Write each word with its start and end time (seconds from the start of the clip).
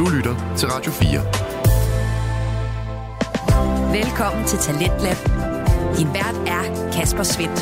Du 0.00 0.08
lytter 0.08 0.54
til 0.56 0.68
Radio 0.68 0.92
4. 0.92 1.20
Velkommen 4.02 4.44
til 4.46 4.58
Talentlab. 4.58 5.16
Din 5.98 6.08
vært 6.14 6.36
er 6.46 6.90
Kasper 6.92 7.22
Svendt. 7.22 7.60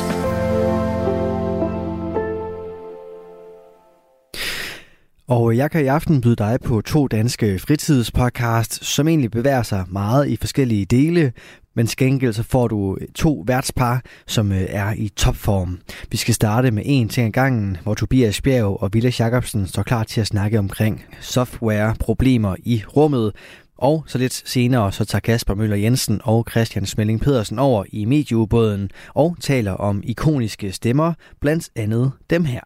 Og 5.27 5.57
jeg 5.57 5.71
kan 5.71 5.83
i 5.83 5.87
aften 5.87 6.21
byde 6.21 6.35
dig 6.35 6.59
på 6.65 6.81
to 6.81 7.07
danske 7.07 7.59
fritidspodcasts, 7.59 8.87
som 8.87 9.07
egentlig 9.07 9.31
bevæger 9.31 9.63
sig 9.63 9.85
meget 9.89 10.27
i 10.27 10.37
forskellige 10.37 10.85
dele, 10.85 11.33
men 11.79 11.87
skængel 11.87 12.33
så 12.33 12.43
får 12.43 12.67
du 12.67 12.97
øh, 13.01 13.07
to 13.15 13.43
værtspar, 13.47 14.03
som 14.27 14.51
øh, 14.51 14.65
er 14.69 14.93
i 14.93 15.09
topform. 15.15 15.79
Vi 16.11 16.17
skal 16.17 16.33
starte 16.33 16.71
med 16.71 16.83
en 16.85 17.09
ting 17.09 17.27
ad 17.27 17.31
gangen, 17.31 17.77
hvor 17.83 17.93
Tobias 17.93 18.41
Bjerg 18.41 18.81
og 18.83 18.89
Ville 18.93 19.13
Jacobsen 19.19 19.67
står 19.67 19.83
klar 19.83 20.03
til 20.03 20.21
at 20.21 20.27
snakke 20.27 20.59
omkring 20.59 21.05
software-problemer 21.21 22.55
i 22.63 22.83
rummet, 22.95 23.35
og 23.77 24.03
så 24.07 24.17
lidt 24.17 24.43
senere 24.45 24.91
så 24.91 25.05
tager 25.05 25.19
Kasper 25.19 25.55
Møller 25.55 25.75
Jensen 25.75 26.21
og 26.23 26.47
Christian 26.51 26.85
Smelling 26.85 27.21
Pedersen 27.21 27.59
over 27.59 27.83
i 27.89 28.05
medieubåden 28.05 28.89
og 29.15 29.37
taler 29.41 29.71
om 29.71 30.01
ikoniske 30.03 30.71
stemmer, 30.71 31.13
blandt 31.41 31.69
andet 31.75 32.11
dem 32.29 32.45
her. 32.45 32.61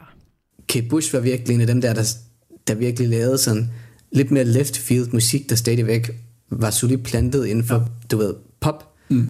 Kate 0.70 0.88
Bush 0.89 1.14
var 1.14 1.20
virkelig 1.20 1.55
en 1.55 1.61
af 1.61 1.67
dem 1.67 1.81
der, 1.81 1.94
der 1.94 2.03
der 2.67 2.75
virkelig 2.75 3.09
lavede 3.09 3.38
sådan 3.38 3.70
lidt 4.11 4.31
mere 4.31 4.44
left 4.44 4.77
field 4.77 5.08
musik, 5.11 5.50
der 5.50 5.55
stadigvæk 5.55 6.11
var 6.52 6.70
solidt 6.70 7.03
plantet 7.03 7.45
inden 7.45 7.64
for, 7.66 7.75
ja. 7.75 7.86
du 8.11 8.17
ved, 8.17 8.34
pop. 8.61 8.92
Mm. 9.13 9.30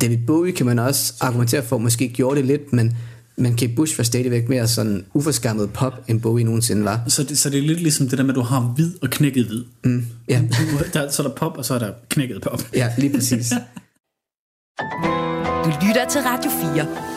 David 0.00 0.18
Bowie 0.26 0.52
kan 0.52 0.66
man 0.66 0.78
også 0.78 1.14
argumentere 1.20 1.62
for, 1.62 1.78
måske 1.78 2.08
gjorde 2.08 2.36
det 2.36 2.46
lidt, 2.46 2.72
men, 2.72 2.96
men 3.36 3.56
Kate 3.56 3.72
Bush 3.76 3.98
var 3.98 4.04
stadigvæk 4.04 4.48
mere 4.48 4.68
sådan 4.68 5.04
uforskammet 5.14 5.72
pop, 5.72 6.04
end 6.08 6.20
Bowie 6.20 6.44
nogensinde 6.44 6.84
var. 6.84 7.00
Så 7.08 7.22
det, 7.22 7.38
så 7.38 7.50
det 7.50 7.58
er 7.58 7.62
lidt 7.62 7.80
ligesom 7.80 8.08
det 8.08 8.18
der 8.18 8.24
med, 8.24 8.30
at 8.30 8.36
du 8.36 8.42
har 8.42 8.60
hvid 8.60 8.92
og 9.02 9.10
knækket 9.10 9.46
hvid. 9.46 9.64
Mm, 9.84 10.06
ja. 10.28 10.42
der, 10.94 11.10
så 11.10 11.22
er 11.22 11.26
der 11.26 11.34
pop, 11.34 11.58
og 11.58 11.64
så 11.64 11.74
er 11.74 11.78
der 11.78 11.92
knækket 12.08 12.42
pop. 12.42 12.62
Ja, 12.74 12.92
lige 12.98 13.14
præcis. 13.14 13.52
du 15.64 15.70
lytter 15.86 16.08
til 16.10 16.20
Radio 16.20 16.50
4. 16.74 17.15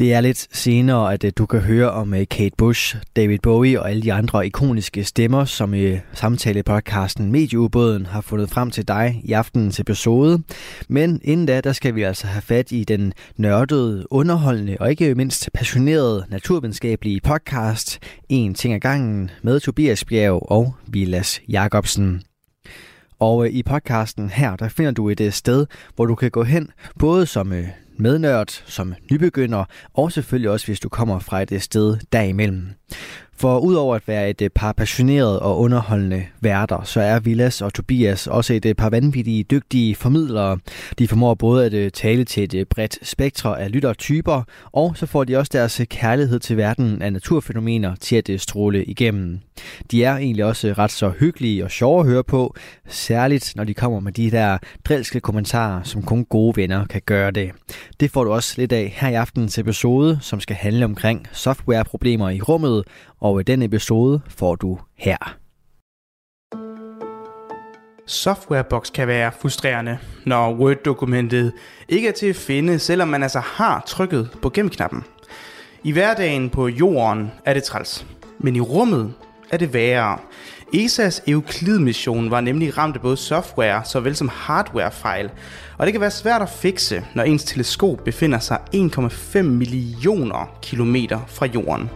Det 0.00 0.12
er 0.12 0.20
lidt 0.20 0.48
senere, 0.52 1.12
at 1.12 1.24
øh, 1.24 1.32
du 1.38 1.46
kan 1.46 1.60
høre 1.60 1.90
om 1.90 2.14
øh, 2.14 2.26
Kate 2.30 2.56
Bush, 2.58 2.96
David 3.16 3.38
Bowie 3.38 3.80
og 3.80 3.90
alle 3.90 4.02
de 4.02 4.12
andre 4.12 4.46
ikoniske 4.46 5.04
stemmer, 5.04 5.44
som 5.44 5.74
i 5.74 5.98
samtale-podcasten 6.14 7.32
Medieubåden 7.32 8.06
har 8.06 8.20
fundet 8.20 8.50
frem 8.50 8.70
til 8.70 8.88
dig 8.88 9.20
i 9.24 9.32
aftenens 9.32 9.80
episode. 9.80 10.42
Men 10.88 11.20
inden 11.24 11.46
da, 11.46 11.60
der 11.60 11.72
skal 11.72 11.94
vi 11.94 12.02
altså 12.02 12.26
have 12.26 12.42
fat 12.42 12.72
i 12.72 12.84
den 12.84 13.12
nørdede, 13.36 14.12
underholdende 14.12 14.76
og 14.80 14.90
ikke 14.90 15.14
mindst 15.14 15.50
passionerede 15.54 16.24
naturvidenskabelige 16.28 17.20
podcast 17.20 17.98
En 18.28 18.54
ting 18.54 18.74
ad 18.74 18.80
gangen 18.80 19.30
med 19.42 19.60
Tobias 19.60 20.04
Bjerg 20.04 20.50
og 20.52 20.74
Vilas 20.86 21.40
Jacobsen. 21.48 22.22
Og 23.18 23.50
i 23.50 23.62
podcasten 23.62 24.30
her, 24.30 24.56
der 24.56 24.68
finder 24.68 24.92
du 24.92 25.08
et 25.08 25.34
sted, 25.34 25.66
hvor 25.96 26.06
du 26.06 26.14
kan 26.14 26.30
gå 26.30 26.42
hen, 26.42 26.70
både 26.98 27.26
som 27.26 27.52
mednørd, 28.00 28.62
som 28.66 28.94
nybegynder, 29.10 29.64
og 29.94 30.12
selvfølgelig 30.12 30.50
også, 30.50 30.66
hvis 30.66 30.80
du 30.80 30.88
kommer 30.88 31.18
fra 31.18 31.42
et 31.42 31.52
øh, 31.52 31.60
sted 31.60 31.96
derimellem. 32.12 32.68
For 33.40 33.58
udover 33.58 33.96
at 33.96 34.08
være 34.08 34.30
et 34.30 34.42
øh, 34.42 34.50
par 34.54 34.72
passionerede 34.72 35.42
og 35.42 35.58
underholdende 35.60 36.26
værter, 36.40 36.82
så 36.82 37.00
er 37.00 37.20
Villas 37.20 37.62
og 37.62 37.74
Tobias 37.74 38.26
også 38.26 38.54
et 38.54 38.66
øh, 38.66 38.74
par 38.74 38.90
vanvittige, 38.90 39.42
dygtige 39.42 39.94
formidlere. 39.94 40.58
De 40.98 41.08
formår 41.08 41.34
både 41.34 41.66
at 41.66 41.92
tale 41.92 42.24
til 42.24 42.54
et 42.54 42.68
bredt 42.68 42.98
spektre 43.02 43.60
af 43.60 43.72
lyttertyper, 43.72 44.42
og 44.72 44.96
så 44.96 45.06
får 45.06 45.24
de 45.24 45.36
også 45.36 45.50
deres 45.52 45.80
kærlighed 45.90 46.38
til 46.38 46.56
verden 46.56 47.02
af 47.02 47.12
naturfænomener 47.12 47.94
til 47.94 48.16
at 48.16 48.40
stråle 48.40 48.84
igennem. 48.84 49.38
De 49.90 50.04
er 50.04 50.16
egentlig 50.16 50.44
også 50.44 50.74
ret 50.78 50.90
så 50.90 51.08
hyggelige 51.08 51.64
og 51.64 51.70
sjove 51.70 52.00
at 52.00 52.06
høre 52.06 52.24
på, 52.24 52.54
særligt 52.88 53.52
når 53.56 53.64
de 53.64 53.74
kommer 53.74 54.00
med 54.00 54.12
de 54.12 54.30
der 54.30 54.58
drilske 54.84 55.20
kommentarer, 55.20 55.82
som 55.82 56.02
kun 56.02 56.24
gode 56.24 56.56
venner 56.56 56.86
kan 56.86 57.02
gøre 57.06 57.30
det. 57.30 57.50
Det 58.00 58.10
får 58.10 58.24
du 58.24 58.32
også 58.32 58.54
lidt 58.56 58.72
af 58.72 58.92
her 58.96 59.08
i 59.08 59.14
aftenens 59.14 59.58
episode, 59.58 60.18
som 60.22 60.40
skal 60.40 60.56
handle 60.56 60.84
omkring 60.84 61.26
softwareproblemer 61.32 62.30
i 62.30 62.40
rummet, 62.40 62.84
og 63.20 63.40
i 63.40 63.42
den 63.42 63.62
episode 63.62 64.20
får 64.28 64.54
du 64.54 64.78
her. 64.96 65.36
Softwarebox 68.06 68.92
kan 68.92 69.08
være 69.08 69.32
frustrerende, 69.40 69.98
når 70.26 70.54
Word-dokumentet 70.54 71.52
ikke 71.88 72.08
er 72.08 72.12
til 72.12 72.26
at 72.26 72.36
finde, 72.36 72.78
selvom 72.78 73.08
man 73.08 73.22
altså 73.22 73.40
har 73.40 73.82
trykket 73.86 74.30
på 74.42 74.50
gemknappen. 74.50 75.04
I 75.84 75.92
hverdagen 75.92 76.50
på 76.50 76.68
jorden 76.68 77.32
er 77.44 77.54
det 77.54 77.62
træls, 77.62 78.06
men 78.38 78.56
i 78.56 78.60
rummet 78.60 79.14
er 79.50 79.56
det 79.56 79.74
værre. 79.74 80.18
ESA's 80.74 81.22
Euclid-mission 81.30 82.30
var 82.30 82.40
nemlig 82.40 82.78
ramt 82.78 82.96
af 82.96 83.02
både 83.02 83.16
software 83.16 83.84
såvel 83.84 84.16
som 84.16 84.28
hardware-fejl, 84.28 85.30
og 85.80 85.86
det 85.86 85.92
kan 85.92 86.00
være 86.00 86.10
svært 86.10 86.42
at 86.42 86.48
fikse, 86.48 87.04
når 87.14 87.22
ens 87.22 87.44
teleskop 87.44 87.98
befinder 88.04 88.38
sig 88.38 88.58
1,5 88.74 89.42
millioner 89.42 90.58
kilometer 90.62 91.20
fra 91.26 91.46
jorden. 91.46 91.90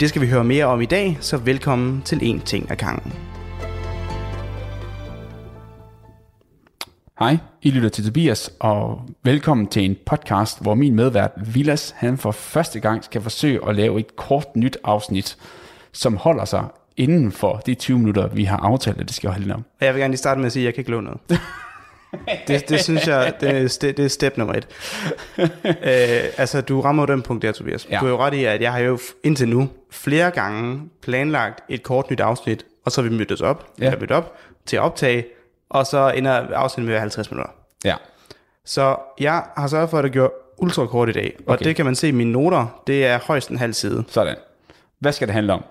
Det 0.00 0.08
skal 0.08 0.22
vi 0.22 0.26
høre 0.26 0.44
mere 0.44 0.64
om 0.64 0.80
i 0.80 0.86
dag, 0.86 1.18
så 1.20 1.36
velkommen 1.36 2.02
til 2.02 2.18
En 2.22 2.40
Ting 2.40 2.70
af 2.70 2.78
gangen. 2.78 3.12
Hej, 7.18 7.36
I 7.62 7.70
lytter 7.70 7.88
til 7.88 8.04
Tobias, 8.04 8.50
og 8.60 9.02
velkommen 9.24 9.66
til 9.66 9.84
en 9.84 9.96
podcast, 10.06 10.62
hvor 10.62 10.74
min 10.74 10.94
medvært 10.94 11.32
Vilas, 11.54 11.94
han 11.96 12.18
for 12.18 12.30
første 12.30 12.80
gang 12.80 13.04
skal 13.04 13.22
forsøge 13.22 13.68
at 13.68 13.76
lave 13.76 14.00
et 14.00 14.16
kort 14.16 14.56
nyt 14.56 14.76
afsnit, 14.84 15.36
som 15.92 16.16
holder 16.16 16.44
sig 16.44 16.64
inden 16.96 17.32
for 17.32 17.56
de 17.66 17.74
20 17.74 17.98
minutter, 17.98 18.28
vi 18.28 18.44
har 18.44 18.56
aftalt, 18.56 19.00
at 19.00 19.06
det 19.06 19.14
skal 19.14 19.30
holde 19.30 19.54
om. 19.54 19.64
Jeg 19.80 19.94
vil 19.94 20.00
gerne 20.00 20.12
lige 20.12 20.18
starte 20.18 20.38
med 20.40 20.46
at 20.46 20.52
sige, 20.52 20.62
at 20.62 20.66
jeg 20.66 20.74
kan 20.74 20.80
ikke 20.80 20.90
låne 20.90 21.04
noget. 21.04 21.40
det, 22.46 22.68
det 22.68 22.80
synes 22.80 23.06
jeg, 23.06 23.32
det 23.40 23.48
er, 23.50 23.92
det 23.92 23.98
er 23.98 24.08
step 24.08 24.36
nummer 24.36 24.54
et. 24.54 24.68
øh, 25.64 26.24
altså, 26.36 26.60
du 26.60 26.80
rammer 26.80 27.02
jo 27.02 27.06
den 27.06 27.22
punkt 27.22 27.42
der, 27.42 27.52
Tobias. 27.52 27.86
Ja. 27.90 27.98
Du 27.98 28.06
er 28.06 28.10
jo 28.10 28.18
ret 28.18 28.34
i, 28.34 28.44
at 28.44 28.60
jeg 28.60 28.72
har 28.72 28.78
jo 28.78 28.98
indtil 29.24 29.48
nu 29.48 29.68
flere 29.90 30.30
gange 30.30 30.82
planlagt 31.02 31.60
et 31.68 31.82
kort 31.82 32.10
nyt 32.10 32.20
afsnit, 32.20 32.66
og 32.84 32.92
så 32.92 33.02
har 33.02 33.08
vi 33.08 33.16
mødtes 33.16 33.40
op, 33.40 33.66
ja. 33.78 33.84
eller 33.84 34.00
mødt 34.00 34.10
op 34.10 34.36
til 34.66 34.76
at 34.76 34.82
optage, 34.82 35.24
og 35.70 35.86
så 35.86 36.12
ender 36.16 36.32
afsnittet 36.32 36.92
med 36.92 37.00
50 37.00 37.30
minutter. 37.30 37.52
Ja. 37.84 37.94
Så 38.64 38.96
jeg 39.20 39.44
har 39.56 39.68
sørget 39.68 39.90
for, 39.90 39.98
at 39.98 40.04
det 40.04 40.12
gjorde 40.12 40.32
ultra 40.58 40.86
kort 40.86 41.08
i 41.08 41.12
dag, 41.12 41.36
og 41.46 41.54
okay. 41.54 41.64
det 41.64 41.76
kan 41.76 41.84
man 41.84 41.94
se 41.94 42.08
i 42.08 42.10
mine 42.10 42.32
noter, 42.32 42.82
det 42.86 43.06
er 43.06 43.18
højst 43.26 43.50
en 43.50 43.58
halv 43.58 43.72
side. 43.72 44.04
Sådan. 44.08 44.36
Hvad 44.98 45.12
skal 45.12 45.28
det 45.28 45.34
handle 45.34 45.52
om? 45.52 45.64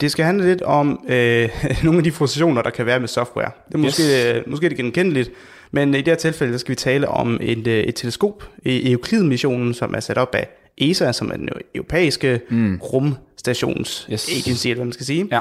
Det 0.00 0.10
skal 0.10 0.24
handle 0.24 0.46
lidt 0.46 0.62
om 0.62 1.06
øh, 1.08 1.48
nogle 1.84 1.98
af 1.98 2.04
de 2.04 2.12
frustrationer, 2.12 2.62
der 2.62 2.70
kan 2.70 2.86
være 2.86 3.00
med 3.00 3.08
software. 3.08 3.50
Det 3.68 3.74
er 3.74 3.78
måske, 3.78 4.02
yes. 4.02 4.36
øh, 4.36 4.42
måske 4.46 4.68
det 4.68 4.76
genkendeligt, 4.76 5.30
men 5.70 5.94
i 5.94 5.98
det 5.98 6.08
her 6.08 6.14
tilfælde, 6.14 6.52
der 6.52 6.58
skal 6.58 6.70
vi 6.70 6.76
tale 6.76 7.08
om 7.08 7.38
et, 7.42 7.66
øh, 7.66 7.84
et 7.84 7.94
teleskop 7.94 8.50
i 8.64 8.92
Euclid-missionen, 8.92 9.74
som 9.74 9.94
er 9.94 10.00
sat 10.00 10.18
op 10.18 10.34
af 10.34 10.48
ESA, 10.78 11.12
som 11.12 11.30
er 11.30 11.36
den 11.36 11.48
europæiske 11.74 12.40
mm. 12.50 12.80
rumstations 12.82 14.08
yes. 14.12 14.28
agency, 14.28 14.66
eller 14.66 14.76
hvad 14.76 14.84
man 14.84 14.92
skal 14.92 15.06
sige. 15.06 15.28
Ja. 15.30 15.40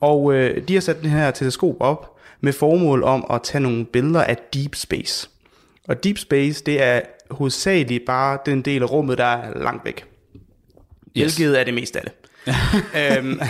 Og 0.00 0.34
øh, 0.34 0.68
de 0.68 0.74
har 0.74 0.80
sat 0.80 1.02
det 1.02 1.10
her 1.10 1.30
teleskop 1.30 1.76
op 1.80 2.18
med 2.40 2.52
formål 2.52 3.02
om 3.02 3.26
at 3.30 3.42
tage 3.42 3.62
nogle 3.62 3.84
billeder 3.84 4.22
af 4.22 4.36
deep 4.54 4.74
space. 4.74 5.28
Og 5.88 6.04
deep 6.04 6.18
space, 6.18 6.64
det 6.64 6.82
er 6.82 7.00
hovedsageligt 7.30 8.04
bare 8.06 8.38
den 8.46 8.62
del 8.62 8.82
af 8.82 8.90
rummet, 8.90 9.18
der 9.18 9.24
er 9.24 9.58
langt 9.58 9.84
væk. 9.84 10.04
Yes. 11.16 11.36
Hvilket 11.36 11.60
er 11.60 11.64
det 11.64 11.74
meste 11.74 11.98
af 11.98 12.04
det. 12.04 12.27
øhm, 13.16 13.40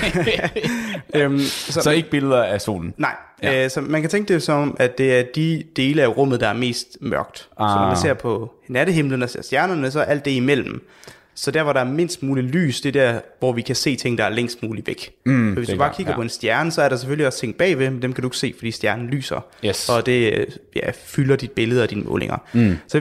øhm, 1.14 1.38
så, 1.40 1.80
så 1.82 1.90
ikke 1.90 2.10
billeder 2.10 2.42
af 2.42 2.60
solen? 2.60 2.94
Nej, 2.96 3.16
ja. 3.42 3.64
øh, 3.64 3.70
så 3.70 3.80
man 3.80 4.00
kan 4.00 4.10
tænke 4.10 4.34
det 4.34 4.42
som, 4.42 4.76
at 4.80 4.98
det 4.98 5.18
er 5.18 5.22
de 5.34 5.64
dele 5.76 6.02
af 6.02 6.16
rummet, 6.16 6.40
der 6.40 6.48
er 6.48 6.52
mest 6.52 6.96
mørkt. 7.00 7.48
Ah. 7.58 7.70
Så 7.70 7.74
når 7.74 7.82
man 7.82 7.92
ah. 7.92 7.98
ser 7.98 8.14
på 8.14 8.52
nattehimlen 8.68 9.22
og 9.22 9.30
ser 9.30 9.42
stjernerne, 9.42 9.90
så 9.90 10.00
er 10.00 10.04
alt 10.04 10.24
det 10.24 10.30
imellem. 10.30 10.88
Så 11.34 11.50
der, 11.50 11.62
hvor 11.62 11.72
der 11.72 11.80
er 11.80 11.84
mindst 11.84 12.22
muligt 12.22 12.46
lys, 12.46 12.80
det 12.80 12.96
er 12.96 13.12
der, 13.12 13.20
hvor 13.38 13.52
vi 13.52 13.62
kan 13.62 13.76
se 13.76 13.96
ting, 13.96 14.18
der 14.18 14.24
er 14.24 14.28
længst 14.28 14.62
muligt 14.62 14.86
væk. 14.86 15.12
Mm, 15.26 15.54
så 15.54 15.60
hvis 15.60 15.68
du 15.68 15.76
bare 15.76 15.94
kigger 15.94 16.12
ja. 16.12 16.16
på 16.16 16.22
en 16.22 16.28
stjerne, 16.28 16.70
så 16.70 16.82
er 16.82 16.88
der 16.88 16.96
selvfølgelig 16.96 17.26
også 17.26 17.38
ting 17.38 17.54
bagved, 17.54 17.90
men 17.90 18.02
dem 18.02 18.12
kan 18.12 18.22
du 18.22 18.28
ikke 18.28 18.36
se, 18.36 18.54
fordi 18.56 18.70
stjernen 18.70 19.06
lyser. 19.06 19.40
Yes. 19.64 19.88
Og 19.88 20.06
det 20.06 20.46
ja, 20.76 20.90
fylder 20.94 21.36
dit 21.36 21.50
billede 21.50 21.82
og 21.82 21.90
dine 21.90 22.02
målinger. 22.02 22.36
Mm. 22.52 22.76
Så 22.88 23.00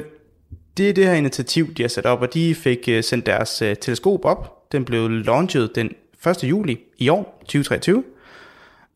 det 0.77 0.89
er 0.89 0.93
det 0.93 1.05
her 1.05 1.13
initiativ, 1.13 1.73
de 1.73 1.83
har 1.83 1.89
sat 1.89 2.05
op, 2.05 2.21
og 2.21 2.33
de 2.33 2.55
fik 2.55 2.89
uh, 2.91 3.01
sendt 3.01 3.25
deres 3.25 3.61
uh, 3.61 3.73
teleskop 3.81 4.25
op, 4.25 4.56
den 4.71 4.85
blev 4.85 5.09
launchet 5.09 5.75
den 5.75 5.91
1. 6.27 6.43
juli 6.43 6.79
i 6.97 7.09
år, 7.09 7.39
2023. 7.41 8.03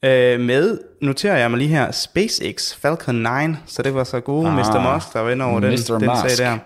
Øh, 0.03 0.39
med, 0.39 0.77
noterer 1.01 1.37
jeg 1.37 1.51
mig 1.51 1.57
lige 1.57 1.67
her, 1.67 1.91
SpaceX 1.91 2.75
Falcon 2.75 3.15
9, 3.15 3.55
så 3.65 3.81
det 3.81 3.93
var 3.93 4.03
så 4.03 4.19
gode 4.19 4.47
ah, 4.47 4.53
Mr. 4.53 4.93
Musk, 4.93 5.13
der 5.13 5.19
var 5.19 5.29
inde 5.29 5.45
over 5.45 5.59
den, 5.59 5.71
den 5.71 5.79
sag 6.27 6.45
der. 6.45 6.57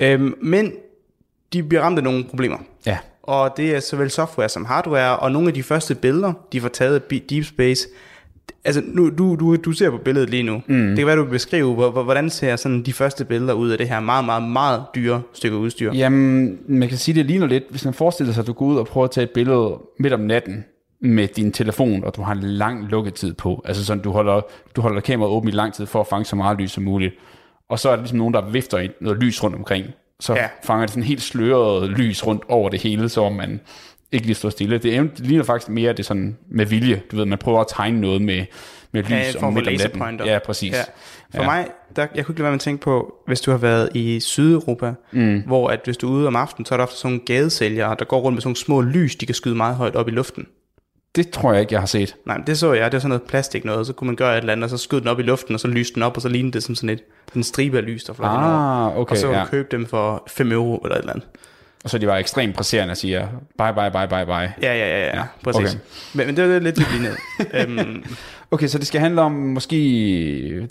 Øh, 0.00 0.20
men 0.42 0.72
de 1.52 1.62
bliver 1.62 1.82
ramt 1.82 1.98
af 1.98 2.04
nogle 2.04 2.24
problemer. 2.24 2.58
Ja. 2.86 2.98
Og 3.22 3.54
det 3.56 3.74
er 3.74 3.80
såvel 3.80 4.10
software 4.10 4.48
som 4.48 4.64
hardware, 4.64 5.18
og 5.18 5.32
nogle 5.32 5.48
af 5.48 5.54
de 5.54 5.62
første 5.62 5.94
billeder, 5.94 6.32
de 6.52 6.60
får 6.60 6.68
taget 6.68 6.94
af 6.94 7.20
Deep 7.30 7.44
Space, 7.44 7.88
altså 8.66 8.82
nu, 8.86 9.10
du, 9.10 9.36
du, 9.40 9.56
du 9.56 9.72
ser 9.72 9.90
på 9.90 9.96
billedet 9.96 10.30
lige 10.30 10.42
nu. 10.42 10.62
Mm. 10.66 10.88
Det 10.88 10.98
kan 10.98 11.06
være, 11.06 11.16
du 11.16 11.24
beskrive, 11.24 11.90
hvordan 11.90 12.30
ser 12.30 12.56
sådan 12.56 12.82
de 12.82 12.92
første 12.92 13.24
billeder 13.24 13.52
ud 13.52 13.70
af 13.70 13.78
det 13.78 13.88
her 13.88 14.00
meget, 14.00 14.24
meget, 14.24 14.42
meget 14.42 14.82
dyre 14.94 15.22
stykke 15.32 15.56
udstyr? 15.56 15.92
Jamen, 15.92 16.58
man 16.68 16.88
kan 16.88 16.98
sige, 16.98 17.14
det 17.14 17.26
ligner 17.26 17.46
lidt, 17.46 17.64
hvis 17.70 17.84
man 17.84 17.94
forestiller 17.94 18.32
sig, 18.32 18.40
at 18.40 18.46
du 18.46 18.52
går 18.52 18.66
ud 18.66 18.76
og 18.76 18.86
prøver 18.86 19.04
at 19.04 19.10
tage 19.10 19.24
et 19.24 19.30
billede 19.30 19.78
midt 19.98 20.12
om 20.12 20.20
natten, 20.20 20.64
med 21.00 21.28
din 21.28 21.52
telefon, 21.52 22.04
og 22.04 22.16
du 22.16 22.22
har 22.22 22.32
en 22.32 22.42
lang 22.42 22.84
lukketid 22.84 23.34
på. 23.34 23.62
Altså 23.64 23.84
sådan, 23.84 24.02
du 24.02 24.10
holder, 24.10 24.40
du 24.76 24.80
holder 24.80 25.00
kameraet 25.00 25.32
åbent 25.32 25.54
i 25.54 25.56
lang 25.56 25.74
tid 25.74 25.86
for 25.86 26.00
at 26.00 26.06
fange 26.06 26.24
så 26.24 26.36
meget 26.36 26.58
lys 26.58 26.70
som 26.70 26.84
muligt. 26.84 27.14
Og 27.68 27.78
så 27.78 27.88
er 27.88 27.92
der 27.92 28.02
ligesom 28.02 28.18
nogen, 28.18 28.34
der 28.34 28.50
vifter 28.50 28.88
noget 29.00 29.18
lys 29.18 29.44
rundt 29.44 29.56
omkring. 29.56 29.86
Så 30.20 30.34
ja. 30.34 30.48
fanger 30.64 30.86
det 30.86 30.90
sådan 30.90 31.02
helt 31.02 31.22
sløret 31.22 31.90
lys 31.90 32.26
rundt 32.26 32.42
over 32.48 32.68
det 32.68 32.82
hele, 32.82 33.08
så 33.08 33.30
man 33.30 33.60
ikke 34.12 34.26
lige 34.26 34.34
står 34.34 34.50
stille. 34.50 34.78
Det, 34.78 34.96
er- 34.96 35.06
ligner 35.18 35.44
faktisk 35.44 35.68
mere 35.68 35.92
det 35.92 36.06
sådan 36.06 36.36
med 36.50 36.66
vilje. 36.66 37.02
Du 37.10 37.16
ved, 37.16 37.24
man 37.24 37.38
prøver 37.38 37.60
at 37.60 37.66
tegne 37.76 38.00
noget 38.00 38.22
med, 38.22 38.44
med 38.92 39.02
lys 39.02 39.10
Ja, 39.10 39.32
for 39.40 39.50
midt 39.50 39.68
om 39.68 39.72
natten. 40.02 40.26
Ja, 40.26 40.38
præcis. 40.46 40.72
Ja. 40.72 40.82
For 41.34 41.42
Ja. 41.42 41.44
mig, 41.44 41.66
der, 41.96 42.06
jeg 42.14 42.24
kunne 42.24 42.32
ikke 42.32 42.40
lade 42.40 42.42
være 42.42 42.50
med 42.50 42.54
at 42.58 42.60
tænke 42.60 42.82
på, 42.82 43.14
hvis 43.26 43.40
du 43.40 43.50
har 43.50 43.58
været 43.58 43.88
i 43.94 44.20
Sydeuropa, 44.20 44.94
mm. 45.12 45.42
hvor 45.46 45.68
at 45.68 45.80
hvis 45.84 45.96
du 45.96 46.08
er 46.08 46.12
ude 46.12 46.26
om 46.26 46.36
aftenen, 46.36 46.66
så 46.66 46.74
er 46.74 46.76
der 46.76 46.84
ofte 46.84 46.96
sådan 46.98 47.12
nogle 47.12 47.24
gadesælgere, 47.26 47.96
der 47.98 48.04
går 48.04 48.20
rundt 48.20 48.34
med 48.36 48.42
sådan 48.42 48.48
nogle 48.48 48.56
små 48.56 48.80
lys, 48.80 49.16
de 49.16 49.26
kan 49.26 49.34
skyde 49.34 49.54
meget 49.54 49.76
højt 49.76 49.96
op 49.96 50.08
i 50.08 50.10
luften. 50.10 50.46
Det 51.16 51.30
tror 51.30 51.52
jeg 51.52 51.60
ikke, 51.60 51.72
jeg 51.74 51.80
har 51.80 51.86
set. 51.86 52.16
Nej, 52.26 52.36
det 52.46 52.58
så 52.58 52.72
jeg, 52.72 52.84
det 52.84 52.92
var 52.92 52.98
sådan 53.00 53.08
noget 53.08 53.22
plastik 53.22 53.64
noget, 53.64 53.86
så 53.86 53.92
kunne 53.92 54.06
man 54.06 54.16
gøre 54.16 54.32
et 54.34 54.38
eller 54.40 54.52
andet, 54.52 54.64
og 54.64 54.70
så 54.70 54.76
skød 54.78 55.00
den 55.00 55.08
op 55.08 55.18
i 55.18 55.22
luften, 55.22 55.54
og 55.54 55.60
så 55.60 55.68
lyste 55.68 55.94
den 55.94 56.02
op, 56.02 56.16
og 56.16 56.22
så 56.22 56.28
lignede 56.28 56.52
det 56.52 56.62
som 56.62 56.74
sådan 56.74 56.88
et, 56.90 57.02
en 57.36 57.42
stribe 57.42 57.76
af 57.78 57.84
lys, 57.86 58.04
der 58.04 58.12
fløj. 58.12 58.28
Ah, 58.28 58.98
okay, 58.98 59.10
Og 59.10 59.16
så 59.16 59.26
kunne 59.26 59.38
ja. 59.38 59.46
købe 59.46 59.68
dem 59.70 59.86
for 59.86 60.22
5 60.28 60.52
euro 60.52 60.76
eller 60.76 60.94
et 60.96 61.00
eller 61.00 61.12
andet. 61.12 61.26
Og 61.86 61.90
så 61.90 61.98
de 61.98 62.06
var 62.06 62.16
ekstremt 62.16 62.54
presserende 62.56 62.92
og 62.92 62.96
siger, 62.96 63.26
bye, 63.58 63.72
bye, 63.74 63.90
bye, 63.90 64.08
bye, 64.08 64.26
bye. 64.26 64.34
Ja, 64.34 64.74
ja, 64.74 64.74
ja, 64.88 65.06
ja, 65.06 65.16
Ja, 65.16 65.22
præcis. 65.44 65.74
okay. 65.74 65.78
Men, 66.14 66.26
men 66.26 66.36
det 66.36 66.48
var 66.54 66.58
lidt 66.58 66.78
lignende. 66.78 67.16
øhm, 67.88 68.04
Okay, 68.50 68.66
så 68.66 68.78
det 68.78 68.86
skal 68.86 69.00
handle 69.00 69.20
om 69.20 69.32
måske, 69.32 69.76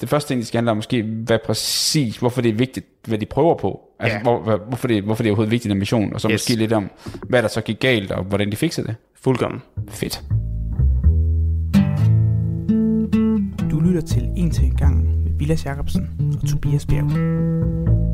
det 0.02 0.10
første 0.10 0.30
ting, 0.30 0.40
det 0.40 0.48
skal 0.48 0.58
handle 0.58 0.72
om 0.72 0.78
måske, 0.78 1.04
hvad 1.04 1.40
præcis, 1.46 2.18
hvorfor 2.18 2.42
det 2.42 2.50
er 2.50 2.54
vigtigt, 2.54 2.86
hvad 3.08 3.18
de 3.18 3.26
prøver 3.26 3.56
på. 3.56 3.82
Altså, 4.00 4.18
Ja. 4.18 4.22
hvor, 4.24 4.40
hvor, 4.42 4.58
hvorfor, 4.68 4.88
det, 4.88 5.04
hvorfor 5.04 5.24
det 5.24 5.30
er 5.30 5.32
overhovedet 5.32 5.52
vigtigt 5.52 5.72
en 5.72 5.80
mission, 5.80 6.14
og 6.14 6.22
så 6.22 6.28
yes. 6.30 6.34
måske 6.34 6.56
lidt 6.56 6.74
om, 6.74 6.92
hvad 7.30 7.42
der 7.42 7.48
så 7.48 7.62
gik 7.62 7.80
galt, 7.80 8.12
og 8.12 8.24
hvordan 8.24 8.52
de 8.52 8.56
fikser 8.56 8.84
det. 8.84 8.96
fuldkommen. 9.24 9.62
Fedt. 9.90 10.22
Du 13.72 13.80
lytter 13.80 14.02
til 14.08 14.24
En 14.38 14.52
til 14.52 14.66
en 14.66 14.76
gang 14.76 15.24
med 15.24 15.32
Vilas 15.40 15.66
Jacobsen 15.66 16.10
og 16.44 16.50
Tobias 16.50 16.86
Bjerg. 16.86 18.05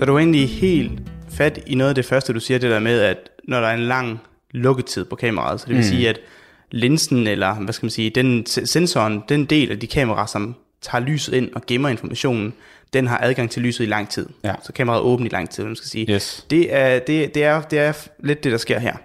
Så 0.00 0.04
er 0.04 0.06
du 0.06 0.18
egentlig 0.18 0.48
helt 0.48 0.92
fat 1.30 1.58
i 1.66 1.74
noget 1.74 1.88
af 1.88 1.94
det 1.94 2.04
første, 2.04 2.32
du 2.32 2.40
siger, 2.40 2.58
det 2.58 2.70
der 2.70 2.78
med, 2.78 3.00
at 3.00 3.30
når 3.44 3.60
der 3.60 3.68
er 3.68 3.74
en 3.74 3.80
lang 3.80 4.20
lukketid 4.50 5.04
på 5.04 5.16
kameraet, 5.16 5.60
så 5.60 5.66
det 5.66 5.74
vil 5.74 5.84
mm. 5.84 5.88
sige, 5.88 6.08
at 6.08 6.20
linsen, 6.70 7.26
eller 7.26 7.54
hvad 7.54 7.72
skal 7.72 7.86
man 7.86 7.90
sige, 7.90 8.10
den 8.10 8.46
sensoren, 8.46 9.22
den 9.28 9.44
del 9.44 9.70
af 9.70 9.78
de 9.78 9.86
kameraer, 9.86 10.26
som 10.26 10.54
tager 10.82 11.04
lyset 11.04 11.34
ind 11.34 11.50
og 11.54 11.62
gemmer 11.66 11.88
informationen, 11.88 12.54
den 12.92 13.06
har 13.06 13.18
adgang 13.22 13.50
til 13.50 13.62
lyset 13.62 13.84
i 13.84 13.86
lang 13.86 14.08
tid. 14.08 14.26
Ja. 14.44 14.54
Så 14.62 14.72
kameraet 14.72 15.00
er 15.00 15.04
åbent 15.04 15.32
i 15.32 15.34
lang 15.34 15.50
tid, 15.50 15.64
man 15.64 15.76
skal 15.76 15.88
sige. 15.88 16.12
Yes. 16.12 16.46
Det, 16.50 16.74
er, 16.74 16.98
det, 16.98 17.34
det, 17.34 17.44
er, 17.44 17.62
det 17.62 17.78
er 17.78 17.92
lidt 18.18 18.44
det, 18.44 18.52
der 18.52 18.58
sker 18.58 18.78
her. 18.78 18.96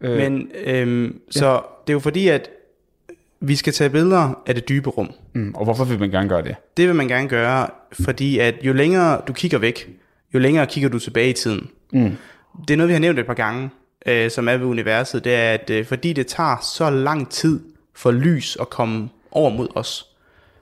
Øh, 0.00 0.16
Men 0.16 0.50
øhm, 0.64 1.20
så 1.30 1.60
det 1.86 1.92
er 1.92 1.94
jo 1.94 2.00
fordi, 2.00 2.28
at 2.28 2.50
vi 3.40 3.56
skal 3.56 3.72
tage 3.72 3.90
billeder 3.90 4.42
af 4.46 4.54
det 4.54 4.68
dybe 4.68 4.90
rum. 4.90 5.10
Mm, 5.32 5.54
og 5.54 5.64
hvorfor 5.64 5.84
vil 5.84 6.00
man 6.00 6.10
gerne 6.10 6.28
gøre 6.28 6.42
det? 6.42 6.54
Det 6.76 6.86
vil 6.86 6.94
man 6.94 7.08
gerne 7.08 7.28
gøre, 7.28 7.68
fordi 8.04 8.38
at 8.38 8.54
jo 8.62 8.72
længere 8.72 9.20
du 9.28 9.32
kigger 9.32 9.58
væk, 9.58 9.88
jo 10.34 10.38
længere 10.38 10.66
kigger 10.66 10.90
du 10.90 10.98
tilbage 10.98 11.30
i 11.30 11.32
tiden. 11.32 11.70
Mm. 11.92 12.16
Det 12.68 12.74
er 12.74 12.76
noget, 12.76 12.88
vi 12.88 12.92
har 12.92 13.00
nævnt 13.00 13.18
et 13.18 13.26
par 13.26 13.34
gange, 13.34 13.70
øh, 14.06 14.30
som 14.30 14.48
er 14.48 14.56
ved 14.56 14.66
universet, 14.66 15.24
det 15.24 15.34
er, 15.34 15.52
at 15.52 15.70
øh, 15.70 15.86
fordi 15.86 16.12
det 16.12 16.26
tager 16.26 16.56
så 16.62 16.90
lang 16.90 17.30
tid 17.30 17.60
for 17.94 18.10
lys 18.10 18.56
at 18.60 18.70
komme 18.70 19.08
over 19.30 19.50
mod 19.50 19.68
os, 19.74 20.06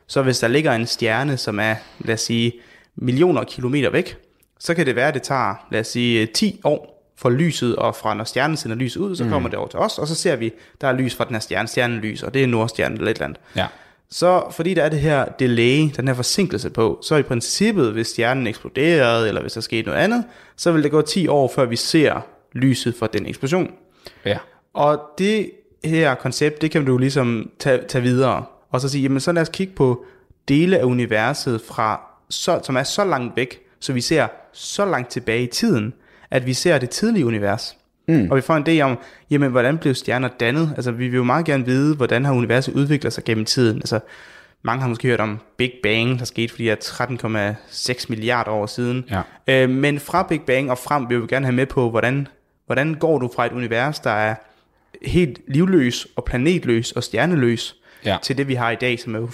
så 0.06 0.22
hvis 0.22 0.38
der 0.38 0.48
ligger 0.48 0.72
en 0.72 0.86
stjerne, 0.86 1.36
som 1.36 1.60
er, 1.60 1.74
lad 1.98 2.14
os 2.14 2.20
sige, 2.20 2.52
millioner 2.96 3.40
af 3.40 3.46
kilometer 3.46 3.90
væk, 3.90 4.16
så 4.58 4.74
kan 4.74 4.86
det 4.86 4.96
være, 4.96 5.08
at 5.08 5.14
det 5.14 5.22
tager, 5.22 5.66
lad 5.70 5.80
os 5.80 5.86
sige, 5.86 6.26
10 6.26 6.60
år 6.64 6.92
for 7.16 7.30
lyset, 7.30 7.76
og 7.76 7.96
fra 7.96 8.14
når 8.14 8.24
stjernen 8.24 8.56
sender 8.56 8.76
lys 8.76 8.96
ud, 8.96 9.16
så 9.16 9.28
kommer 9.28 9.48
det 9.48 9.58
over 9.58 9.69
til 9.69 9.78
os, 9.78 9.98
og 9.98 10.08
så 10.08 10.14
ser 10.14 10.36
vi, 10.36 10.52
der 10.80 10.88
er 10.88 10.92
lys 10.92 11.14
fra 11.14 11.24
den 11.24 11.34
her 11.34 11.40
stjerne, 11.40 11.69
stjernen 11.69 11.98
lys, 11.98 12.22
og 12.22 12.34
det 12.34 12.42
er 12.42 12.46
Nordstjernen 12.46 12.98
eller 12.98 13.10
et 13.10 13.14
eller 13.14 13.24
andet. 13.24 13.40
Ja. 13.56 13.66
Så 14.12 14.44
fordi 14.50 14.74
der 14.74 14.82
er 14.82 14.88
det 14.88 15.00
her 15.00 15.24
delay, 15.24 15.90
den 15.96 16.08
her 16.08 16.14
forsinkelse 16.14 16.70
på, 16.70 16.98
så 17.02 17.16
i 17.16 17.22
princippet, 17.22 17.92
hvis 17.92 18.06
stjernen 18.06 18.46
eksploderede, 18.46 19.28
eller 19.28 19.40
hvis 19.40 19.52
der 19.52 19.60
skete 19.60 19.88
noget 19.88 19.98
andet, 19.98 20.24
så 20.56 20.72
vil 20.72 20.82
det 20.82 20.90
gå 20.90 21.02
10 21.02 21.28
år, 21.28 21.52
før 21.54 21.64
vi 21.64 21.76
ser 21.76 22.26
lyset 22.52 22.94
fra 22.94 23.06
den 23.12 23.26
eksplosion. 23.26 23.70
Ja. 24.24 24.38
Og 24.74 25.00
det 25.18 25.50
her 25.84 26.14
koncept, 26.14 26.62
det 26.62 26.70
kan 26.70 26.84
du 26.84 26.98
ligesom 26.98 27.50
tage, 27.58 27.80
tage 27.88 28.02
videre, 28.02 28.44
og 28.70 28.80
så 28.80 28.88
sige, 28.88 29.02
jamen 29.02 29.20
så 29.20 29.32
lad 29.32 29.42
os 29.42 29.48
kigge 29.48 29.72
på 29.74 30.04
dele 30.48 30.78
af 30.78 30.84
universet, 30.84 31.60
fra 31.60 32.00
så, 32.30 32.60
som 32.62 32.76
er 32.76 32.82
så 32.82 33.04
langt 33.04 33.36
væk, 33.36 33.60
så 33.80 33.92
vi 33.92 34.00
ser 34.00 34.26
så 34.52 34.84
langt 34.84 35.10
tilbage 35.10 35.42
i 35.42 35.46
tiden, 35.46 35.94
at 36.30 36.46
vi 36.46 36.54
ser 36.54 36.78
det 36.78 36.90
tidlige 36.90 37.26
univers. 37.26 37.76
Mm. 38.08 38.28
Og 38.31 38.37
vi 38.37 38.40
får 38.43 38.54
en 38.56 38.64
idé 38.69 38.81
om, 38.82 38.99
jamen, 39.31 39.50
hvordan 39.50 39.78
blev 39.78 39.94
stjerner 39.94 40.28
dannet? 40.28 40.72
Altså, 40.76 40.90
vi 40.90 41.08
vil 41.08 41.16
jo 41.16 41.25
meget 41.25 41.44
gerne 41.46 41.64
vide, 41.64 41.96
hvordan 41.96 42.25
har 42.25 42.32
universet 42.32 42.75
udviklet 42.75 43.12
sig 43.12 43.25
gennem 43.25 43.44
tiden. 43.44 43.76
Altså, 43.76 44.00
mange 44.62 44.82
har 44.82 44.88
måske 44.88 45.08
hørt 45.08 45.20
om 45.20 45.38
Big 45.56 45.72
Bang, 45.82 46.19
der 46.19 46.25
skete 46.25 46.49
for 46.49 46.56
de 46.56 46.64
her 46.64 46.76
13,6 46.76 48.06
milliarder 48.08 48.50
år 48.50 48.66
siden. 48.66 49.04
Ja. 49.10 49.22
Øh, 49.64 49.70
men 49.70 50.00
fra 50.00 50.22
Big 50.28 50.40
Bang 50.46 50.70
og 50.70 50.78
frem 50.78 51.08
vil 51.08 51.22
vi 51.22 51.26
gerne 51.26 51.46
have 51.46 51.54
med 51.56 51.66
på, 51.66 51.90
hvordan, 51.90 52.28
hvordan 52.66 52.94
går 52.94 53.19
du 53.19 53.31
fra 53.37 53.46
et 53.46 53.52
univers, 53.52 54.00
der 54.00 54.10
er 54.10 54.34
helt 55.02 55.38
livløs 55.48 56.06
og 56.16 56.25
planetløs 56.25 56.93
og 56.93 57.02
stjerneløs, 57.02 57.76
Ja. 58.05 58.16
til 58.22 58.38
det, 58.38 58.48
vi 58.48 58.55
har 58.55 58.70
i 58.70 58.76
dag, 58.76 59.00
som 59.00 59.14
er 59.14 59.26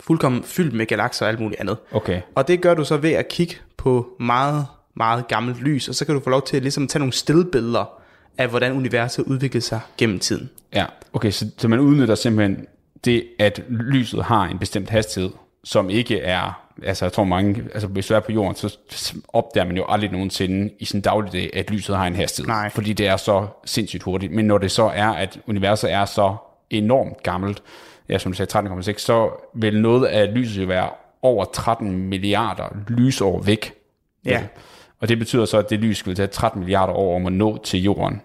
fuldkommen 0.00 0.42
fyldt 0.44 0.74
med 0.74 0.86
galakser 0.86 1.24
og 1.26 1.30
alt 1.30 1.40
muligt 1.40 1.60
andet. 1.60 1.76
Okay. 1.92 2.20
Og 2.34 2.48
det 2.48 2.60
gør 2.60 2.74
du 2.74 2.84
så 2.84 2.96
ved 2.96 3.10
at 3.12 3.28
kigge 3.28 3.54
på 3.76 4.08
meget, 4.20 4.66
meget 4.96 5.28
gammelt 5.28 5.60
lys, 5.60 5.88
og 5.88 5.94
så 5.94 6.04
kan 6.04 6.14
du 6.14 6.20
få 6.20 6.30
lov 6.30 6.42
til 6.46 6.56
at 6.56 6.62
ligesom 6.62 6.88
tage 6.88 7.00
nogle 7.00 7.12
stillbilleder 7.12 8.00
af, 8.38 8.48
hvordan 8.48 8.72
universet 8.72 9.24
udviklede 9.24 9.64
sig 9.64 9.80
gennem 9.98 10.18
tiden. 10.18 10.50
Ja, 10.74 10.86
okay, 11.12 11.30
så, 11.30 11.50
så 11.58 11.68
man 11.68 11.78
udnytter 11.78 12.14
simpelthen 12.14 12.66
det, 13.04 13.24
at 13.38 13.62
lyset 13.68 14.24
har 14.24 14.44
en 14.44 14.58
bestemt 14.58 14.90
hastighed, 14.90 15.30
som 15.64 15.90
ikke 15.90 16.20
er, 16.20 16.62
altså 16.82 17.04
jeg 17.04 17.12
tror 17.12 17.24
mange, 17.24 17.64
altså 17.74 17.88
hvis 17.88 18.06
du 18.06 18.14
er 18.14 18.20
på 18.20 18.32
jorden, 18.32 18.56
så 18.56 19.14
opdager 19.28 19.66
man 19.66 19.76
jo 19.76 19.84
aldrig 19.88 20.10
nogensinde 20.12 20.70
i 20.78 20.84
sin 20.84 21.00
dagligdag, 21.00 21.50
at 21.54 21.70
lyset 21.70 21.96
har 21.96 22.06
en 22.06 22.16
hastighed. 22.16 22.48
Nej. 22.48 22.70
Fordi 22.70 22.92
det 22.92 23.06
er 23.06 23.16
så 23.16 23.46
sindssygt 23.64 24.02
hurtigt. 24.02 24.32
Men 24.32 24.44
når 24.44 24.58
det 24.58 24.70
så 24.70 24.84
er, 24.84 25.08
at 25.08 25.38
universet 25.46 25.92
er 25.92 26.04
så 26.04 26.36
enormt 26.70 27.22
gammelt, 27.22 27.62
ja, 28.08 28.18
som 28.18 28.32
du 28.32 28.36
sagde, 28.36 28.68
13,6, 28.68 28.98
så 28.98 29.30
vil 29.54 29.80
noget 29.80 30.06
af 30.06 30.34
lyset 30.34 30.62
jo 30.62 30.66
være 30.66 30.88
over 31.22 31.44
13 31.44 31.96
milliarder 31.96 32.76
lysår 32.88 33.42
væk. 33.42 33.74
Ja. 34.24 34.42
Og 35.00 35.08
det 35.08 35.18
betyder 35.18 35.44
så, 35.44 35.58
at 35.58 35.70
det 35.70 35.78
lys 35.78 36.06
vil 36.06 36.14
tage 36.14 36.26
13 36.26 36.60
milliarder 36.60 36.92
år 36.92 37.16
om 37.16 37.26
at 37.26 37.32
nå 37.32 37.58
til 37.64 37.82
jorden 37.82 38.20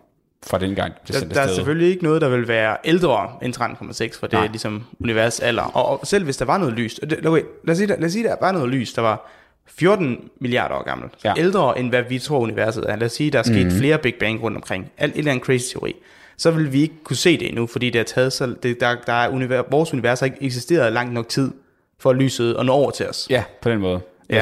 fra 0.47 0.59
den 0.59 0.75
gang, 0.75 0.93
det 1.07 1.15
Der, 1.15 1.27
der 1.27 1.41
er 1.41 1.47
selvfølgelig 1.47 1.89
ikke 1.89 2.03
noget, 2.03 2.21
der 2.21 2.29
vil 2.29 2.47
være 2.47 2.77
ældre 2.85 3.29
end 3.41 3.55
13,6, 3.57 4.19
for 4.19 4.27
det 4.27 4.33
Nej. 4.33 4.45
er 4.45 4.49
ligesom 4.49 4.83
univers 4.99 5.39
alder. 5.39 5.63
Og, 5.63 5.99
og 5.99 6.07
selv 6.07 6.23
hvis 6.23 6.37
der 6.37 6.45
var 6.45 6.57
noget 6.57 6.73
lys, 6.73 6.95
det, 6.95 7.25
okay, 7.25 7.41
lad, 7.63 7.71
os 7.71 7.77
sige, 7.77 7.87
der, 7.87 7.95
lad 7.95 8.05
os 8.05 8.11
sige, 8.11 8.23
der 8.23 8.35
var 8.41 8.51
noget 8.51 8.69
lys, 8.69 8.93
der 8.93 9.01
var 9.01 9.31
14 9.67 10.29
milliarder 10.39 10.75
år 10.75 10.83
gammelt. 10.83 11.13
Ja. 11.23 11.33
Ældre 11.37 11.79
end 11.79 11.89
hvad 11.89 12.03
vi 12.09 12.19
tror 12.19 12.39
universet 12.39 12.85
er. 12.89 12.95
Lad 12.95 13.05
os 13.05 13.11
sige, 13.11 13.31
der 13.31 13.39
er 13.39 13.43
sket 13.43 13.65
mm. 13.65 13.71
flere 13.71 13.97
Big 13.97 14.15
Bang 14.19 14.43
rundt 14.43 14.57
omkring. 14.57 14.91
Alt 14.97 15.13
et 15.13 15.17
eller 15.17 15.31
andet 15.31 15.45
crazy 15.45 15.73
teori. 15.73 15.95
Så 16.37 16.51
vil 16.51 16.73
vi 16.73 16.81
ikke 16.81 16.95
kunne 17.03 17.17
se 17.17 17.37
det 17.37 17.47
endnu, 17.47 17.67
fordi 17.67 17.89
det 17.89 17.99
har 17.99 18.03
taget 18.03 18.33
så, 18.33 18.55
det, 18.63 18.79
der, 18.79 18.95
der 19.05 19.13
er 19.13 19.29
univer, 19.29 19.63
vores 19.71 19.93
univers 19.93 20.19
har 20.19 20.25
ikke 20.25 20.37
eksisteret 20.41 20.93
lang 20.93 21.13
nok 21.13 21.29
tid 21.29 21.51
for 21.99 22.13
lyset 22.13 22.55
at 22.59 22.65
nå 22.65 22.73
over 22.73 22.91
til 22.91 23.09
os. 23.09 23.27
Ja, 23.29 23.43
på 23.61 23.69
den 23.69 23.79
måde. 23.79 23.99
Ja. 24.29 24.41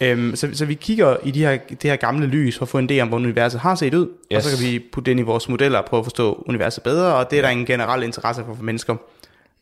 Øhm, 0.00 0.36
så, 0.36 0.48
så 0.52 0.64
vi 0.64 0.74
kigger 0.74 1.16
i 1.24 1.30
de 1.30 1.40
her, 1.40 1.58
det 1.68 1.90
her 1.90 1.96
gamle 1.96 2.26
lys 2.26 2.58
for 2.58 2.64
at 2.64 2.68
få 2.68 2.78
en 2.78 2.90
idé 2.90 2.98
om, 3.00 3.08
hvordan 3.08 3.24
universet 3.26 3.60
har 3.60 3.74
set 3.74 3.94
ud, 3.94 4.08
yes. 4.32 4.36
og 4.36 4.42
så 4.42 4.56
kan 4.56 4.66
vi 4.66 4.78
putte 4.92 5.06
det 5.06 5.10
ind 5.10 5.20
i 5.20 5.22
vores 5.22 5.48
modeller 5.48 5.78
og 5.78 5.84
prøve 5.84 5.98
at 5.98 6.04
forstå 6.04 6.44
universet 6.46 6.82
bedre, 6.82 7.14
og 7.14 7.30
det 7.30 7.38
er 7.38 7.42
der 7.42 7.48
en 7.48 7.66
generel 7.66 8.02
interesse 8.02 8.44
for, 8.46 8.54
for 8.54 8.62
mennesker. 8.62 8.96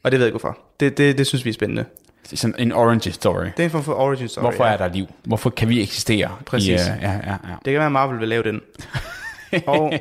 Og 0.02 0.10
det 0.10 0.18
ved 0.18 0.26
jeg 0.26 0.28
ikke 0.28 0.38
hvorfor. 0.38 0.58
Det, 0.80 0.98
det, 0.98 1.18
det 1.18 1.26
synes 1.26 1.44
vi 1.44 1.50
er 1.50 1.54
spændende. 1.54 1.84
Det 2.22 2.32
er 2.32 2.36
sådan 2.36 2.54
en 2.58 2.72
origin 2.72 3.12
story. 3.12 3.44
Det 3.44 3.58
er 3.58 3.64
en 3.64 3.70
form 3.70 3.82
for 3.82 3.94
origin 3.94 4.28
story. 4.28 4.42
Hvorfor 4.42 4.64
ja. 4.64 4.72
er 4.72 4.76
der 4.76 4.88
liv? 4.88 5.06
Hvorfor 5.24 5.50
kan 5.50 5.68
vi 5.68 5.82
eksistere? 5.82 6.36
Præcis. 6.46 6.68
I, 6.68 6.72
uh, 6.72 7.02
ja, 7.02 7.12
ja, 7.12 7.12
ja. 7.26 7.54
Det 7.64 7.64
kan 7.64 7.74
være, 7.74 7.86
at 7.86 7.92
Marvel 7.92 8.20
vil 8.20 8.28
lave 8.28 8.42
den. 8.42 8.60
og, 9.66 9.92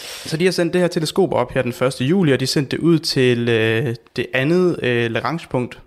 så 0.00 0.36
de 0.36 0.44
har 0.44 0.52
sendt 0.52 0.72
det 0.72 0.80
her 0.80 0.88
teleskop 0.88 1.32
op 1.32 1.52
her 1.52 1.62
den 1.62 1.86
1. 1.86 2.00
juli, 2.00 2.32
og 2.32 2.40
de 2.40 2.46
sendte 2.46 2.76
det 2.76 2.82
ud 2.82 2.98
til 2.98 3.48
øh, 3.48 3.94
det 4.16 4.26
andet 4.34 4.78
øh, 4.82 5.10
Lagrange-punkt. 5.10 5.80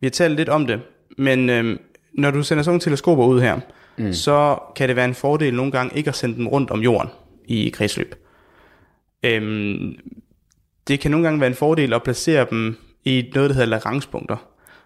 Vi 0.00 0.06
har 0.06 0.10
talt 0.10 0.36
lidt 0.36 0.48
om 0.48 0.66
det, 0.66 0.80
men 1.18 1.50
øh, 1.50 1.78
når 2.18 2.30
du 2.30 2.42
sender 2.42 2.62
sådan 2.62 2.72
nogle 2.72 2.80
teleskoper 2.80 3.24
ud 3.24 3.40
her, 3.40 3.60
mm. 3.96 4.12
så 4.12 4.58
kan 4.76 4.88
det 4.88 4.96
være 4.96 5.04
en 5.04 5.14
fordel 5.14 5.54
nogle 5.54 5.72
gange 5.72 5.96
ikke 5.96 6.08
at 6.08 6.16
sende 6.16 6.36
dem 6.36 6.46
rundt 6.46 6.70
om 6.70 6.80
jorden 6.80 7.10
i 7.44 7.68
kredsløb. 7.68 8.14
Øhm, 9.22 9.96
det 10.88 11.00
kan 11.00 11.10
nogle 11.10 11.26
gange 11.26 11.40
være 11.40 11.50
en 11.50 11.56
fordel 11.56 11.92
at 11.92 12.02
placere 12.02 12.46
dem 12.50 12.76
i 13.04 13.30
noget, 13.34 13.50
der 13.50 13.54
hedder 13.54 13.68
Lagrange-punkter. 13.68 14.36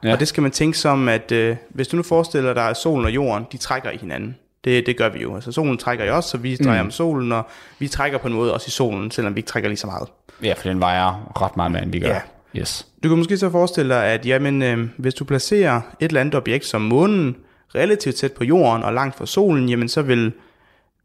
Ja. 0.04 0.12
Og 0.12 0.20
det 0.20 0.28
skal 0.28 0.42
man 0.42 0.50
tænke 0.50 0.78
som, 0.78 1.08
at 1.08 1.32
øh, 1.32 1.56
hvis 1.70 1.88
du 1.88 1.96
nu 1.96 2.02
forestiller 2.02 2.54
dig, 2.54 2.68
at 2.68 2.76
solen 2.76 3.04
og 3.04 3.14
jorden, 3.14 3.46
de 3.52 3.56
trækker 3.56 3.90
i 3.90 3.96
hinanden. 3.96 4.36
Det, 4.64 4.86
det 4.86 4.96
gør 4.96 5.08
vi 5.08 5.18
jo. 5.18 5.34
Altså 5.34 5.52
solen 5.52 5.78
trækker 5.78 6.04
i 6.04 6.08
os, 6.08 6.24
så 6.24 6.38
vi 6.38 6.56
drejer 6.56 6.82
mm. 6.82 6.86
om 6.86 6.90
solen, 6.90 7.32
og 7.32 7.46
vi 7.78 7.88
trækker 7.88 8.18
på 8.18 8.28
en 8.28 8.34
måde 8.34 8.54
også 8.54 8.64
i 8.68 8.70
solen, 8.70 9.10
selvom 9.10 9.34
vi 9.34 9.38
ikke 9.38 9.48
trækker 9.48 9.68
lige 9.68 9.78
så 9.78 9.86
meget. 9.86 10.08
ja, 10.42 10.52
for 10.52 10.68
den 10.68 10.80
vejer 10.80 11.32
ret 11.42 11.56
meget 11.56 11.72
mere, 11.72 11.82
end 11.82 11.92
vi 11.92 12.00
gør. 12.00 12.08
Ja. 12.08 12.20
Yes. 12.56 12.86
Du 13.02 13.08
kan 13.08 13.18
måske 13.18 13.36
så 13.36 13.50
forestille 13.50 13.94
dig, 13.94 14.04
at 14.04 14.26
jamen, 14.26 14.62
øh, 14.62 14.88
hvis 14.96 15.14
du 15.14 15.24
placerer 15.24 15.80
et 16.00 16.06
eller 16.08 16.20
andet 16.20 16.34
objekt 16.34 16.64
som 16.66 16.80
månen 16.82 17.36
relativt 17.74 18.16
tæt 18.16 18.32
på 18.32 18.44
jorden 18.44 18.82
og 18.82 18.94
langt 18.94 19.16
fra 19.16 19.26
solen, 19.26 19.68
jamen 19.68 19.88
så 19.88 20.02
vil 20.02 20.32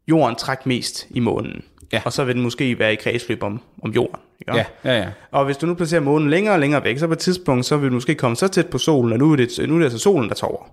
jorden 0.08 0.36
trække 0.36 0.62
mest 0.68 1.06
i 1.10 1.20
månen. 1.20 1.64
Ja. 1.92 2.02
Og 2.04 2.12
så 2.12 2.24
vil 2.24 2.34
den 2.34 2.42
måske 2.42 2.78
være 2.78 2.92
i 2.92 2.96
kredsløb 2.96 3.42
om, 3.42 3.60
om 3.82 3.90
jorden. 3.90 4.20
Ikke? 4.40 4.56
Ja, 4.56 4.64
ja, 4.84 4.98
ja. 4.98 5.08
Og 5.30 5.44
hvis 5.44 5.56
du 5.56 5.66
nu 5.66 5.74
placerer 5.74 6.00
månen 6.00 6.30
længere 6.30 6.54
og 6.54 6.60
længere 6.60 6.84
væk, 6.84 6.98
så 6.98 7.06
på 7.06 7.12
et 7.12 7.18
tidspunkt, 7.18 7.66
så 7.66 7.76
vil 7.76 7.88
du 7.90 7.94
måske 7.94 8.14
komme 8.14 8.36
så 8.36 8.48
tæt 8.48 8.66
på 8.66 8.78
solen, 8.78 9.12
og 9.12 9.18
nu 9.18 9.32
er 9.32 9.36
det, 9.36 9.50
nu 9.68 9.74
er 9.74 9.78
det 9.78 9.84
altså 9.84 9.98
solen, 9.98 10.28
der 10.28 10.34
tager 10.34 10.50
over. 10.50 10.64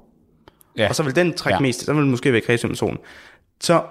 ja. 0.77 0.89
Og 0.89 0.95
så 0.95 1.03
vil 1.03 1.15
den 1.15 1.33
trække 1.33 1.55
Ja. 1.55 1.61
mest, 1.61 1.85
så 1.85 1.93
vil 1.93 2.01
den 2.01 2.11
måske 2.11 2.31
være 2.31 2.41
i 2.41 2.45
kredsløb 2.45 2.69
med 2.69 2.75
solen. 2.77 2.97
Så 3.61 3.81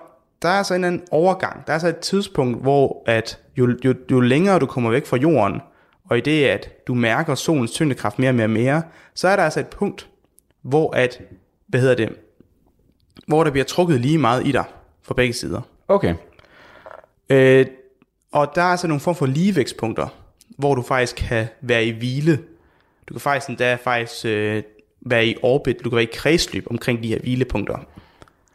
der 0.43 0.49
er 0.49 0.63
så 0.63 0.75
en 0.75 0.79
eller 0.85 0.89
anden 0.89 1.03
overgang. 1.11 1.67
Der 1.67 1.73
er 1.73 1.79
så 1.79 1.89
et 1.89 1.97
tidspunkt, 1.99 2.63
hvor 2.63 3.03
at 3.07 3.39
jo, 3.59 3.69
jo, 3.85 3.95
jo 4.11 4.21
længere 4.21 4.59
du 4.59 4.67
kommer 4.67 4.91
væk 4.91 5.07
fra 5.07 5.17
jorden, 5.17 5.61
og 6.11 6.19
i 6.19 6.21
det, 6.21 6.45
at 6.45 6.87
du 6.87 6.95
mærker 6.95 7.35
solens 7.35 7.73
tyngdekraft 7.73 8.19
mere 8.19 8.31
og 8.31 8.35
mere 8.35 8.47
og 8.47 8.50
mere, 8.50 8.83
så 9.14 9.29
er 9.29 9.37
der 9.37 9.43
altså 9.43 9.61
et 9.61 9.67
punkt, 9.67 10.09
hvor 10.62 10.97
at, 10.97 11.21
hvad 11.67 11.81
hedder 11.81 11.95
det, 11.95 12.09
hvor 13.26 13.45
der 13.45 13.50
bliver 13.50 13.64
trukket 13.64 14.00
lige 14.00 14.19
meget 14.19 14.47
i 14.47 14.52
dig 14.52 14.64
fra 15.02 15.14
begge 15.14 15.33
sider. 15.35 15.61
Okay. 15.88 16.14
Øh, 17.31 17.67
og 18.33 18.52
der 18.55 18.62
er 18.62 18.67
altså 18.67 18.87
nogle 18.87 19.00
form 19.00 19.14
for 19.14 19.26
ligevægtspunkter, 19.26 20.09
hvor 20.49 20.75
du 20.75 20.83
faktisk 20.83 21.17
kan 21.17 21.47
være 21.61 21.85
i 21.85 21.90
hvile. 21.90 22.38
Du 23.09 23.14
kan 23.14 23.21
faktisk 23.21 23.49
endda 23.49 23.75
faktisk 23.75 24.25
øh, 24.25 24.62
være 25.00 25.26
i 25.26 25.37
orbit, 25.43 25.76
du 25.85 25.90
kan 25.90 25.97
være 25.97 26.05
i 26.05 26.11
kredsløb 26.14 26.67
omkring 26.71 27.02
de 27.02 27.09
her 27.09 27.19
hvilepunkter. 27.19 27.79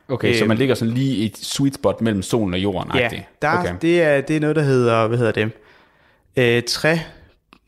Okay, 0.08 0.34
så 0.34 0.40
Øhm. 0.44 0.48
man 0.48 0.58
ligger 0.58 0.76
sådan 0.76 0.94
lige 0.94 1.16
i 1.16 1.26
et 1.26 1.38
sweet 1.38 1.74
spot 1.76 2.02
mellem 2.02 2.22
solen 2.22 2.54
og 2.54 2.60
jorden. 2.60 2.92
Ja, 2.96 3.10
der, 3.42 3.60
okay. 3.60 3.76
det, 3.82 4.02
er, 4.02 4.22
det 4.22 4.36
er 4.36 4.40
noget, 4.40 4.56
der 4.56 4.62
hedder, 4.62 5.08
hvad 5.08 5.18
hedder 5.18 5.32
det, 5.32 5.52
øh, 6.36 6.64
træ, 6.64 6.98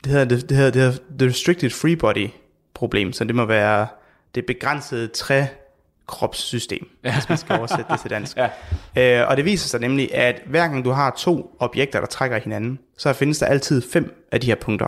det 0.08 0.16
hedder, 0.16 0.36
det, 0.36 0.48
det 0.48 0.56
hedder, 0.56 0.70
det 0.70 0.82
hedder 0.82 0.98
the 1.18 1.28
restricted 1.28 1.70
free 1.70 1.96
body 1.96 2.28
problem, 2.74 3.12
så 3.12 3.24
det 3.24 3.34
må 3.34 3.44
være 3.44 3.86
det 4.34 4.46
begrænsede 4.46 5.08
trækropssystem, 5.08 6.88
ja. 7.04 7.14
hvis 7.14 7.28
man 7.28 7.38
skal 7.38 7.58
oversætte 7.58 7.84
det 7.90 8.00
til 8.00 8.10
dansk. 8.10 8.36
ja. 8.96 9.20
øh, 9.22 9.28
og 9.28 9.36
det 9.36 9.44
viser 9.44 9.68
sig 9.68 9.80
nemlig, 9.80 10.14
at 10.14 10.42
hver 10.46 10.68
gang 10.68 10.84
du 10.84 10.90
har 10.90 11.14
to 11.18 11.56
objekter, 11.58 12.00
der 12.00 12.06
trækker 12.06 12.38
hinanden, 12.38 12.78
så 12.98 13.12
findes 13.12 13.38
der 13.38 13.46
altid 13.46 13.82
fem 13.92 14.26
af 14.32 14.40
de 14.40 14.46
her 14.46 14.54
punkter 14.54 14.86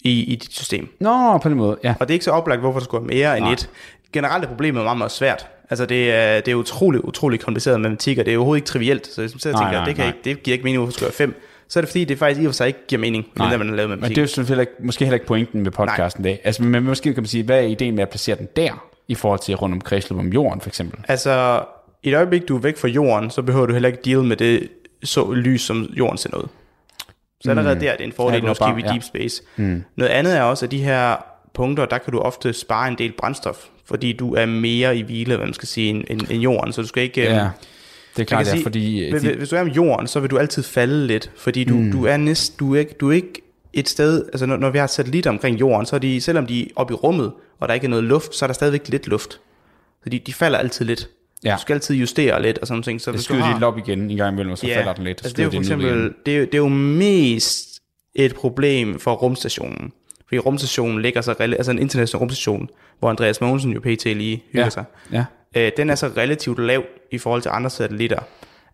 i, 0.00 0.24
i 0.24 0.36
dit 0.36 0.52
system. 0.52 0.88
Nå, 1.00 1.38
på 1.38 1.48
den 1.48 1.56
måde, 1.56 1.78
ja. 1.84 1.94
Og 2.00 2.08
det 2.08 2.14
er 2.14 2.16
ikke 2.16 2.24
så 2.24 2.30
oplagt, 2.30 2.60
hvorfor 2.60 2.78
der 2.78 2.84
skulle 2.84 3.08
være 3.08 3.16
mere 3.16 3.36
end 3.36 3.44
Nej. 3.44 3.52
et. 3.52 3.70
Generelt 4.12 4.44
er 4.44 4.48
problemet 4.48 4.84
meget, 4.84 4.98
meget 4.98 5.12
svært. 5.12 5.46
Altså 5.70 5.86
det 5.86 6.12
er, 6.12 6.40
det 6.40 6.52
er 6.52 6.54
utrolig, 6.54 7.04
utrolig 7.04 7.40
kompliceret 7.40 7.80
matematik, 7.80 8.18
og 8.18 8.26
det 8.26 8.34
er 8.34 8.38
overhovedet 8.38 8.58
ikke 8.58 8.66
trivielt. 8.66 9.06
Så 9.06 9.20
hvis 9.20 9.34
man 9.34 9.40
sidder 9.40 9.56
og 9.56 9.62
Nej, 9.62 9.70
tænker, 9.70 9.78
nej, 9.78 9.86
det, 9.86 9.96
kan 9.96 10.04
nej. 10.04 10.14
ikke, 10.14 10.36
det 10.36 10.42
giver 10.42 10.52
ikke 10.52 10.64
mening, 10.64 10.78
hvorfor 10.78 10.92
skulle 10.92 11.06
være 11.06 11.14
fem, 11.14 11.42
så 11.72 11.78
er 11.78 11.80
det 11.80 11.88
fordi, 11.88 12.04
det 12.04 12.18
faktisk 12.18 12.42
i 12.42 12.46
og 12.46 12.50
for 12.50 12.54
sig 12.54 12.66
ikke 12.66 12.86
giver 12.88 13.00
mening, 13.00 13.26
når 13.36 13.44
man 13.44 13.68
har 13.68 13.76
lavet 13.76 13.76
Men 13.76 13.88
matematik. 13.88 14.16
det 14.16 14.22
er 14.22 14.22
jo 14.22 14.28
selvfølgelig 14.28 14.62
ikke, 14.62 14.72
måske 14.86 15.04
heller 15.04 15.14
ikke 15.14 15.26
pointen 15.26 15.62
med 15.62 15.70
podcasten 15.70 16.24
i 16.24 16.28
dag. 16.28 16.40
Altså, 16.44 16.62
men 16.62 16.84
måske 16.84 17.14
kan 17.14 17.22
man 17.22 17.28
sige, 17.28 17.44
hvad 17.44 17.58
er 17.58 17.62
ideen 17.66 17.94
med 17.94 18.02
at 18.02 18.08
placere 18.08 18.36
den 18.36 18.48
der, 18.56 18.88
i 19.08 19.14
forhold 19.14 19.40
til 19.40 19.54
rundt 19.54 19.74
om 19.74 19.80
kredsløb 19.80 20.18
om 20.18 20.28
jorden, 20.28 20.60
for 20.60 20.68
eksempel? 20.68 21.00
Altså, 21.08 21.64
i 22.02 22.08
et 22.08 22.14
øjeblik, 22.14 22.48
du 22.48 22.56
er 22.56 22.60
væk 22.60 22.76
fra 22.78 22.88
jorden, 22.88 23.30
så 23.30 23.42
behøver 23.42 23.66
du 23.66 23.72
heller 23.72 23.88
ikke 23.88 24.00
deal 24.04 24.22
med 24.22 24.36
det 24.36 24.68
så 25.04 25.32
lys, 25.32 25.62
som 25.62 25.88
jorden 25.96 26.18
sender 26.18 26.38
ud. 26.38 26.48
Så 27.40 27.50
allerede 27.50 27.80
der, 27.80 27.92
det 27.92 28.00
er 28.00 28.04
en 28.04 28.12
fordel, 28.12 28.42
når 28.42 28.48
du 28.48 28.54
skal 28.54 28.78
i 28.78 28.82
deep 28.92 29.02
space. 29.02 29.42
Mm. 29.56 29.84
Noget 29.96 30.10
andet 30.10 30.36
er 30.36 30.42
også, 30.42 30.66
at 30.66 30.70
de 30.70 30.82
her 30.82 31.16
punkter, 31.54 31.86
der 31.86 31.98
kan 31.98 32.12
du 32.12 32.18
ofte 32.18 32.52
spare 32.52 32.88
en 32.88 32.98
del 32.98 33.12
brændstof, 33.18 33.56
fordi 33.84 34.12
du 34.12 34.34
er 34.34 34.46
mere 34.46 34.96
i 34.96 35.02
hvile, 35.02 35.36
hvad 35.36 35.46
man 35.46 35.54
skal 35.54 35.68
sige, 35.68 35.90
end, 35.90 36.20
end, 36.30 36.42
jorden, 36.42 36.72
så 36.72 36.82
du 36.82 36.88
skal 36.88 37.02
ikke... 37.02 37.26
øhm, 37.26 37.34
Ja, 37.34 37.48
det 38.16 38.22
er 38.22 38.26
klart, 38.26 38.44
kan 38.44 38.46
ja, 38.46 38.56
sige, 38.56 38.62
fordi... 38.62 39.10
Hvis, 39.10 39.22
de, 39.22 39.34
hvis 39.36 39.48
du 39.48 39.56
er 39.56 39.60
om 39.60 39.68
jorden, 39.68 40.06
så 40.06 40.20
vil 40.20 40.30
du 40.30 40.38
altid 40.38 40.62
falde 40.62 41.06
lidt, 41.06 41.30
fordi 41.36 41.64
du, 41.64 41.74
mm. 41.74 41.92
du 41.92 42.06
er 42.06 42.16
næst, 42.16 42.60
du 42.60 42.74
er 42.74 42.78
ikke, 42.78 42.94
du 43.00 43.08
er 43.10 43.12
ikke 43.14 43.42
et 43.72 43.88
sted, 43.88 44.24
altså 44.26 44.46
når, 44.46 44.56
når 44.56 44.70
vi 44.70 44.78
har 44.78 44.86
satellitter 44.86 45.30
omkring 45.30 45.60
jorden, 45.60 45.86
så 45.86 45.96
er 45.96 46.00
de, 46.00 46.20
selvom 46.20 46.46
de 46.46 46.62
er 46.62 46.66
oppe 46.76 46.92
i 46.92 46.96
rummet, 46.96 47.32
og 47.60 47.68
der 47.68 47.74
ikke 47.74 47.84
er 47.84 47.88
noget 47.88 48.04
luft, 48.04 48.34
så 48.34 48.44
er 48.44 48.46
der 48.46 48.54
stadigvæk 48.54 48.88
lidt 48.88 49.08
luft. 49.08 49.40
Så 50.04 50.10
de, 50.10 50.18
de 50.18 50.32
falder 50.32 50.58
altid 50.58 50.84
lidt. 50.84 51.08
Ja. 51.44 51.54
Du 51.56 51.60
skal 51.60 51.74
altid 51.74 51.96
justere 51.96 52.42
lidt 52.42 52.58
og 52.58 52.66
sådan 52.66 52.82
ting. 52.82 53.00
Så 53.00 53.12
det 53.12 53.24
skyder 53.24 53.40
du 53.40 53.44
har, 53.44 53.54
lidt 53.54 53.64
op 53.64 53.78
igen 53.78 54.10
en 54.10 54.16
gang 54.16 54.32
imellem, 54.32 54.52
og 54.52 54.58
så 54.58 54.66
ja, 54.66 54.78
falder 54.78 54.92
den 54.92 55.04
lidt. 55.04 55.20
Altså 55.24 55.36
det 55.36 55.42
er 55.42 55.44
jo 55.44 55.50
for 55.50 55.58
eksempel, 55.58 56.12
det 56.26 56.36
er, 56.36 56.40
det 56.40 56.54
er 56.54 56.58
jo 56.58 56.68
mest 56.68 57.80
et 58.14 58.34
problem 58.34 58.98
for 58.98 59.12
rumstationen. 59.12 59.92
Fordi 60.28 60.38
rumstationen 60.38 61.02
ligger 61.02 61.20
så, 61.20 61.32
rela- 61.32 61.42
altså 61.42 61.70
en 61.70 61.78
international 61.78 62.20
rumstation, 62.20 62.68
hvor 62.98 63.10
Andreas 63.10 63.40
Mogensen 63.40 63.72
jo 63.72 63.80
pt. 63.80 64.04
lige 64.04 64.42
hygger 64.52 64.64
Ja. 64.64 64.70
sig. 64.70 64.84
Ja. 65.12 65.24
Øh, 65.56 65.72
den 65.76 65.90
er 65.90 65.94
så 65.94 66.06
relativt 66.16 66.58
lav 66.58 66.84
i 67.10 67.18
forhold 67.18 67.42
til 67.42 67.48
andre 67.48 67.70
satellitter, 67.70 68.18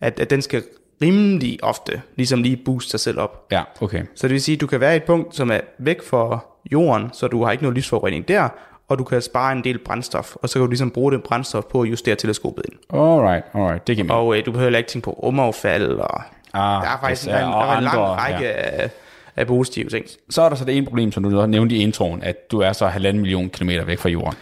at, 0.00 0.20
at 0.20 0.30
den 0.30 0.42
skal 0.42 0.62
rimelig 1.02 1.58
ofte 1.62 2.02
ligesom 2.16 2.42
lige 2.42 2.56
booste 2.56 2.90
sig 2.90 3.00
selv 3.00 3.20
op. 3.20 3.47
Ja, 3.50 3.62
okay. 3.80 4.02
Så 4.14 4.28
det 4.28 4.32
vil 4.32 4.42
sige, 4.42 4.54
at 4.54 4.61
du 4.61 4.66
kan 4.66 4.80
være 4.80 4.94
i 4.94 4.97
et 4.97 5.04
punkt, 5.04 5.37
som 5.37 5.50
er 5.50 5.61
væk 5.78 6.02
fra 6.02 6.38
jorden, 6.73 7.11
så 7.12 7.28
du 7.28 7.44
har 7.44 7.52
ikke 7.52 7.64
noget 7.64 7.76
lysforurening 7.76 8.28
der, 8.28 8.49
og 8.88 8.99
du 8.99 9.04
kan 9.04 9.23
spare 9.23 9.52
en 9.52 9.64
del 9.64 9.78
brændstof, 9.78 10.37
og 10.37 10.49
så 10.49 10.54
kan 10.54 10.61
du 10.61 10.66
ligesom 10.66 10.90
bruge 10.90 11.12
det 11.12 11.23
brændstof 11.23 11.64
på 11.64 11.82
at 11.82 11.90
justere 11.90 12.16
teleskopet 12.16 12.64
ind. 12.73 13.00
Alright, 13.00 13.44
alright, 13.54 13.87
det 13.87 13.97
giver 13.97 14.04
mening. 14.04 14.20
Og 14.20 14.38
øh, 14.38 14.47
du 14.47 14.52
behøver 14.52 14.76
ikke 14.76 14.88
tænke 14.88 15.04
på 15.04 15.11
rumaffald, 15.11 15.92
og 15.92 16.23
Ah, 16.52 16.82
der 16.82 16.90
er 16.90 16.99
faktisk 17.00 17.28
en, 17.28 17.35
især, 17.35 17.38
der 17.38 17.73
er 17.73 17.78
en 17.78 17.85
lang 17.85 17.97
andre, 17.97 18.08
række 18.08 18.44
ja. 18.44 18.82
af, 18.82 18.90
af 19.37 19.47
positive 19.47 19.88
ting. 19.88 20.06
Så 20.30 20.42
er 20.42 20.49
der 20.49 20.56
så 20.56 20.64
det 20.64 20.76
ene 20.76 20.87
problem, 20.87 21.12
som 21.12 21.23
du 21.23 21.47
nævnte 21.47 21.75
i 21.75 21.78
introen, 21.78 22.23
at 22.23 22.50
du 22.50 22.61
er 22.61 22.73
så 22.73 22.87
halvanden 22.87 23.20
million 23.20 23.50
kilometer 23.50 23.85
væk 23.85 23.99
fra 23.99 24.08
jorden. 24.08 24.35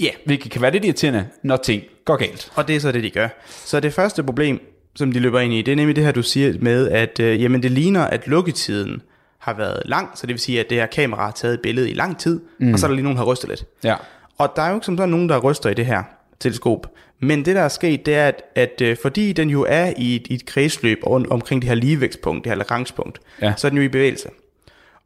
Ja, 0.00 0.04
yeah. 0.04 0.14
Hvilket 0.26 0.50
kan 0.52 0.62
være 0.62 0.70
lidt 0.72 0.84
irriterende, 0.84 1.26
når 1.42 1.56
ting 1.56 1.82
går 2.04 2.16
galt. 2.16 2.52
og 2.54 2.68
det 2.68 2.76
er 2.76 2.80
så 2.80 2.92
det, 2.92 3.02
de 3.02 3.10
gør. 3.10 3.28
Så 3.46 3.80
det 3.80 3.92
første 3.92 4.22
problem, 4.22 4.60
som 4.96 5.12
de 5.12 5.18
løber 5.20 5.40
ind 5.40 5.52
i, 5.52 5.62
det 5.62 5.72
er 5.72 5.76
nemlig 5.76 5.96
det 5.96 6.04
her, 6.04 6.12
du 6.12 6.22
siger 6.22 6.54
med, 6.60 6.88
at 6.88 7.20
øh, 7.20 7.42
jamen, 7.42 7.62
det 7.62 7.70
ligner, 7.70 8.04
at 8.04 8.26
lukketiden 8.28 9.02
har 9.38 9.54
været 9.54 9.82
lang, 9.84 10.08
så 10.14 10.26
det 10.26 10.32
vil 10.34 10.40
sige, 10.40 10.60
at 10.60 10.70
det 10.70 10.78
her 10.78 10.86
kamera 10.86 11.24
har 11.24 11.32
taget 11.32 11.54
et 11.54 11.60
billede 11.60 11.90
i 11.90 11.94
lang 11.94 12.18
tid, 12.18 12.40
mm. 12.58 12.72
og 12.72 12.78
så 12.78 12.86
er 12.86 12.88
der 12.88 12.94
lige 12.94 13.02
nogen, 13.04 13.16
der 13.16 13.24
har 13.24 13.32
rystet 13.32 13.48
lidt. 13.48 13.64
Ja. 13.84 13.94
Og 14.38 14.52
der 14.56 14.62
er 14.62 14.68
jo 14.68 14.74
ikke 14.74 14.86
som 14.86 14.96
sådan 14.96 15.08
nogen, 15.10 15.28
der 15.28 15.38
ryster 15.38 15.70
i 15.70 15.74
det 15.74 15.86
her 15.86 16.02
teleskop. 16.40 16.86
Men 17.20 17.44
det, 17.44 17.56
der 17.56 17.62
er 17.62 17.68
sket, 17.68 18.06
det 18.06 18.14
er, 18.14 18.26
at, 18.28 18.42
at 18.54 18.80
øh, 18.82 18.96
fordi 19.02 19.32
den 19.32 19.50
jo 19.50 19.66
er 19.68 19.92
i 19.96 20.16
et, 20.16 20.26
i 20.30 20.34
et 20.34 20.46
kredsløb 20.46 20.98
om, 21.06 21.26
omkring 21.30 21.62
det 21.62 21.68
her 21.68 21.74
ligevægtspunkt, 21.74 22.44
det 22.44 22.50
her 22.50 22.56
Lagrange-punkt, 22.56 23.20
Ja. 23.42 23.54
så 23.56 23.66
er 23.66 23.68
den 23.68 23.78
jo 23.78 23.84
i 23.84 23.88
bevægelse. 23.88 24.28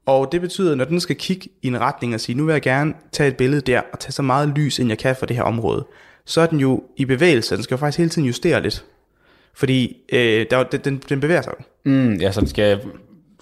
Og 0.09 0.33
det 0.33 0.41
betyder, 0.41 0.73
at 0.73 0.79
når 0.79 0.85
den 0.85 1.01
skal 1.01 1.17
kigge 1.17 1.49
i 1.63 1.67
en 1.67 1.81
retning 1.81 2.15
og 2.15 2.21
sige, 2.21 2.37
nu 2.37 2.45
vil 2.45 2.53
jeg 2.53 2.63
gerne 2.63 2.95
tage 3.13 3.29
et 3.29 3.37
billede 3.37 3.61
der, 3.61 3.81
og 3.93 3.99
tage 3.99 4.13
så 4.13 4.23
meget 4.23 4.49
lys, 4.49 4.79
ind 4.79 4.89
jeg 4.89 4.99
kan 4.99 5.17
for 5.17 5.27
det 5.27 5.37
her 5.37 5.43
område, 5.43 5.87
så 6.25 6.41
er 6.41 6.47
den 6.47 6.61
jo 6.61 6.83
i 6.97 7.05
bevægelse. 7.05 7.57
Den 7.57 7.63
skal 7.63 7.75
jo 7.75 7.79
faktisk 7.79 7.99
hele 7.99 8.11
tiden 8.11 8.27
justere 8.27 8.63
lidt. 8.63 8.85
Fordi 9.55 9.97
øh, 10.13 10.47
der, 10.51 10.57
er 10.57 10.63
den, 10.63 11.03
den, 11.09 11.21
bevæger 11.21 11.43
sig 11.43 11.53
jo. 11.59 11.91
Mm, 11.91 12.15
ja, 12.15 12.33
så 12.33 12.41
den 12.41 12.49
skal, 12.49 12.81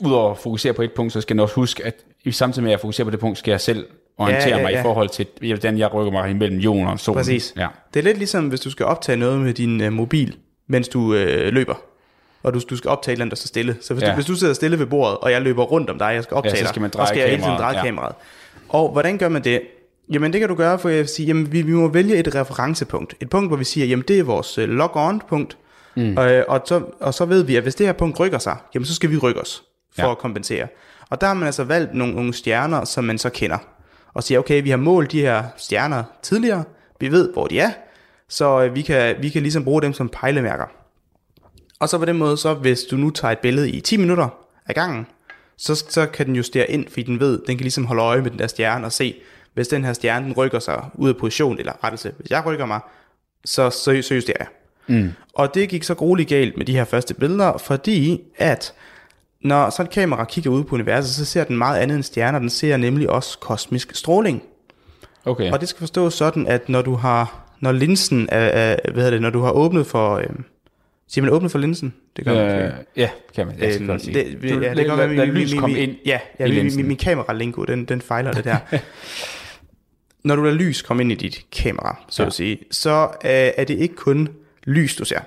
udover 0.00 0.30
at 0.30 0.38
fokusere 0.38 0.72
på 0.72 0.82
et 0.82 0.92
punkt, 0.96 1.12
så 1.12 1.20
skal 1.20 1.34
den 1.34 1.40
også 1.40 1.54
huske, 1.54 1.84
at 1.84 1.94
i 2.24 2.30
samtidig 2.30 2.64
med 2.64 2.72
at 2.72 2.80
fokusere 2.80 3.04
på 3.04 3.10
det 3.10 3.20
punkt, 3.20 3.38
skal 3.38 3.50
jeg 3.50 3.60
selv 3.60 3.86
orientere 4.18 4.48
Ja, 4.48 4.56
ja, 4.56 4.62
mig 4.62 4.72
i 4.72 4.76
ja. 4.76 4.82
forhold 4.82 5.08
til, 5.08 5.26
hvordan 5.40 5.78
jeg 5.78 5.94
rykker 5.94 6.12
mig 6.12 6.30
imellem 6.30 6.58
jorden 6.58 6.86
og 6.86 7.00
solen. 7.00 7.18
Præcis. 7.18 7.54
Ja. 7.56 7.66
Det 7.94 8.00
er 8.00 8.04
lidt 8.04 8.18
ligesom, 8.18 8.48
hvis 8.48 8.60
du 8.60 8.70
skal 8.70 8.86
optage 8.86 9.16
noget 9.16 9.40
med 9.40 9.54
din 9.54 9.80
øh, 9.80 9.92
mobil, 9.92 10.36
mens 10.66 10.88
du 10.88 11.14
øh, 11.14 11.52
løber. 11.52 11.74
Og 12.42 12.54
du, 12.54 12.60
du 12.70 12.76
skal 12.76 12.88
optage 12.88 13.12
et 13.12 13.16
eller 13.16 13.24
andet, 13.24 13.30
der 13.30 13.36
står 13.36 13.46
stille. 13.46 13.76
Så 13.80 13.94
hvis, 13.94 14.02
ja. 14.02 14.06
Ja. 14.06 14.12
du, 14.12 14.16
hvis 14.16 14.26
du 14.26 14.34
sidder 14.34 14.54
stille 14.54 14.78
ved 14.78 14.86
bordet, 14.86 15.18
og 15.18 15.30
jeg 15.30 15.42
løber 15.42 15.62
rundt 15.62 15.90
om 15.90 15.98
dig, 15.98 16.06
jeg 16.14 16.22
skal 16.22 16.34
optage 16.34 16.56
så 16.56 16.62
dig, 16.62 16.68
skal 16.68 16.82
man 16.82 16.90
og 16.90 16.92
dreje 16.92 17.06
skal 17.06 17.20
jeg 17.20 17.30
hele 17.30 17.42
tiden 17.42 17.56
dreje 17.56 17.76
ja. 17.76 17.84
kameraet. 17.84 18.14
Og 18.68 18.92
hvordan 18.92 19.18
gør 19.18 19.28
man 19.28 19.44
det? 19.44 19.60
Jamen 20.12 20.32
det 20.32 20.40
kan 20.40 20.48
du 20.48 20.54
gøre, 20.54 20.78
for 20.78 20.88
vil 20.88 21.08
sige, 21.08 21.26
jamen, 21.26 21.52
vi, 21.52 21.62
vi 21.62 21.72
må 21.72 21.88
vælge 21.88 22.16
et 22.16 22.34
referencepunkt. 22.34 23.14
Et 23.20 23.30
punkt, 23.30 23.50
hvor 23.50 23.56
vi 23.56 23.64
siger, 23.64 23.86
jamen 23.86 24.04
det 24.08 24.18
er 24.18 24.22
vores 24.22 24.58
øh, 24.58 24.68
log-on-punkt. 24.68 25.56
Mm. 25.96 26.18
Øh, 26.18 26.44
og, 26.48 26.62
så, 26.64 26.82
og 27.00 27.14
så 27.14 27.24
ved 27.24 27.42
vi, 27.42 27.56
at 27.56 27.62
hvis 27.62 27.74
det 27.74 27.86
her 27.86 27.92
punkt 27.92 28.20
rykker 28.20 28.38
sig, 28.38 28.56
jamen 28.74 28.86
så 28.86 28.94
skal 28.94 29.10
vi 29.10 29.16
rykke 29.16 29.40
os 29.40 29.62
for 29.96 30.02
Ja. 30.02 30.10
at 30.10 30.18
kompensere. 30.18 30.66
Og 31.10 31.20
der 31.20 31.26
har 31.26 31.34
man 31.34 31.46
altså 31.46 31.64
valgt 31.64 31.94
nogle, 31.94 32.14
nogle 32.14 32.34
stjerner, 32.34 32.84
som 32.84 33.04
man 33.04 33.18
så 33.18 33.30
kender. 33.30 33.58
Og 34.14 34.22
siger, 34.22 34.38
okay, 34.38 34.62
vi 34.62 34.70
har 34.70 34.76
målt 34.76 35.12
de 35.12 35.20
her 35.20 35.44
stjerner 35.56 36.04
tidligere, 36.22 36.64
vi 37.00 37.12
ved, 37.12 37.32
hvor 37.32 37.46
de 37.46 37.58
er, 37.60 37.70
så 38.28 38.62
øh, 38.62 38.74
vi 38.74 38.82
kan, 38.82 39.16
vi 39.20 39.28
kan 39.28 39.42
ligesom 39.42 39.64
bruge 39.64 39.82
dem 39.82 39.92
som 39.92 40.08
pejlemærker. 40.08 40.64
Og 41.80 41.88
så 41.88 41.98
på 41.98 42.04
den 42.04 42.18
måde, 42.18 42.36
så 42.36 42.54
hvis 42.54 42.82
du 42.82 42.96
nu 42.96 43.10
tager 43.10 43.32
et 43.32 43.38
billede 43.38 43.70
i 43.70 43.80
10 43.80 43.96
minutter 43.96 44.28
af 44.66 44.74
gangen, 44.74 45.06
så, 45.56 45.74
så 45.88 46.06
kan 46.06 46.26
den 46.26 46.36
justere 46.36 46.70
ind, 46.70 46.88
fordi 46.88 47.02
den 47.02 47.20
ved, 47.20 47.40
den 47.46 47.56
kan 47.56 47.64
ligesom 47.64 47.84
holde 47.84 48.02
øje 48.02 48.22
med 48.22 48.30
den 48.30 48.38
der 48.38 48.46
stjerne 48.46 48.86
og 48.86 48.92
se, 48.92 49.14
hvis 49.54 49.68
den 49.68 49.84
her 49.84 49.92
stjerne 49.92 50.26
den 50.26 50.32
rykker 50.32 50.58
sig 50.58 50.84
ud 50.94 51.08
af 51.08 51.16
position, 51.16 51.58
eller 51.58 51.84
rettelse, 51.84 52.12
hvis 52.18 52.30
jeg 52.30 52.46
rykker 52.46 52.66
mig, 52.66 52.80
så, 53.44 53.70
så, 53.70 54.02
så 54.02 54.14
justerer 54.14 54.36
jeg. 54.38 54.46
Mm. 54.86 55.12
Og 55.34 55.54
det 55.54 55.68
gik 55.68 55.82
så 55.82 55.94
grueligt 55.94 56.28
galt 56.28 56.56
med 56.56 56.66
de 56.66 56.72
her 56.72 56.84
første 56.84 57.14
billeder, 57.14 57.58
fordi 57.58 58.22
at 58.38 58.74
når 59.40 59.70
sådan 59.70 59.86
et 59.86 59.92
kamera 59.92 60.24
kigger 60.24 60.50
ud 60.50 60.64
på 60.64 60.74
universet, 60.74 61.14
så 61.14 61.24
ser 61.24 61.44
den 61.44 61.56
meget 61.56 61.78
andet 61.78 61.94
end 61.94 62.04
stjerner, 62.04 62.38
den 62.38 62.50
ser 62.50 62.76
nemlig 62.76 63.10
også 63.10 63.38
kosmisk 63.38 63.94
stråling. 63.94 64.42
Okay. 65.24 65.52
Og 65.52 65.60
det 65.60 65.68
skal 65.68 65.78
forstås 65.78 66.14
sådan, 66.14 66.46
at 66.46 66.68
når 66.68 66.82
du 66.82 66.94
har, 66.94 67.50
når 67.60 67.72
linsen 67.72 68.28
er, 68.32 68.38
er 68.38 68.76
hvad 68.84 68.94
hedder 68.94 69.10
det, 69.10 69.22
når 69.22 69.30
du 69.30 69.40
har 69.40 69.50
åbnet 69.50 69.86
for, 69.86 70.14
øh, 70.14 70.26
siger 71.08 71.24
man 71.24 71.32
åbnet 71.32 71.50
for 71.50 71.58
linsen? 71.58 71.94
Det 72.16 72.24
gør 72.24 72.34
man 72.34 72.58
øh, 72.62 72.64
måske. 72.76 72.84
ja, 72.96 73.10
kan 73.34 73.46
man. 73.46 73.58
Jeg 73.58 73.80
Øhm, 73.80 73.86
det, 74.00 74.38
Du- 74.42 74.60
ja, 74.60 74.74
det 74.74 74.76
være, 74.76 75.14
lad 75.16 75.26
min- 75.26 75.34
lys 75.34 75.54
komme 75.54 75.78
ind 75.78 75.94
Ja, 76.06 76.20
ja 76.40 76.44
i 76.44 76.62
min, 76.64 76.76
min, 76.76 76.86
min 76.88 76.96
kameralingo, 76.96 77.64
den, 77.64 77.84
den 77.84 78.00
fejler 78.00 78.32
det 78.32 78.44
der. 78.44 78.56
Når 80.24 80.36
du 80.36 80.42
lader 80.42 80.56
lys 80.56 80.82
komme 80.82 81.02
ind 81.02 81.12
i 81.12 81.14
dit 81.14 81.46
kamera, 81.52 82.04
så 82.08 82.22
Ja. 82.22 82.26
at 82.26 82.32
sige, 82.32 82.58
så 82.70 83.02
øh, 83.24 83.30
er 83.30 83.64
det 83.64 83.78
ikke 83.78 83.94
kun 83.94 84.28
lys, 84.64 84.96
du 84.96 85.04
ser. 85.04 85.20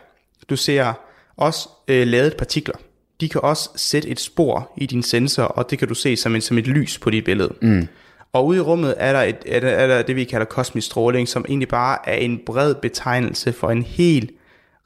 Du 0.50 0.56
ser 0.56 0.94
også 1.38 1.70
øh, 1.88 2.08
lavet 2.08 2.36
partikler. 2.38 2.76
De 3.22 3.30
kan 3.30 3.42
også 3.42 3.70
sætte 3.76 4.10
et 4.10 4.20
spor 4.20 4.72
i 4.78 4.86
din 4.86 5.04
sensor, 5.04 5.44
og 5.44 5.70
det 5.70 5.80
kan 5.80 5.88
du 5.88 5.94
se 5.94 6.16
som, 6.16 6.36
en, 6.36 6.42
som 6.42 6.58
et 6.58 6.68
lys 6.68 6.98
på 6.98 7.10
dit 7.10 7.26
billede. 7.26 7.54
Mm. 7.62 7.88
Og 8.34 8.46
ude 8.46 8.58
i 8.58 8.62
rummet 8.62 8.96
er 8.98 9.14
der, 9.14 9.22
et, 9.22 9.36
er 9.46 9.60
der, 9.60 9.68
er 9.70 9.88
der 9.88 10.02
det, 10.02 10.16
vi 10.16 10.24
kalder 10.24 10.46
kosmisk 10.46 10.86
stråling, 10.88 11.28
som 11.28 11.46
egentlig 11.50 11.68
bare 11.68 12.10
er 12.10 12.16
en 12.16 12.40
bred 12.46 12.76
betegnelse 12.76 13.54
for 13.54 13.72
en 13.72 13.84
hel 13.84 14.30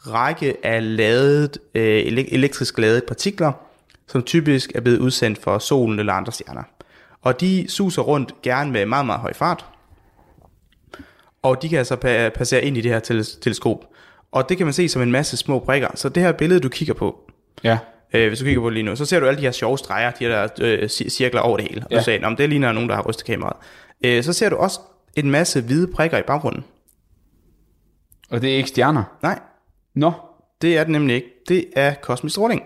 række 0.07 0.65
af 0.65 0.97
ladet, 0.97 1.57
øh, 1.75 2.01
elek- 2.05 2.33
elektrisk 2.35 2.77
ladede 2.77 3.01
partikler, 3.07 3.51
som 4.07 4.23
typisk 4.23 4.71
er 4.75 4.81
blevet 4.81 4.99
udsendt 4.99 5.41
for 5.41 5.57
solen 5.59 5.99
eller 5.99 6.13
andre 6.13 6.31
stjerner. 6.31 6.63
Og 7.21 7.41
de 7.41 7.65
suser 7.69 8.01
rundt 8.01 8.41
gerne 8.41 8.71
med 8.71 8.85
meget, 8.85 9.05
meget 9.05 9.21
høj 9.21 9.33
fart, 9.33 9.65
og 11.41 11.61
de 11.61 11.69
kan 11.69 11.77
altså 11.77 11.95
pa- 11.95 12.29
passere 12.37 12.63
ind 12.63 12.77
i 12.77 12.81
det 12.81 12.91
her 12.91 12.99
teles- 12.99 13.35
teleskop. 13.41 13.85
Og 14.31 14.49
det 14.49 14.57
kan 14.57 14.65
man 14.65 14.73
se 14.73 14.89
som 14.89 15.01
en 15.01 15.11
masse 15.11 15.37
små 15.37 15.59
prikker. 15.59 15.87
Så 15.95 16.09
det 16.09 16.23
her 16.23 16.31
billede, 16.31 16.59
du 16.59 16.69
kigger 16.69 16.93
på, 16.93 17.31
Ja. 17.63 17.77
øh, 18.13 18.27
hvis 18.27 18.39
du 18.39 18.45
kigger 18.45 18.61
på 18.61 18.67
det 18.69 18.73
lige 18.73 18.83
nu, 18.83 18.95
så 18.95 19.05
ser 19.05 19.19
du 19.19 19.25
alle 19.25 19.37
de 19.37 19.41
her 19.45 19.51
sjove 19.51 19.77
streger, 19.77 20.11
de 20.11 20.25
her 20.25 20.47
der 20.47 20.47
øh, 20.61 20.83
ci- 20.85 21.09
cirkler 21.09 21.41
over 21.41 21.57
det 21.57 21.67
hele. 21.69 21.81
Og 21.85 21.91
Ja. 21.91 21.97
du 21.97 22.03
sagde, 22.03 22.23
om 22.25 22.35
det 22.35 22.49
ligner 22.49 22.71
nogen, 22.71 22.89
der 22.89 22.95
har 22.95 23.01
rystet 23.03 23.25
kameraet. 23.25 23.55
Øh, 24.05 24.23
så 24.23 24.33
ser 24.33 24.49
du 24.49 24.55
også 24.55 24.79
en 25.15 25.31
masse 25.31 25.61
hvide 25.61 25.87
prikker 25.87 26.17
i 26.17 26.21
baggrunden. 26.27 26.63
Og 28.29 28.41
det 28.41 28.51
er 28.53 28.55
ikke 28.57 28.69
stjerner. 28.69 29.03
Nej, 29.21 29.39
Nå. 29.95 30.11
det 30.61 30.77
er 30.77 30.83
det 30.83 30.91
nemlig 30.91 31.15
ikke. 31.15 31.27
Det 31.47 31.65
er 31.75 31.93
kosmisk 31.93 32.33
stråling. 32.33 32.63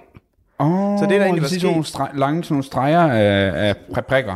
Oh, 0.59 0.99
Så 0.99 1.05
det, 1.09 1.09
der 1.19 1.25
egentlig 1.25 1.33
det 1.33 1.41
var 1.41 1.55
er 1.55 1.59
sådan 1.59 1.71
nogle 1.71 1.85
streg, 1.85 2.09
lange 2.15 2.43
sådan 2.43 2.53
nogle 2.53 2.63
streger 2.63 2.99
af, 3.11 3.67
af 3.67 3.75
pri- 3.91 4.01
prikker. 4.01 4.35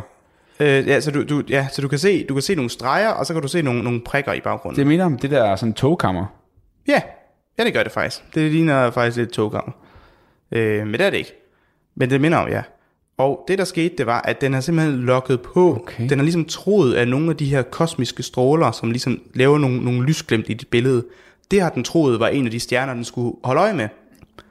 Øh, 0.60 0.88
ja, 0.88 1.00
så 1.02 1.12
du, 1.12 1.24
du, 1.24 1.44
ja, 1.50 1.68
så 1.72 1.82
du 1.82 1.88
kan 1.88 2.00
se, 2.00 2.26
du 2.26 2.34
kan 2.34 2.42
se 2.42 2.56
nogle 2.56 2.70
streger, 2.70 3.10
og 3.10 3.26
så 3.26 3.34
kan 3.34 3.42
du 3.42 3.48
se 3.48 3.62
nogle, 3.62 3.84
nogle 3.84 4.02
prikker 4.02 4.34
i 4.34 4.40
baggrunden. 4.40 4.80
Det 4.80 4.88
minder 4.88 5.06
om 5.06 5.18
det 5.18 5.32
der 5.32 5.56
sådan 5.56 5.74
togkammer. 5.74 6.26
Ja, 6.88 7.02
ja, 7.60 7.64
det 7.64 7.74
gør 7.74 7.84
det 7.84 7.92
faktisk. 7.92 8.36
Det 8.36 8.52
ligner 8.52 8.92
faktisk 8.92 9.18
lidt 9.18 9.30
togkammer. 9.32 9.72
Øh, 10.52 10.86
men 10.88 10.94
det 10.94 11.02
er 11.02 11.10
det 11.10 11.18
ikke. 11.18 11.34
Men 11.96 12.10
det 12.10 12.22
minder 12.22 12.38
om, 12.38 12.50
ja. 12.50 12.62
Og 13.18 13.46
det, 13.48 13.58
der 13.58 13.64
skete, 13.64 13.96
det 13.98 14.06
var, 14.06 14.22
at 14.22 14.42
den 14.42 14.54
har 14.54 14.62
simpelthen 14.62 14.96
lukket 15.00 15.42
på. 15.42 15.76
Okay. 15.76 16.10
Den 16.10 16.20
har 16.20 16.24
ligesom 16.24 16.46
troet, 16.46 16.96
at 16.96 17.08
nogle 17.08 17.30
af 17.30 17.36
de 17.38 17.46
her 17.46 17.62
kosmiske 17.62 18.24
stråler, 18.24 18.72
som 18.72 18.92
ligesom 18.92 19.22
laver 19.34 19.58
nogle, 19.58 19.84
nogle 19.84 20.04
lysglimt 20.06 20.46
i 20.50 20.54
dit 20.54 20.68
billede, 20.68 21.06
det 21.52 21.62
har 21.62 21.70
den 21.70 21.84
troet 21.84 22.20
var 22.20 22.28
en 22.28 22.46
af 22.46 22.52
de 22.52 22.60
stjerner, 22.60 22.94
den 22.94 23.04
skulle 23.04 23.36
holde 23.44 23.62
øje 23.62 23.74
med. 23.74 23.88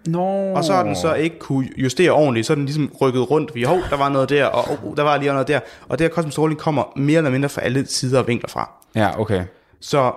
Nå. 0.07 0.53
Og 0.55 0.65
så 0.65 0.73
har 0.73 0.83
den 0.83 0.97
så 0.97 1.15
ikke 1.15 1.39
kunne 1.39 1.69
justere 1.77 2.11
ordentligt, 2.11 2.47
så 2.47 2.53
er 2.53 2.55
den 2.55 2.65
ligesom 2.65 2.93
rykket 3.01 3.31
rundt. 3.31 3.55
Vi, 3.55 3.63
hov, 3.63 3.79
der 3.91 3.97
var 3.97 4.09
noget 4.09 4.29
der, 4.29 4.47
og 4.47 4.79
oh, 4.85 4.97
der 4.97 5.03
var 5.03 5.17
lige 5.17 5.33
noget 5.33 5.49
der. 5.49 5.61
Og 5.89 5.99
det 5.99 6.05
her 6.05 6.15
kosmisk 6.15 6.33
stråling 6.33 6.61
kommer 6.61 6.93
mere 6.97 7.17
eller 7.17 7.31
mindre 7.31 7.49
fra 7.49 7.61
alle 7.61 7.87
sider 7.87 8.19
og 8.19 8.27
vinkler 8.27 8.49
fra. 8.49 8.71
Ja, 8.95 9.21
okay. 9.21 9.45
Så 9.81 10.13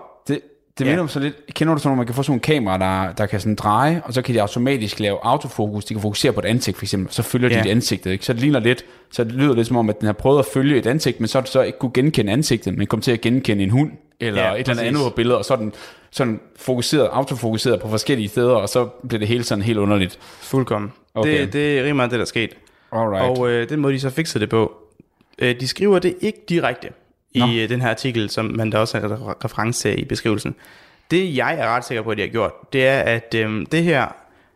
Det, 0.74 0.80
det 0.80 0.86
Ja. 0.86 0.89
minder 0.92 1.01
om 1.01 1.08
så 1.10 1.20
lidt, 1.20 1.36
kender 1.56 1.74
du 1.74 1.80
sådan, 1.80 1.89
når 1.92 1.96
man 1.98 2.06
kan 2.06 2.15
få 2.15 2.24
sådan 2.24 2.32
nogle 2.32 2.42
kameraer, 2.42 2.77
der, 3.08 3.13
der 3.13 3.25
kan 3.25 3.39
sådan 3.39 3.56
dreje, 3.56 4.01
og 4.06 4.13
så 4.13 4.22
kan 4.22 4.36
de 4.36 4.42
automatisk 4.42 5.00
lave 5.00 5.18
autofokus, 5.24 5.86
de 5.86 5.94
kan 5.94 6.01
fokusere 6.01 6.34
på 6.34 6.39
et 6.39 6.46
ansigt 6.46 6.77
for 6.77 6.86
eksempel, 6.86 7.13
så 7.13 7.22
følger 7.24 7.50
de 7.50 7.56
Ja. 7.56 7.62
dit 7.63 7.72
ansigt, 7.72 8.06
ikke? 8.06 8.25
Så 8.25 8.34
det 8.34 8.42
ligner 8.42 8.60
lidt, 8.60 8.86
så 9.12 9.24
det 9.24 9.32
lyder 9.32 9.56
lidt 9.56 9.68
som 9.68 9.77
om, 9.77 9.89
at 9.89 10.00
den 10.00 10.06
har 10.06 10.13
prøvet 10.13 10.39
at 10.39 10.46
følge 10.53 10.77
et 10.77 10.88
ansigt, 10.88 11.20
men 11.20 11.27
så 11.27 11.42
så 11.46 11.62
ikke 11.62 11.80
kunne 11.80 11.92
genkende 11.94 12.32
ansigtet, 12.32 12.77
men 12.77 12.88
kom 12.88 13.01
til 13.01 13.12
at 13.12 13.22
genkende 13.22 13.63
en 13.63 13.70
hund, 13.70 13.92
eller 14.20 14.42
Ja, 14.44 14.53
et 14.53 14.60
eller 14.70 14.82
andet 14.84 15.00
andet 15.00 15.13
billede, 15.15 15.38
og 15.38 15.46
så 15.46 15.56
den 15.56 15.74
sådan 16.12 16.39
fokuseret, 16.56 17.10
autofokuseret 17.12 17.82
på 17.82 17.88
forskellige 17.89 18.30
steder, 18.30 18.56
og 18.56 18.70
så 18.70 18.86
bliver 18.86 19.20
det 19.20 19.27
hele 19.27 19.44
sådan 19.44 19.62
helt 19.62 19.77
underligt. 19.80 20.20
fuldkommen. 20.39 20.92
Okay. 21.15 21.42
Det, 21.42 21.53
det 21.53 21.74
er 21.74 21.80
rimelig 21.80 21.96
meget 21.96 22.12
det, 22.12 22.18
der 22.18 22.24
er 22.24 22.27
sket. 22.27 22.50
Alright. 22.92 23.39
Og 23.39 23.50
øh, 23.50 23.70
den 23.70 23.80
måde, 23.80 23.94
de 23.94 24.00
så 24.00 24.10
fikser 24.10 24.39
det 24.39 24.50
på, 24.50 24.72
øh, 25.39 25.60
de 25.60 25.68
skriver 25.68 26.00
det 26.00 26.15
ikke 26.22 26.39
direkte 26.50 26.88
Nå. 27.36 27.48
øh, 27.48 27.70
den 27.70 27.82
her 27.82 27.90
artikel, 27.90 28.30
som 28.30 28.46
man 28.46 28.72
der 28.72 28.78
også 28.78 29.00
har 29.00 29.08
refer- 29.08 29.46
reference 29.46 29.82
til 29.90 30.00
i 30.02 30.06
beskrivelsen. 30.06 30.56
Det 31.12 31.38
jeg 31.38 31.60
er 31.60 31.68
ret 31.68 31.86
sikker 31.86 32.02
på, 32.02 32.10
at 32.12 32.18
de 32.18 32.22
har 32.22 32.30
gjort, 32.30 32.74
det 32.74 32.88
er, 32.88 33.00
at 33.00 33.36
øh, 33.38 33.66
det 33.72 33.84
her 33.84 34.08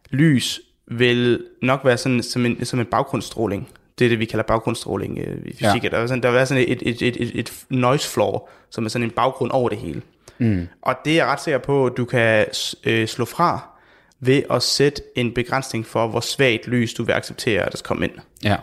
lys 0.10 0.60
vil 0.88 1.44
nok 1.62 1.86
være 1.86 1.98
sådan 1.98 2.24
som 2.24 2.46
en, 2.46 2.66
som 2.66 2.80
en 2.80 2.86
baggrundsstråling. 2.86 3.70
Det 4.00 4.06
er 4.06 4.10
det, 4.10 4.20
vi 4.20 4.26
kalder 4.26 4.44
baggrundsstråling 4.44 5.20
øh, 5.20 5.38
i 5.46 5.54
fysik. 5.54 5.84
Ja. 5.84 5.90
Der 5.90 6.00
vil 6.00 6.08
sådan, 6.08 6.24
der 6.24 6.30
vil 6.30 6.36
være 6.36 6.46
sådan 6.46 6.64
et, 6.68 6.82
et, 6.82 7.02
et, 7.02 7.22
et, 7.22 7.32
et 7.40 7.66
noise 7.70 8.10
floor, 8.10 8.50
som 8.70 8.86
er 8.86 8.90
sådan 8.90 9.04
en 9.04 9.12
baggrund 9.12 9.52
over 9.52 9.70
det 9.70 9.78
hele. 9.78 10.02
Mm. 10.38 10.68
Og 10.82 10.96
det 11.06 11.12
er 11.14 11.16
jeg 11.16 11.26
ret 11.26 11.42
sikker 11.42 11.58
på, 11.58 11.86
at 11.86 11.94
du 11.98 12.06
kan 12.06 12.46
øh, 12.84 13.08
slå 13.08 13.26
fra 13.26 13.70
ved 14.20 14.44
at 14.52 14.64
sætte 14.64 15.02
en 15.16 15.34
begrænsning 15.34 15.86
for, 15.86 16.08
hvor 16.08 16.20
svagt 16.20 16.68
lys 16.68 16.94
du 16.94 17.04
vil 17.04 17.14
acceptere, 17.14 17.64
at 17.64 17.72
der 17.72 17.78
skal 17.78 17.88
komme 17.88 18.06
ind. 18.06 18.14
Ja. 18.44 18.56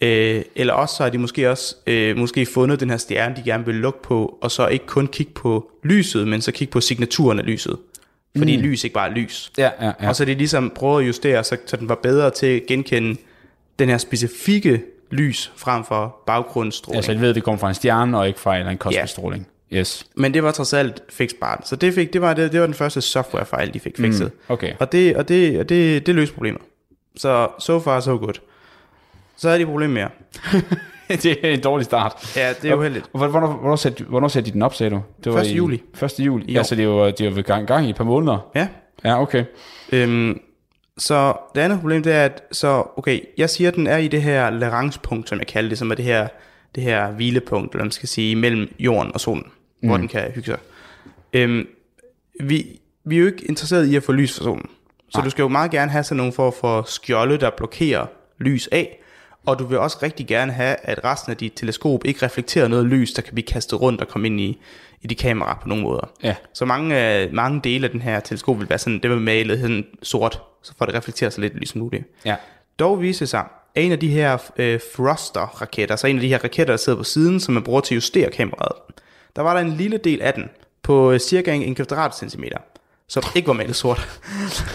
Øh, 0.00 0.42
eller 0.56 0.72
også 0.74 0.96
så 0.96 1.02
har 1.02 1.10
de 1.10 1.18
måske 1.18 1.50
også 1.50 1.76
øh, 1.86 2.16
måske 2.16 2.46
fundet 2.46 2.80
den 2.80 2.90
her 2.90 2.96
stjerne, 2.96 3.36
de 3.36 3.42
gerne 3.42 3.66
vil 3.66 3.74
lukke 3.74 4.02
på, 4.02 4.38
og 4.40 4.50
så 4.50 4.66
ikke 4.66 4.86
kun 4.86 5.06
kigge 5.06 5.32
på 5.32 5.70
lyset, 5.84 6.28
men 6.28 6.40
så 6.40 6.52
kigge 6.52 6.72
på 6.72 6.80
signaturen 6.80 7.38
af 7.38 7.46
lyset. 7.46 7.76
Fordi 8.38 8.56
mm. 8.56 8.62
lys 8.62 8.84
ikke 8.84 8.94
bare 8.94 9.10
er 9.10 9.14
lys. 9.14 9.52
Ja, 9.58 9.70
ja, 9.80 9.92
ja. 10.02 10.08
Og 10.08 10.16
så 10.16 10.22
er 10.22 10.24
det 10.24 10.36
ligesom 10.36 10.72
prøvet 10.74 11.02
at 11.02 11.08
justere, 11.08 11.44
så, 11.44 11.56
så 11.66 11.76
den 11.76 11.88
var 11.88 11.94
bedre 11.94 12.30
til 12.30 12.46
at 12.46 12.62
genkende 12.68 13.20
den 13.78 13.88
her 13.88 13.98
specifikke 13.98 14.82
lys 15.10 15.52
frem 15.56 15.84
for 15.84 16.16
baggrundsstråling. 16.26 16.96
Altså, 16.96 17.12
jeg 17.12 17.20
ved, 17.20 17.34
det 17.34 17.42
kommer 17.42 17.58
fra 17.58 17.68
en 17.68 17.74
stjerne, 17.74 18.18
og 18.18 18.28
ikke 18.28 18.40
fra 18.40 18.50
en 18.50 18.58
eller 18.58 18.66
anden 18.70 18.78
kosmisk 18.78 19.00
Ja. 19.00 19.06
stråling. 19.06 19.46
Yes. 19.72 20.06
Men 20.14 20.34
det 20.34 20.42
var 20.42 20.50
trods 20.50 20.72
alt 20.72 21.02
fiksbart. 21.08 21.68
Så 21.68 21.76
det, 21.76 21.94
fik, 21.94 22.12
det, 22.12 22.20
var, 22.20 22.34
det, 22.34 22.52
det 22.52 22.60
var 22.60 22.66
den 22.66 22.74
første 22.74 23.00
softwarefejl, 23.00 23.74
de 23.74 23.80
fik 23.80 23.96
fikset. 23.96 24.30
Mm, 24.32 24.52
okay. 24.52 24.72
Og, 24.78 24.92
det, 24.92 25.16
og, 25.16 25.28
det, 25.28 25.58
og 25.58 25.68
det, 25.68 26.06
det 26.06 26.14
løste 26.14 26.34
problemet. 26.34 26.62
Så 27.16 27.48
so 27.58 27.80
far 27.80 28.00
so 28.00 28.16
good. 28.16 28.34
Så 29.36 29.48
er 29.48 29.58
de 29.58 29.66
problem 29.66 29.90
mere. 29.90 30.08
det 31.08 31.26
er 31.42 31.50
en 31.50 31.60
dårlig 31.60 31.84
start. 31.84 32.36
Ja, 32.36 32.52
det 32.62 32.70
er 32.70 32.74
uheldigt. 32.74 33.10
Og 33.12 33.28
Hvornår, 33.28 33.46
hvornår, 33.52 33.76
satte, 33.76 34.04
hvornår 34.04 34.28
satte 34.28 34.50
de 34.50 34.52
den 34.54 34.62
op, 34.62 34.74
sagde 34.74 34.90
du? 34.90 35.02
Det 35.24 35.40
1. 35.40 35.46
i- 35.46 35.54
juli. 35.54 35.82
1. 36.02 36.12
juli. 36.18 36.44
I 36.48 36.52
Ja, 36.52 36.58
år. 36.58 36.62
så 36.62 36.74
det 36.74 36.82
er 36.82 36.86
jo, 36.86 37.06
det 37.06 37.20
er 37.20 37.30
jo 37.30 37.42
gang, 37.46 37.66
gang 37.66 37.86
i 37.86 37.90
et 37.90 37.96
par 37.96 38.04
måneder. 38.04 38.50
Ja. 38.54 38.68
Ja, 39.04 39.22
okay. 39.22 39.44
Øhm, 39.92 40.40
så 40.98 41.34
det 41.54 41.60
andet 41.60 41.78
problem, 41.80 42.02
det 42.02 42.12
er, 42.12 42.24
at 42.24 42.42
så, 42.52 42.82
okay, 42.96 43.20
jeg 43.38 43.50
siger, 43.50 43.68
at 43.68 43.74
den 43.76 43.86
er 43.86 43.96
i 43.96 44.08
det 44.08 44.22
her 44.22 44.50
Lagrange-punkt, 44.50 45.28
som 45.28 45.38
jeg 45.38 45.46
kalder 45.46 45.68
det, 45.68 45.78
som 45.78 45.90
er 45.90 45.94
det 45.94 46.04
her, 46.04 46.28
det 46.74 46.82
her 46.82 47.10
hvilepunkt, 47.10 47.72
eller 47.74 47.84
man 47.84 47.90
skal 47.92 48.08
sige, 48.08 48.36
mellem 48.36 48.68
jorden 48.78 49.12
og 49.14 49.20
solen, 49.20 49.44
mm. 49.82 49.88
hvor 49.88 49.96
den 49.96 50.08
kan 50.08 50.22
hygge 50.34 50.46
sig. 50.46 50.58
Øhm, 51.32 51.66
vi, 52.40 52.80
vi 53.04 53.16
er 53.16 53.20
jo 53.20 53.26
ikke 53.26 53.44
interesseret 53.44 53.86
i 53.86 53.96
at 53.96 54.02
få 54.02 54.12
lys 54.12 54.36
fra 54.38 54.44
solen. 54.44 54.68
Så 55.08 55.20
du 55.24 55.30
skal 55.30 55.42
jo 55.42 55.48
meget 55.48 55.70
gerne 55.70 55.90
have 55.90 56.04
sådan 56.04 56.16
nogle 56.16 56.32
for 56.32 56.50
for 56.60 56.82
skjolde, 56.86 57.38
der 57.38 57.50
blokerer 57.56 58.06
lys 58.38 58.68
af, 58.72 58.98
og 59.46 59.58
du 59.58 59.66
vil 59.66 59.78
også 59.78 59.98
rigtig 60.02 60.26
gerne 60.26 60.52
have, 60.52 60.76
at 60.82 61.04
resten 61.04 61.30
af 61.30 61.36
dit 61.36 61.52
teleskop 61.56 62.04
ikke 62.04 62.26
reflekterer 62.26 62.68
noget 62.68 62.86
lys, 62.86 63.12
der 63.12 63.22
kan 63.22 63.34
blive 63.34 63.46
kastet 63.46 63.80
rundt 63.80 64.00
og 64.00 64.08
komme 64.08 64.26
ind 64.26 64.40
i, 64.40 64.58
i 65.02 65.06
de 65.06 65.14
kameraer 65.14 65.54
på 65.62 65.68
nogle 65.68 65.84
måder. 65.84 66.10
Ja. 66.22 66.34
Så 66.52 66.64
mange, 66.64 67.22
øh, 67.22 67.32
mange 67.32 67.60
dele 67.64 67.84
af 67.84 67.90
den 67.90 68.02
her 68.02 68.20
teleskop 68.20 68.58
vil 68.58 68.68
være 68.68 68.78
sådan, 68.78 69.00
det 69.02 69.10
vil 69.10 69.20
malet 69.20 69.60
sådan 69.60 69.86
sort, 70.02 70.42
så 70.62 70.72
får 70.78 70.86
det 70.86 70.94
reflekteret 70.94 71.32
så 71.32 71.40
lidt 71.40 71.54
lys 71.54 71.68
som 71.68 71.80
muligt. 71.80 72.04
Ja. 72.24 72.36
Dog 72.78 73.02
viser 73.02 73.18
det 73.18 73.28
sig, 73.28 73.44
at 73.74 73.84
en 73.84 73.92
af 73.92 73.98
de 73.98 74.08
her 74.08 74.38
øh, 74.56 74.80
thruster-raketter, 74.94 75.96
så 75.96 76.06
en 76.06 76.16
af 76.16 76.22
de 76.22 76.28
her 76.28 76.44
raketter, 76.44 76.72
der 76.72 76.76
sidder 76.76 76.98
på 76.98 77.04
siden, 77.04 77.40
som 77.40 77.54
man 77.54 77.62
bruger 77.62 77.80
til 77.80 77.94
at 77.94 77.96
justere 77.96 78.30
kameraet, 78.30 78.76
der 79.36 79.42
var 79.42 79.54
der 79.54 79.60
en 79.60 79.72
lille 79.72 79.96
del 79.96 80.22
af 80.22 80.34
den, 80.34 80.50
på 80.82 81.12
øh, 81.12 81.20
cirka 81.20 81.52
en, 81.52 81.62
en 81.62 81.74
kvadratcentimeter, 81.74 82.58
som 83.08 83.22
ikke 83.34 83.48
var 83.48 83.54
malet 83.54 83.76
sort. 83.76 84.20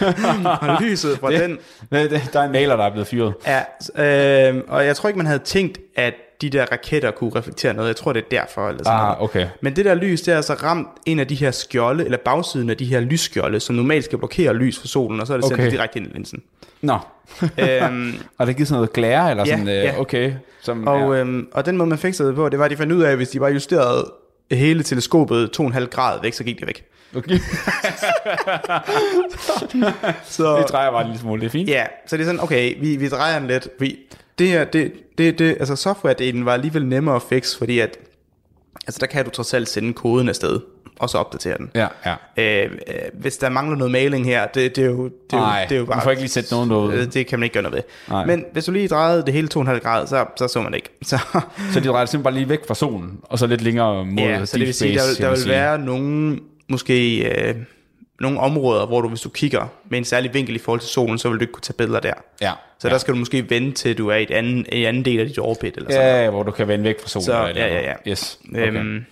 og 0.62 0.82
lyset 0.82 1.17
fra 1.20 1.32
den 1.32 1.58
Det, 1.91 2.12
det, 2.12 2.30
der 2.34 2.39
er 2.39 2.44
en 2.46 2.52
maler, 2.52 2.76
der 2.76 2.84
er 2.84 2.89
blevet 2.91 3.08
fyret. 3.08 3.34
Ja, 3.48 4.50
øh, 4.50 4.62
og 4.67 4.86
jeg 4.86 4.96
tror 4.96 5.10
ikke, 5.10 5.17
man 5.17 5.26
havde 5.28 5.39
tænkt, 5.39 5.78
at 5.96 6.13
de 6.41 6.50
der 6.50 6.65
raketter 6.72 7.12
kunne 7.12 7.32
reflektere 7.36 7.74
noget. 7.74 7.88
Jeg 7.88 7.96
tror, 7.96 8.13
det 8.13 8.20
er 8.24 8.30
derfor. 8.39 8.67
Eller 8.70 8.84
sådan 8.84 9.00
Ah, 9.00 9.06
noget. 9.08 9.22
okay. 9.22 9.48
Men 9.62 9.76
det 9.76 9.86
der 9.86 9.94
lys, 9.94 10.22
det 10.22 10.32
er 10.32 10.36
altså 10.36 10.54
ramt 10.54 10.88
en 11.06 11.20
af 11.20 11.28
de 11.28 11.36
her 11.36 11.52
skjolde, 11.52 12.06
eller 12.06 12.17
bagsiden 12.26 12.70
af 12.70 12.78
de 12.78 12.86
her 12.86 13.00
lysskjolde, 13.00 13.60
som 13.60 13.76
normalt 13.76 14.06
skal 14.06 14.17
blokere 14.17 14.54
lys 14.54 14.80
fra 14.80 14.88
solen, 14.88 15.20
og 15.22 15.28
så 15.28 15.34
er 15.34 15.38
det 15.38 15.46
sendt 15.46 15.60
Okay. 15.62 15.72
direkte 15.72 16.00
ind 16.00 16.08
i 16.08 16.13
linsen. 16.13 16.41
Nå. 16.82 16.98
øhm, 17.58 18.13
Og 18.38 18.48
det 18.48 18.56
givet 18.56 18.67
sådan 18.67 18.78
noget 18.78 18.94
glære, 18.94 19.30
eller 19.32 19.44
Ja, 19.48 19.52
sådan, 19.52 19.67
øh, 19.67 19.74
ja. 19.76 20.00
okay. 20.00 20.34
Som, 20.62 20.88
og, 20.88 21.15
ja. 21.15 21.22
øhm, 21.22 21.48
og 21.54 21.65
den 21.65 21.78
måde, 21.78 21.89
man 21.89 21.98
fikserede 21.98 22.30
det 22.30 22.36
på, 22.36 22.50
det 22.50 22.60
var, 22.60 22.65
at 22.65 22.72
de 22.72 22.78
fandt 22.78 22.94
ud 22.94 23.02
af, 23.04 23.10
at 23.12 23.15
hvis 23.17 23.30
de 23.30 23.39
bare 23.39 23.52
justerede 23.52 24.12
hele 24.52 24.84
teleskopet 24.84 25.50
2,5 25.60 25.86
grad 25.86 26.20
væk, 26.22 26.34
så 26.34 26.44
gik 26.44 26.60
det 26.60 26.67
væk. 26.67 26.84
Okay. 27.15 27.39
Så, 30.24 30.58
det 30.58 30.69
drejer 30.69 30.91
bare 30.91 31.02
en 31.02 31.08
lille 31.08 31.19
smule, 31.21 31.41
det 31.41 31.47
er 31.47 31.52
fint. 31.52 31.69
Ja, 31.69 31.86
så 32.08 32.17
det 32.17 32.24
er 32.24 32.26
sådan, 32.28 32.43
okay, 32.43 32.76
vi, 32.80 32.95
vi 32.95 33.10
drejer 33.10 33.39
den 33.39 33.47
lidt. 33.47 33.67
Vi, 33.80 33.97
det 34.39 34.47
her, 34.47 34.63
det, 34.63 34.93
det, 35.17 35.39
det, 35.39 35.58
altså 35.60 35.89
software-delen 35.89 36.43
var 36.45 36.54
alligevel 36.54 36.86
nemmere 36.86 37.15
at 37.15 37.21
fikse, 37.30 37.58
fordi 37.58 37.80
at, 37.80 37.97
altså 38.88 39.00
der 39.00 39.06
kan 39.08 39.26
du 39.26 39.32
trods 39.32 39.54
alt 39.54 39.69
sende 39.69 39.93
koden 39.93 40.30
afsted, 40.30 40.60
og 41.00 41.10
så 41.10 41.17
opdatere 41.17 41.58
den. 41.58 41.69
Ja, 41.76 41.88
ja. 42.06 42.15
Øh, 42.65 42.71
øh, 42.88 42.95
hvis 43.13 43.38
der 43.38 43.50
mangler 43.50 43.78
noget 43.78 43.91
maling 43.91 44.26
her, 44.26 44.47
det, 44.47 44.76
det, 44.76 44.82
er, 44.84 44.86
jo, 44.89 45.04
det, 45.04 45.12
er, 45.34 45.38
jo, 45.38 45.65
det 45.69 45.76
er 45.76 45.80
jo 45.80 45.86
bare... 45.86 45.95
man 45.95 46.04
får 46.04 46.10
ikke 46.12 46.21
lige 46.21 46.30
sætte 46.32 46.54
nogen 46.54 46.69
noget. 46.69 46.93
Øh, 46.93 47.13
Det 47.13 47.28
kan 47.28 47.39
man 47.39 47.43
ikke 47.43 47.54
gøre 47.54 47.63
noget 47.63 47.76
ved. 47.76 47.84
Nej. 48.10 48.26
Men 48.26 48.45
hvis 48.54 48.65
du 48.65 48.71
lige 48.71 48.88
drejede 48.88 49.26
det 49.26 49.34
hele 49.34 49.47
2,5 49.56 49.78
grader, 49.80 50.06
så, 50.06 50.26
så 50.38 50.47
så 50.47 50.62
man 50.62 50.71
det 50.71 50.78
ikke. 50.78 50.89
Så, 51.10 51.17
Så 51.74 51.80
de 51.80 51.88
drejer 51.88 52.06
simpelthen 52.06 52.24
bare 52.24 52.34
lige 52.34 52.50
væk 52.50 52.67
fra 52.67 52.76
solen, 52.76 53.19
og 53.24 53.39
så 53.39 53.47
lidt 53.47 53.62
længere 53.62 54.06
mod 54.06 54.24
ja, 54.24 54.45
så 54.45 54.58
det 54.58 54.65
vil 54.65 54.74
sige, 54.74 54.97
der, 54.97 55.08
vil, 55.08 55.17
der 55.24 55.30
vil 55.30 55.38
sige. 55.38 55.50
være 55.52 55.80
nogle, 55.80 56.39
måske 56.72 57.20
øh, 57.30 57.56
nogle 58.20 58.40
områder, 58.40 58.86
hvor 58.86 59.02
du, 59.02 59.08
hvis 59.08 59.22
du 59.22 59.30
kigger 59.30 59.68
med 59.90 59.98
en 59.98 60.06
særlig 60.06 60.34
vinkel 60.34 60.56
i 60.56 60.60
forhold 60.60 60.80
til 60.80 60.90
solen, 60.90 61.18
så 61.18 61.30
vil 61.30 61.38
du 61.38 61.44
ikke 61.44 61.54
kunne 61.54 61.62
tage 61.62 61.78
billeder 61.78 62.00
der. 62.00 62.14
Ja. 62.42 62.52
Så 62.80 62.88
ja. 62.88 62.94
der 62.94 63.00
skal 63.00 63.14
du 63.14 63.20
måske 63.20 63.50
vente 63.50 63.72
til, 63.72 63.98
du 63.98 64.08
er 64.08 64.16
i 64.16 64.24
et 64.24 64.32
anden, 64.32 64.66
en 64.72 64.86
anden 64.86 65.06
del 65.06 65.20
af 65.20 65.28
dit 65.28 65.40
orbit, 65.40 65.78
eller 65.78 65.92
sådan 65.92 66.24
Ja, 66.24 66.30
hvor 66.30 66.44
du 66.44 66.52
kan 66.52 66.68
vende 66.68 66.84
væk 66.86 67.02
fra 67.02 67.10
solen. 67.10 67.26
Så, 67.26 67.48
eller 67.48 67.62
ja, 67.62 67.68
ja, 67.68 67.74
noget. 67.74 67.96
ja. 68.06 68.12
Yes, 68.12 68.40
Okay. 68.50 68.74
Øhm, 68.74 69.06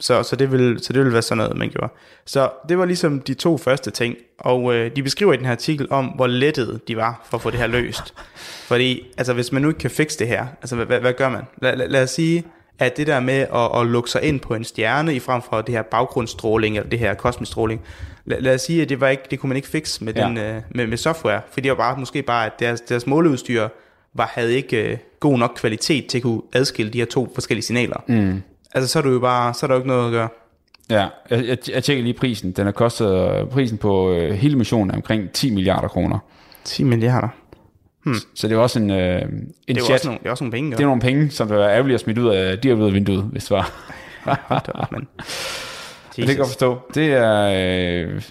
så, 0.00 0.22
så, 0.22 0.36
det 0.36 0.52
vil, 0.52 0.78
så 0.82 0.92
det 0.92 1.04
vil 1.04 1.12
være 1.12 1.22
sådan 1.22 1.38
noget, 1.38 1.56
man 1.56 1.70
gjorde. 1.70 1.92
Så 2.26 2.50
det 2.68 2.78
var 2.78 2.84
ligesom 2.84 3.20
de 3.20 3.34
to 3.34 3.58
første 3.58 3.90
ting, 3.90 4.16
og 4.38 4.74
øh, 4.74 4.96
de 4.96 5.02
beskriver 5.02 5.32
i 5.32 5.36
den 5.36 5.44
her 5.44 5.52
artikel 5.52 5.86
om, 5.90 6.06
hvor 6.06 6.26
lettet 6.26 6.80
de 6.88 6.96
var 6.96 7.26
for 7.30 7.36
at 7.36 7.42
få 7.42 7.50
det 7.50 7.58
her 7.58 7.66
løst. 7.66 8.14
Fordi, 8.70 9.06
altså 9.18 9.32
hvis 9.32 9.52
man 9.52 9.62
nu 9.62 9.68
ikke 9.68 9.78
kan 9.78 9.90
fikse 9.90 10.18
det 10.18 10.28
her, 10.28 10.46
altså 10.62 10.76
hvad, 10.76 10.86
hvad, 10.86 11.00
hvad 11.00 11.12
gør 11.12 11.28
man? 11.28 11.42
Lad, 11.62 11.76
lad, 11.76 11.88
lad 11.88 12.02
os 12.02 12.10
sige, 12.10 12.44
at 12.84 12.96
det 12.96 13.06
der 13.06 13.20
med 13.20 13.34
at, 13.54 13.80
at 13.80 13.86
lukke 13.86 14.10
sig 14.10 14.22
ind 14.22 14.40
på 14.40 14.54
en 14.54 14.64
stjerne, 14.64 15.14
i 15.14 15.18
frem 15.20 15.42
for 15.42 15.60
det 15.60 15.74
her 15.74 15.82
baggrundsstråling, 15.82 16.76
eller 16.76 16.90
det 16.90 16.98
her 16.98 17.14
kosmisk 17.14 17.52
stråling, 17.52 17.80
lad, 18.24 18.40
lad 18.40 18.54
os 18.54 18.60
sige, 18.60 18.82
at 18.82 18.88
det, 18.88 19.00
var 19.00 19.08
ikke, 19.08 19.22
det 19.30 19.38
kunne 19.38 19.48
man 19.48 19.56
ikke 19.56 19.68
fikse 19.68 20.04
med, 20.04 20.14
Ja. 20.14 20.24
den, 20.26 20.38
øh, 20.38 20.62
med, 20.70 20.86
med 20.86 20.96
software, 20.96 21.40
fordi 21.50 21.60
det 21.68 21.70
var 21.70 21.76
bare, 21.76 21.96
måske 21.98 22.22
bare, 22.22 22.46
at 22.46 22.52
deres, 22.60 22.80
deres 22.80 23.06
måleudstyr 23.06 23.68
var, 24.14 24.30
havde 24.34 24.54
ikke 24.56 24.90
øh, 24.92 24.98
god 25.20 25.38
nok 25.38 25.52
kvalitet 25.56 26.06
til 26.06 26.18
at 26.18 26.22
kunne 26.22 26.40
adskille 26.52 26.92
de 26.92 26.98
her 26.98 27.04
to 27.06 27.30
forskellige 27.34 27.64
signaler. 27.64 27.96
Mm. 28.06 28.42
Altså, 28.74 28.92
så 28.92 28.98
er, 28.98 29.02
du 29.02 29.10
jo 29.10 29.18
bare, 29.20 29.54
så 29.54 29.66
er 29.66 29.68
der 29.68 29.74
jo 29.74 29.80
ikke 29.80 29.88
noget 29.88 30.06
at 30.06 30.12
gøre. 30.12 30.28
Ja, 30.90 31.06
jeg, 31.30 31.46
jeg, 31.46 31.58
jeg 31.74 31.84
tjekker 31.84 32.02
lige 32.04 32.14
prisen. 32.14 32.52
Den 32.52 32.64
har 32.64 32.72
kostet, 32.72 33.48
prisen 33.50 33.78
på 33.78 34.12
øh, 34.12 34.30
hele 34.32 34.56
missionen 34.58 34.90
er 34.90 34.94
omkring 34.94 35.30
10 35.32 35.50
milliarder 35.54 35.88
kroner. 35.88 36.18
10 36.64 36.84
milliarder. 36.84 37.28
Så 38.34 38.48
det 38.48 38.54
er 38.54 38.58
også 38.58 38.78
en, 38.78 38.90
øh, 38.90 39.22
en 39.22 39.28
Hmm. 39.28 39.54
Det 39.68 39.76
er, 39.76 39.80
jo 39.80 39.84
chat. 39.84 39.94
også 39.94 40.06
nogle, 40.08 40.18
det 40.22 40.26
er 40.26 40.30
også 40.30 40.44
nogle 40.44 40.52
penge, 40.52 40.70
Det 40.72 40.80
er 40.80 40.84
nogle 40.86 41.00
penge, 41.00 41.30
som 41.30 41.48
der 41.48 41.64
er 41.64 41.70
ærgerligt 41.70 41.94
at 41.94 42.00
smide 42.00 42.20
ud 42.22 42.28
af, 42.28 42.58
de 42.58 42.76
ud 42.76 42.86
af 42.86 42.94
vinduet, 42.94 43.22
hvis 43.32 43.42
det 43.44 43.50
var. 43.50 43.72
nogle... 44.50 44.86
men... 44.92 45.08
Det 46.16 46.26
kan 46.26 46.38
jeg 46.38 46.46
forstå. 46.46 46.78
Det 46.94 47.12
er... 47.12 47.52
Øh... 48.14 48.22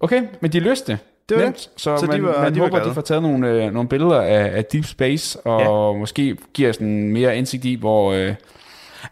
Okay, 0.00 0.22
men 0.40 0.52
de 0.52 0.60
løste 0.60 0.92
det. 0.92 0.98
Det 1.28 1.36
var 1.36 1.42
Nemt. 1.42 1.56
det. 1.56 1.70
Så, 1.76 1.96
Så 1.96 2.06
de 2.06 2.10
man, 2.12 2.22
var- 2.22 2.42
man 2.42 2.54
de 2.54 2.60
var 2.60 2.66
håber, 2.66 2.76
glade. 2.78 2.90
de 2.90 2.94
får 2.94 3.00
taget 3.02 3.22
nogle, 3.22 3.48
øh, 3.64 3.72
nogle 3.72 3.88
billeder 3.88 4.20
af, 4.20 4.56
af 4.56 4.64
Deep 4.64 4.84
Space, 4.84 5.40
og 5.46 5.92
ja. 5.94 5.98
måske 5.98 6.36
giver 6.54 6.72
sådan 6.72 7.12
mere 7.12 7.36
indsigt 7.38 7.64
i, 7.64 7.74
hvor... 7.74 8.12
Øh, 8.12 8.34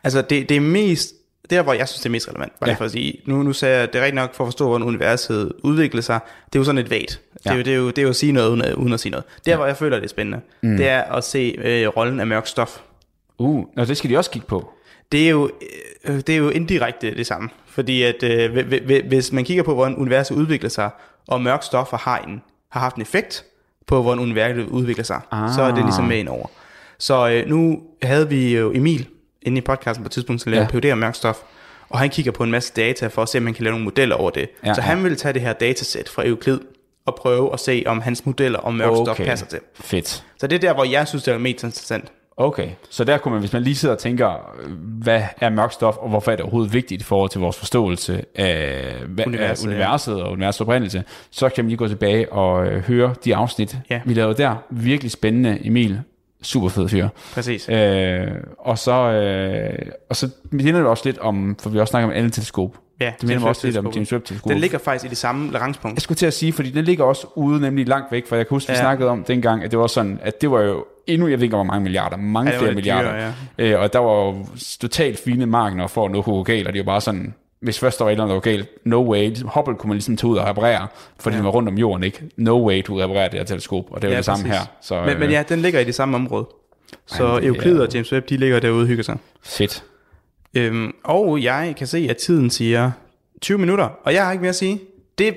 Altså, 0.05 0.22
det, 0.22 0.48
det 0.48 0.57
er 0.57 0.61
mest... 0.61 1.14
Der, 1.50 1.62
hvor 1.62 1.72
jeg 1.72 1.88
synes, 1.88 2.00
det 2.00 2.06
er 2.06 2.11
mest 2.11 2.28
relevant, 2.28 2.52
bare 2.61 2.68
Ja. 2.68 2.72
ja. 2.72 2.78
for 2.78 2.85
at 2.85 2.90
sige, 2.90 3.20
nu, 3.26 3.42
nu 3.42 3.52
sagde 3.52 3.78
jeg, 3.78 3.92
det 3.92 3.98
er 3.98 4.02
rigtigt 4.04 4.14
nok 4.14 4.35
for 4.35 4.44
at 4.44 4.48
forstå, 4.48 4.68
hvordan 4.68 4.87
universet 4.87 5.52
udvikler 5.62 6.02
sig. 6.02 6.20
Det 6.46 6.54
er 6.54 6.61
jo 6.61 6.64
sådan 6.64 6.78
et 6.78 6.90
vagt. 6.90 7.20
Det, 7.35 7.46
er 7.46 7.50
Ja. 7.52 7.56
jo, 7.59 7.62
det, 7.62 7.72
er 7.72 7.76
jo, 7.76 7.87
det 7.88 7.98
er 7.98 8.02
jo 8.02 8.09
at 8.09 8.16
sige 8.16 8.32
noget, 8.32 8.48
uden 8.48 8.62
at, 8.62 8.74
uden 8.74 8.92
at 8.92 9.00
sige 9.00 9.11
noget. 9.11 9.24
Der, 9.46 9.52
ja. 9.52 9.56
hvor 9.56 9.66
jeg 9.66 9.76
føler, 9.76 9.96
det 9.96 10.04
er 10.04 10.09
spændende, 10.09 10.40
mm. 10.62 10.76
det 10.76 10.88
er 10.88 11.02
at 11.02 11.24
se 11.24 11.56
øh, 11.64 11.88
rollen 11.88 12.20
af 12.20 12.26
mørk 12.26 12.46
stof. 12.46 12.78
uh, 13.38 13.64
nå, 13.76 13.85
det 13.85 13.96
skal 13.96 14.11
de 14.11 14.16
også 14.18 14.30
kigge 14.30 14.46
på. 14.48 14.70
Det 15.12 15.26
er 15.26 15.30
jo, 15.30 15.50
øh, 16.04 16.16
det 16.16 16.28
er 16.28 16.37
jo 16.37 16.48
indirekte 16.50 17.14
det 17.16 17.26
samme. 17.26 17.48
Fordi 17.66 18.02
at, 18.02 18.22
øh, 18.22 18.52
hvi- 18.52 18.85
hvi- 18.85 19.09
hvis 19.09 19.32
man 19.32 19.44
kigger 19.44 19.62
på, 19.62 19.74
hvordan 19.74 19.96
universet 19.96 20.35
udvikler 20.35 20.68
sig, 20.70 20.90
og 21.28 21.40
mørk 21.42 21.62
stoffer 21.62 21.96
har, 21.96 22.18
en, 22.18 22.42
har 22.70 22.80
haft 22.80 22.96
en 22.96 23.02
effekt 23.02 23.44
på, 23.87 24.02
hvordan 24.02 24.22
universet 24.22 24.66
udvikler 24.66 25.04
sig, 25.04 25.20
ah. 25.30 25.54
så 25.54 25.62
er 25.62 25.74
det 25.74 25.85
ligesom 25.85 26.04
med 26.04 26.16
ind 26.18 26.28
over. 26.28 26.46
Så 26.98 27.28
øh, 27.30 27.48
nu 27.48 27.80
havde 28.02 28.28
vi 28.28 28.56
jo 28.56 28.72
Emil 28.74 29.06
inde 29.46 29.59
i 29.59 29.61
podcasten 29.61 30.04
på 30.04 30.09
et 30.09 30.12
tidspunkt, 30.12 30.42
som 30.42 30.52
lavede 30.52 30.68
Ja. 30.72 30.76
ja. 30.76 30.80
PhD 30.80 30.92
om 30.92 30.98
mørk 30.98 31.14
stof, 31.14 31.37
og 31.88 31.98
han 31.98 32.11
kigger 32.11 32.32
på 32.32 32.42
en 32.44 32.50
masse 32.50 32.72
data 32.76 33.06
for 33.06 33.22
at 33.22 33.28
se, 33.28 33.38
om 33.38 33.44
man 33.44 33.54
kan 33.54 33.64
lave 33.64 33.72
nogle 33.72 33.85
modeller 33.85 34.16
over 34.16 34.30
det. 34.30 34.48
Ja, 34.66 34.74
så 34.74 34.80
han 34.80 35.04
vil 35.04 35.16
tage 35.16 35.32
det 35.32 35.42
her 35.42 35.52
datasæt 35.52 36.09
fra 36.09 36.26
Euclid 36.26 36.61
og 37.06 37.14
prøve 37.14 37.52
at 37.52 37.61
se, 37.61 37.82
om 37.87 38.00
hans 38.00 38.26
modeller 38.26 38.59
om 38.59 38.74
mørk 38.74 38.96
stof 38.96 39.16
passer 39.16 39.46
til. 39.46 39.59
Fedt. 39.74 40.24
Så 40.38 40.46
det 40.46 40.56
er 40.56 40.61
der, 40.61 40.74
hvor 40.74 40.85
jeg 40.85 41.09
synes, 41.09 41.24
det 41.24 41.35
er 41.35 41.38
mest 41.38 41.64
interessant. 41.64 42.12
Okay, 42.38 42.68
så 42.90 43.04
der 43.04 43.18
kunne 43.18 43.32
man, 43.32 43.40
hvis 43.40 43.52
man 43.52 43.62
lige 43.62 43.76
sidder 43.76 43.94
og 43.94 44.00
tænker, 44.00 44.54
hvad 45.02 45.22
er 45.40 45.50
mørk 45.50 45.72
stof, 45.72 45.96
og 45.96 46.09
hvorfor 46.09 46.32
er 46.32 46.37
det 46.37 46.42
overhovedet 46.42 46.72
vigtigt 46.72 47.00
i 47.00 47.04
forhold 47.04 47.30
til 47.30 47.40
vores 47.40 47.56
forståelse 47.59 48.24
af, 48.35 48.94
universet, 49.26 49.26
Universet, 49.26 49.66
af 49.66 49.70
ja. 49.70 49.72
universet 49.76 50.22
og 50.22 50.32
universets 50.32 50.61
oprindelse, 50.61 51.04
så 51.30 51.48
kan 51.48 51.64
man 51.64 51.68
lige 51.68 51.78
gå 51.78 51.88
tilbage 51.88 52.32
og 52.32 52.66
øh, 52.66 52.82
høre 52.82 53.14
de 53.24 53.37
afsnit, 53.37 53.76
Ja. 53.90 54.00
vi 54.04 54.14
lavede 54.14 54.42
der. 54.42 54.54
Virkelig 54.70 55.11
spændende, 55.12 55.59
Emil. 55.66 56.00
Super 56.46 56.68
fed 56.68 56.88
fyr. 56.88 57.09
Præcis. 57.35 57.68
Øh, 57.68 58.26
og 58.59 58.78
så, 58.78 58.92
øh, 58.92 59.78
og 60.11 60.16
så 60.16 60.28
minder 60.50 60.80
det 60.80 60.88
også 60.88 61.02
lidt 61.04 61.18
om, 61.18 61.56
for 61.62 61.70
vi 61.70 61.78
også 61.80 61.90
snakket 61.90 62.11
om 62.11 62.16
andet 62.16 62.32
teleskop. 62.32 62.76
Ja, 63.00 63.12
det 63.20 63.28
minder 63.28 63.40
mig 63.40 63.48
også 63.48 63.66
lidt 63.66 63.76
om. 63.76 63.87
James 63.94 64.12
Webb-teleskop. 64.12 64.50
Den 64.52 64.59
ligger 64.59 64.78
faktisk 64.78 65.04
i 65.04 65.09
det 65.09 65.16
samme 65.18 65.52
Lagrange-punkt. 65.52 65.94
Jeg 65.96 66.02
skulle 66.02 66.16
til 66.16 66.26
at 66.26 66.35
sige, 66.35 66.52
fordi 66.52 66.70
den 66.70 66.85
ligger 66.85 67.04
også 67.04 67.26
ude, 67.35 67.61
nemlig 67.61 67.88
langt 67.88 68.12
væk, 68.12 68.26
for 68.28 68.37
jeg 68.37 68.46
kan 68.46 68.54
huske, 68.54 68.68
vi 68.68 68.74
Ja. 68.74 68.80
snakkede 68.80 69.11
om 69.11 69.24
dengang, 69.24 69.64
at 69.64 69.70
det 69.70 69.78
var 69.78 69.87
sådan, 69.87 70.18
at 70.22 70.40
det 70.40 70.50
var 70.50 70.61
jo 70.61 70.85
endnu, 71.06 71.28
jeg 71.28 71.38
ved 71.38 71.42
ikke, 71.44 71.56
hvor 71.56 71.64
mange 71.64 71.82
milliarder, 71.82 72.16
mange 72.16 72.50
Ja, 72.52 72.59
flere 72.59 72.74
milliarder. 72.74 73.12
dyrere, 73.12 73.74
øh, 73.74 73.80
og 73.80 73.92
der 73.92 73.98
var 73.98 74.12
jo 74.26 74.46
totalt 74.80 75.18
fine 75.18 75.46
marginer 75.46 75.87
for, 75.87 76.06
at 76.18 76.24
gå 76.24 76.42
galt, 76.42 76.66
og 76.66 76.72
det 76.72 76.78
var 76.78 76.92
bare 76.92 77.00
sådan, 77.00 77.35
hvis 77.66 77.79
først 77.79 77.98
der 77.98 78.05
var 78.05 78.11
et 78.11 78.12
eller 78.12 78.24
andet, 78.24 78.44
der 78.44 78.50
var 78.50 78.57
galt, 78.57 78.68
no 78.85 79.11
way. 79.11 79.18
Ligesom 79.18 79.48
Hubble 79.55 79.74
kunne 79.74 79.88
man 79.88 79.96
ligesom 79.96 80.16
tage 80.16 80.31
ud 80.31 80.37
og 80.38 80.46
reparere, 80.46 80.88
fordi 81.20 81.35
ja. 81.35 81.38
den 81.38 81.44
var 81.44 81.50
rundt 81.50 81.68
om 81.68 81.79
jorden, 81.79 82.05
ikke? 82.05 82.22
No 82.37 82.66
way, 82.66 82.83
du 82.87 82.96
reparere 82.96 83.24
det 83.24 83.35
her 83.35 83.44
teleskop, 83.44 83.85
og 83.90 84.02
det 84.02 84.09
er 84.09 84.09
jo 84.09 84.12
Ja, 84.12 84.16
det 84.16 84.24
samme 84.24 84.44
præcis. 84.44 84.59
her. 84.59 84.66
Så, 84.81 85.02
Men, 85.02 85.18
men 85.18 85.29
øh, 85.29 85.33
ja, 85.33 85.44
den 85.48 85.59
ligger 85.62 85.81
i 85.81 85.85
det 85.85 85.94
samme 85.94 86.16
område. 86.16 86.46
Så 87.07 87.40
Euclid 87.42 87.79
og 87.81 87.88
James 87.94 88.12
Webb, 88.12 88.29
de 88.29 88.37
ligger 88.37 88.61
derude 88.61 88.83
og 88.83 88.87
hygger 88.87 89.05
sig. 89.05 89.16
Fedt. 89.42 89.85
Øhm, 90.55 90.94
og 91.05 91.42
jeg 91.42 91.74
kan 91.79 91.87
se, 91.87 92.07
at 92.11 92.16
tiden 92.16 92.50
siger 92.50 92.90
20 93.42 93.59
minutter, 93.59 93.88
og 94.05 94.14
jeg 94.14 94.24
har 94.24 94.33
ikke 94.33 94.42
mere 94.42 94.48
at 94.48 94.57
sige. 94.57 94.81
Det, 95.18 95.35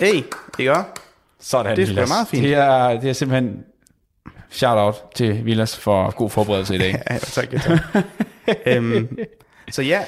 hey, 0.00 0.22
ikke 0.58 0.72
også? 0.72 0.84
Sådan, 1.40 1.76
Det 1.76 1.88
er 1.88 1.94
meget 2.06 2.28
fint. 2.28 2.42
Det 2.42 2.54
er, 2.54 3.00
det 3.00 3.08
er 3.10 3.12
simpelthen 3.12 3.64
shout-out 4.50 4.94
til 5.14 5.44
Vilas 5.44 5.76
for 5.76 6.10
god 6.10 6.30
forberedelse 6.30 6.74
i 6.74 6.78
dag. 6.78 7.02
Ja, 7.10 7.18
tak, 7.18 7.52
ja, 7.52 7.58
tak. 7.58 8.04
øhm, 8.66 9.18
så 9.70 9.82
ja, 9.82 10.00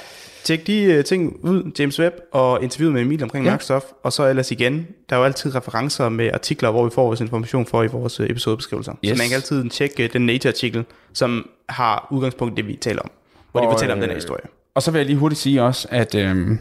tjek 0.44 0.66
de 0.66 0.98
uh, 0.98 1.04
ting 1.04 1.36
ud, 1.44 1.72
James 1.78 2.00
Webb 2.00 2.14
og 2.32 2.62
interviewet 2.62 2.92
med 2.94 3.02
Emil 3.02 3.22
omkring 3.22 3.44
Ja. 3.46 3.56
stof, 3.60 3.82
og 4.02 4.12
så 4.12 4.26
ellers 4.28 4.50
igen, 4.50 4.86
der 5.10 5.16
er 5.16 5.20
jo 5.20 5.24
altid 5.24 5.54
referencer 5.54 6.08
med 6.08 6.30
artikler, 6.34 6.70
hvor 6.70 6.84
vi 6.84 6.90
får 6.94 7.06
vores 7.06 7.20
information 7.20 7.66
for 7.66 7.82
i 7.82 7.86
vores 7.86 8.20
uh, 8.20 8.26
episodebeskrivelser. 8.30 8.92
Yes. 9.04 9.10
Så 9.18 9.22
man 9.22 9.28
kan 9.28 9.34
altid 9.36 9.70
tjekke 9.70 10.04
uh, 10.04 10.10
den 10.12 10.26
Nature-artikel, 10.26 10.84
som 11.12 11.48
har 11.68 12.08
udgangspunkt 12.10 12.56
det, 12.56 12.66
vi 12.66 12.76
taler 12.76 13.02
om, 13.02 13.10
hvor 13.52 13.60
de 13.60 13.66
Og, 13.66 13.72
fortæller 13.72 13.94
om 13.94 14.00
den 14.00 14.08
her 14.08 14.14
øh, 14.14 14.16
historie. 14.20 14.42
Og 14.74 14.82
så 14.82 14.90
vil 14.90 14.98
jeg 14.98 15.06
lige 15.06 15.18
hurtigt 15.18 15.40
sige 15.40 15.62
også, 15.62 15.88
at 15.90 16.14
øhm, 16.14 16.58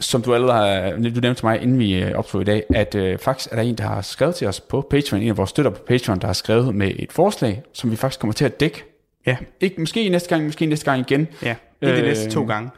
som 0.00 0.22
du 0.22 0.34
allerede 0.34 0.58
har, 0.62 0.90
du 0.90 0.96
nævnte 0.98 1.34
til 1.34 1.46
mig, 1.46 1.62
inden 1.62 1.78
vi 1.78 1.94
øh, 2.02 2.12
optog 2.18 2.40
i 2.40 2.44
dag, 2.44 2.64
at 2.74 2.94
øh, 2.94 3.18
faktisk 3.18 3.48
er 3.52 3.56
der 3.56 3.62
en, 3.62 3.74
der 3.74 3.84
har 3.84 4.02
skrevet 4.02 4.34
til 4.34 4.46
os 4.48 4.60
på 4.60 4.86
Patreon, 4.90 5.22
en 5.22 5.28
af 5.28 5.36
vores 5.36 5.50
støtter 5.50 5.70
på 5.70 5.80
Patreon, 5.88 6.18
der 6.18 6.26
har 6.26 6.34
skrevet 6.34 6.74
med 6.74 6.90
et 6.98 7.12
forslag, 7.12 7.62
som 7.72 7.90
vi 7.90 7.96
faktisk 7.96 8.20
kommer 8.20 8.34
til 8.34 8.44
at 8.44 8.60
dække. 8.60 8.84
Ja, 9.26 9.36
Ikke, 9.60 9.80
måske 9.80 10.08
næste 10.08 10.28
gang, 10.28 10.44
måske 10.44 10.66
næste 10.66 10.84
gang 10.90 11.00
igen. 11.10 11.28
ja. 11.42 11.54
Det 11.80 11.88
er 11.88 11.94
de 11.94 12.00
Øh, 12.00 12.06
næste 12.06 12.30
to 12.30 12.44
gange. 12.46 12.70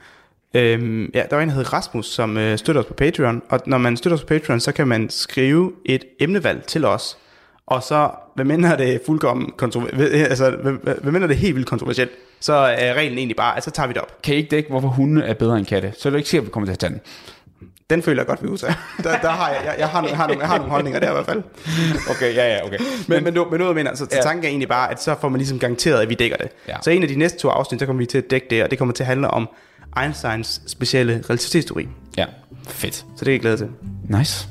Øhm, 0.54 1.10
ja, 1.14 1.22
der 1.30 1.36
var 1.36 1.42
en, 1.42 1.48
der 1.48 1.54
hed 1.54 1.72
Rasmus, 1.72 2.06
som 2.06 2.36
øh, 2.36 2.58
støtter 2.58 2.82
os 2.82 2.86
på 2.86 2.94
Patreon, 2.94 3.42
og 3.48 3.60
når 3.66 3.78
man 3.78 3.96
støtter 3.96 4.16
os 4.16 4.24
på 4.24 4.26
Patreon, 4.26 4.60
så 4.60 4.72
kan 4.72 4.88
man 4.88 5.10
skrive 5.10 5.72
et 5.84 6.04
emnevalg 6.20 6.64
til 6.66 6.84
os, 6.84 7.18
og 7.66 7.82
så, 7.82 8.10
hvad 8.34 8.44
mindre 8.44 8.76
det 8.76 9.00
fuldkommen 9.06 9.52
kontroversielt, 9.56 10.14
altså, 10.14 10.50
hvad, 10.82 11.12
mindre 11.12 11.28
det 11.28 11.36
helt 11.36 11.54
vildt 11.54 11.68
kontroversielt, 11.68 12.10
så 12.40 12.52
er 12.52 12.94
reglen 12.94 13.18
egentlig 13.18 13.36
bare, 13.36 13.56
at 13.56 13.64
så 13.64 13.70
tager 13.70 13.86
vi 13.86 13.92
det 13.92 14.02
op. 14.02 14.22
Kan 14.22 14.34
I 14.34 14.38
ikke 14.38 14.50
dække, 14.50 14.70
hvorfor 14.70 14.88
hunde 14.88 15.22
er 15.22 15.34
bedre 15.34 15.58
end 15.58 15.66
katte? 15.66 15.92
Så 15.98 16.08
er 16.08 16.10
det 16.10 16.18
ikke 16.18 16.30
sikkert, 16.30 16.42
at 16.44 16.46
vi 16.46 16.52
kommer 16.52 16.66
til 16.66 16.72
at 16.72 16.78
tage 16.78 16.92
den. 16.92 17.00
Den 17.90 18.02
føler 18.02 18.22
jeg 18.22 18.26
godt, 18.26 18.42
vi 18.42 18.48
er 18.48 18.64
af. 18.68 18.74
der, 19.04 19.18
der 19.18 19.28
har 19.28 19.48
jeg, 19.48 19.60
jeg, 19.64 19.74
jeg, 19.78 19.88
har 19.88 20.00
nogle, 20.00 20.10
jeg, 20.10 20.16
har 20.18 20.26
nogle, 20.26 20.40
jeg 20.40 20.48
har 20.48 20.58
nogle 20.58 20.70
holdninger 20.70 21.00
der 21.00 21.10
i 21.10 21.12
hvert 21.12 21.26
fald. 21.26 21.42
Okay, 22.10 22.34
ja, 22.34 22.54
ja, 22.54 22.66
okay. 22.66 22.78
Men, 23.08 23.24
men, 23.24 23.34
nu, 23.34 23.46
men 23.50 23.60
nu 23.60 23.66
jeg 23.66 23.74
mener, 23.74 23.94
så, 23.94 24.04
så 24.04 24.16
Ja. 24.16 24.22
tanken 24.22 24.44
er 24.44 24.48
egentlig 24.48 24.68
bare, 24.68 24.90
at 24.90 25.02
så 25.02 25.14
får 25.20 25.28
man 25.28 25.38
ligesom 25.38 25.58
garanteret, 25.58 26.00
at 26.02 26.08
vi 26.08 26.14
dækker 26.14 26.36
det. 26.36 26.48
Ja. 26.68 26.76
Så 26.82 26.90
en 26.90 27.02
af 27.02 27.08
de 27.08 27.14
næste 27.16 27.38
to 27.38 27.48
afsnit, 27.48 27.80
så 27.80 27.86
kommer 27.86 27.98
vi 27.98 28.06
til 28.06 28.18
at 28.18 28.30
dække 28.30 28.46
det, 28.50 28.64
og 28.64 28.70
det 28.70 28.78
kommer 28.78 28.94
til 28.94 29.02
at 29.02 29.06
handle 29.06 29.28
om 29.30 29.48
Einsteins 29.96 30.62
specielle 30.66 31.22
relativitetsteori. 31.30 31.88
Ja, 32.16 32.26
fedt. 32.68 32.94
Så 32.94 33.24
det 33.24 33.28
er 33.28 33.32
jeg 33.32 33.40
glad 33.40 33.58
til. 33.58 33.68
Nice. 34.08 34.48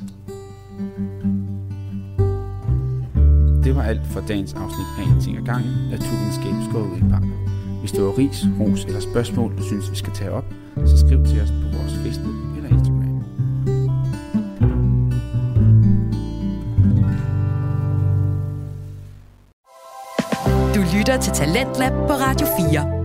Det 3.63 3.75
var 3.75 3.84
alt 3.84 4.02
for 4.12 4.23
dagens 4.28 4.54
afsnit 4.54 4.88
af 4.99 5.04
En 5.04 5.21
ting 5.21 5.38
ad 5.38 5.43
gangen, 5.43 5.71
naturvidenskab 5.91 6.54
skåret 6.69 6.91
ud 6.91 6.97
i 6.97 7.10
pap. 7.10 7.23
Hvis 7.80 7.91
du 7.91 8.06
har 8.06 8.17
ris, 8.17 8.45
ros 8.60 8.86
eller 8.86 8.99
spørgsmål, 8.99 9.58
du 9.58 9.63
synes, 9.63 9.91
vi 9.91 9.95
skal 9.95 10.13
tage 10.13 10.32
op, 10.32 10.45
så 10.86 10.97
skriv 10.97 11.25
til 11.25 11.41
os 11.41 11.49
på 11.49 11.78
vores 11.78 11.93
Facebook 11.93 12.36
eller 12.58 12.69
Instagram. 12.69 12.99
Du 20.75 20.97
lytter 20.97 21.17
til 21.21 21.34
Talentlab 21.34 21.91
på 21.91 22.13
Radio 22.13 22.47
4. 22.71 22.99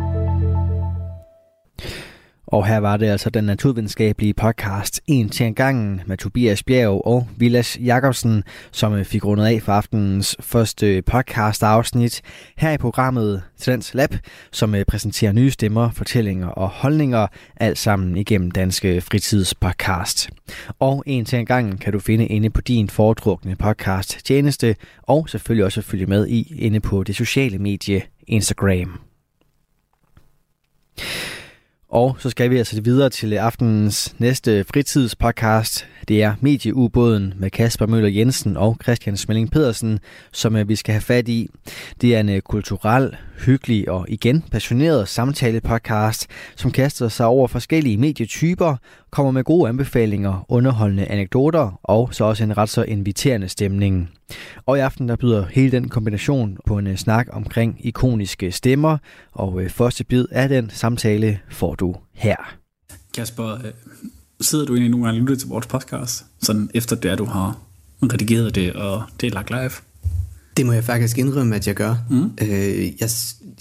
Og 2.54 2.66
her 2.66 2.78
var 2.78 2.96
det 2.96 3.06
altså 3.06 3.30
den 3.30 3.44
naturvidenskabelige 3.44 4.34
podcast 4.34 5.00
En 5.06 5.28
til 5.28 5.46
en 5.46 5.54
gangen 5.54 6.00
med 6.06 6.16
Tobias 6.16 6.62
Bjerg 6.62 7.06
og 7.06 7.28
Vilas 7.36 7.78
Jakobsen, 7.80 8.44
som 8.72 9.04
fik 9.04 9.24
rundet 9.24 9.46
af 9.46 9.62
for 9.62 9.72
aftenens 9.72 10.36
første 10.40 11.02
podcast 11.02 11.62
afsnit 11.62 12.22
her 12.56 12.70
i 12.70 12.76
programmet 12.76 13.42
Talents 13.58 13.94
Lab, 13.94 14.14
som 14.52 14.74
øh, 14.74 14.84
præsenterer 14.84 15.32
nye 15.32 15.50
stemmer, 15.50 15.90
fortællinger 15.90 16.48
og 16.48 16.68
holdninger, 16.68 17.26
alt 17.56 17.78
sammen 17.78 18.16
igennem 18.16 18.50
Danske 18.50 19.00
Fritidspodcast. 19.00 20.30
Og 20.78 21.02
En 21.06 21.24
til 21.24 21.38
en 21.38 21.46
gangen 21.46 21.78
kan 21.78 21.92
du 21.92 21.98
finde 21.98 22.26
inde 22.26 22.50
på 22.50 22.60
din 22.60 22.88
foretrukne 22.88 23.56
podcast 23.56 24.26
tjeneste, 24.26 24.76
og 25.02 25.28
selvfølgelig 25.28 25.64
også 25.64 25.82
følge 25.82 26.06
med 26.06 26.26
i 26.28 26.54
inde 26.58 26.80
på 26.80 27.02
det 27.02 27.16
sociale 27.16 27.58
medie 27.58 28.02
Instagram. 28.26 29.00
Og 31.94 32.16
så 32.18 32.30
skal 32.30 32.50
vi 32.50 32.58
altså 32.58 32.80
videre 32.80 33.10
til 33.10 33.32
aftenens 33.32 34.14
næste 34.18 34.64
fritidspodcast. 34.64 35.86
Det 36.08 36.22
er 36.22 36.34
Medieubåden 36.40 37.34
med 37.36 37.50
Kasper 37.50 37.86
Møller 37.86 38.08
Jensen 38.08 38.56
og 38.56 38.76
Christian 38.82 39.16
Smelling 39.16 39.50
Pedersen, 39.50 39.98
som 40.32 40.56
øh, 40.56 40.68
vi 40.68 40.76
skal 40.76 40.92
have 40.92 41.00
fat 41.00 41.28
i. 41.28 41.48
Det 42.00 42.14
er 42.14 42.20
en 42.20 42.28
øh, 42.28 42.40
kulturel, 42.40 43.16
hyggelig 43.38 43.88
og 43.88 44.06
igen 44.08 44.44
passioneret 44.50 45.08
samtale-podcast, 45.08 46.26
som 46.56 46.70
kaster 46.70 47.08
sig 47.08 47.26
over 47.26 47.48
forskellige 47.48 47.96
medietyper, 47.96 48.76
kommer 49.10 49.32
med 49.32 49.44
gode 49.44 49.68
anbefalinger, 49.68 50.44
underholdende 50.48 51.06
anekdoter 51.06 51.80
og 51.82 52.14
så 52.14 52.24
også 52.24 52.44
en 52.44 52.56
ret 52.56 52.68
så 52.68 52.82
inviterende 52.82 53.48
stemning. 53.48 54.10
Og 54.66 54.76
i 54.76 54.80
aften 54.80 55.08
der 55.08 55.16
byder 55.16 55.46
hele 55.46 55.72
den 55.72 55.88
kombination 55.88 56.58
på 56.66 56.78
en 56.78 56.86
øh, 56.86 56.96
snak 56.96 57.28
omkring 57.32 57.86
ikoniske 57.86 58.52
stemmer, 58.52 58.98
og 59.32 59.62
øh, 59.62 59.70
første 59.70 60.04
bid 60.04 60.26
af 60.30 60.48
den 60.48 60.70
samtale 60.70 61.40
får 61.50 61.74
du 61.74 61.96
her. 62.12 62.36
Kasper, 63.14 63.54
øh, 63.54 63.72
sidder 64.40 64.66
du 64.66 64.72
egentlig 64.72 64.90
nogle 64.90 65.06
gange 65.06 65.20
og 65.20 65.22
lytter 65.22 65.36
til 65.36 65.48
vores 65.48 65.66
podcast, 65.66 66.24
sådan 66.42 66.70
efter 66.74 66.96
det, 66.96 67.08
at 67.08 67.18
du 67.18 67.24
har 67.24 67.58
redigeret 68.02 68.54
det, 68.54 68.72
og 68.72 69.02
det 69.20 69.26
er 69.26 69.30
lagt 69.30 69.50
live? 69.50 69.70
Det 70.56 70.66
må 70.66 70.72
jeg 70.72 70.84
faktisk 70.84 71.18
indrømme, 71.18 71.56
at 71.56 71.66
jeg 71.66 71.74
gør. 71.74 71.96
Mm. 72.10 72.30
Øh, 72.40 73.00
jeg, 73.00 73.10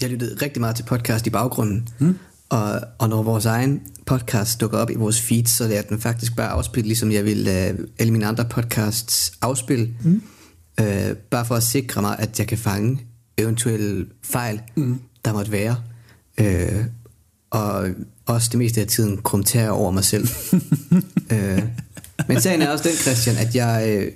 jeg 0.00 0.10
lyttede 0.10 0.36
rigtig 0.42 0.60
meget 0.60 0.76
til 0.76 0.82
podcast 0.82 1.26
i 1.26 1.30
baggrunden, 1.30 1.88
mm. 1.98 2.18
og, 2.48 2.80
og 2.98 3.08
når 3.08 3.22
vores 3.22 3.46
egen 3.46 3.80
podcast 4.06 4.60
dukker 4.60 4.78
op 4.78 4.90
i 4.90 4.94
vores 4.94 5.20
feed, 5.20 5.46
så 5.46 5.68
lader 5.68 5.82
den 5.82 6.00
faktisk 6.00 6.36
bare 6.36 6.48
afspille, 6.48 6.86
ligesom 6.86 7.12
jeg 7.12 7.24
vil 7.24 7.40
uh, 7.40 7.84
alle 7.98 8.12
mine 8.12 8.26
andre 8.26 8.44
podcasts 8.44 9.32
afspille. 9.42 9.88
Mm. 10.02 10.22
Øh, 10.80 11.16
bare 11.16 11.44
for 11.44 11.54
at 11.54 11.62
sikre 11.62 12.02
mig, 12.02 12.16
at 12.18 12.38
jeg 12.38 12.46
kan 12.46 12.58
fange 12.58 13.00
eventuelle 13.38 14.06
fejl, 14.22 14.60
mm. 14.76 15.00
der 15.24 15.32
måtte 15.32 15.52
være. 15.52 15.76
Øh, 16.40 16.84
og 17.50 17.88
også 18.26 18.48
det 18.50 18.58
meste 18.58 18.80
af 18.80 18.86
tiden 18.86 19.22
krumtere 19.22 19.70
over 19.70 19.90
mig 19.90 20.04
selv. 20.04 20.28
øh, 21.32 21.62
men 22.28 22.40
sagen 22.40 22.62
er 22.62 22.70
også 22.70 22.88
den, 22.88 22.96
Christian, 22.96 23.36
at 23.36 23.54
jeg, 23.54 23.84
øh, 23.88 24.12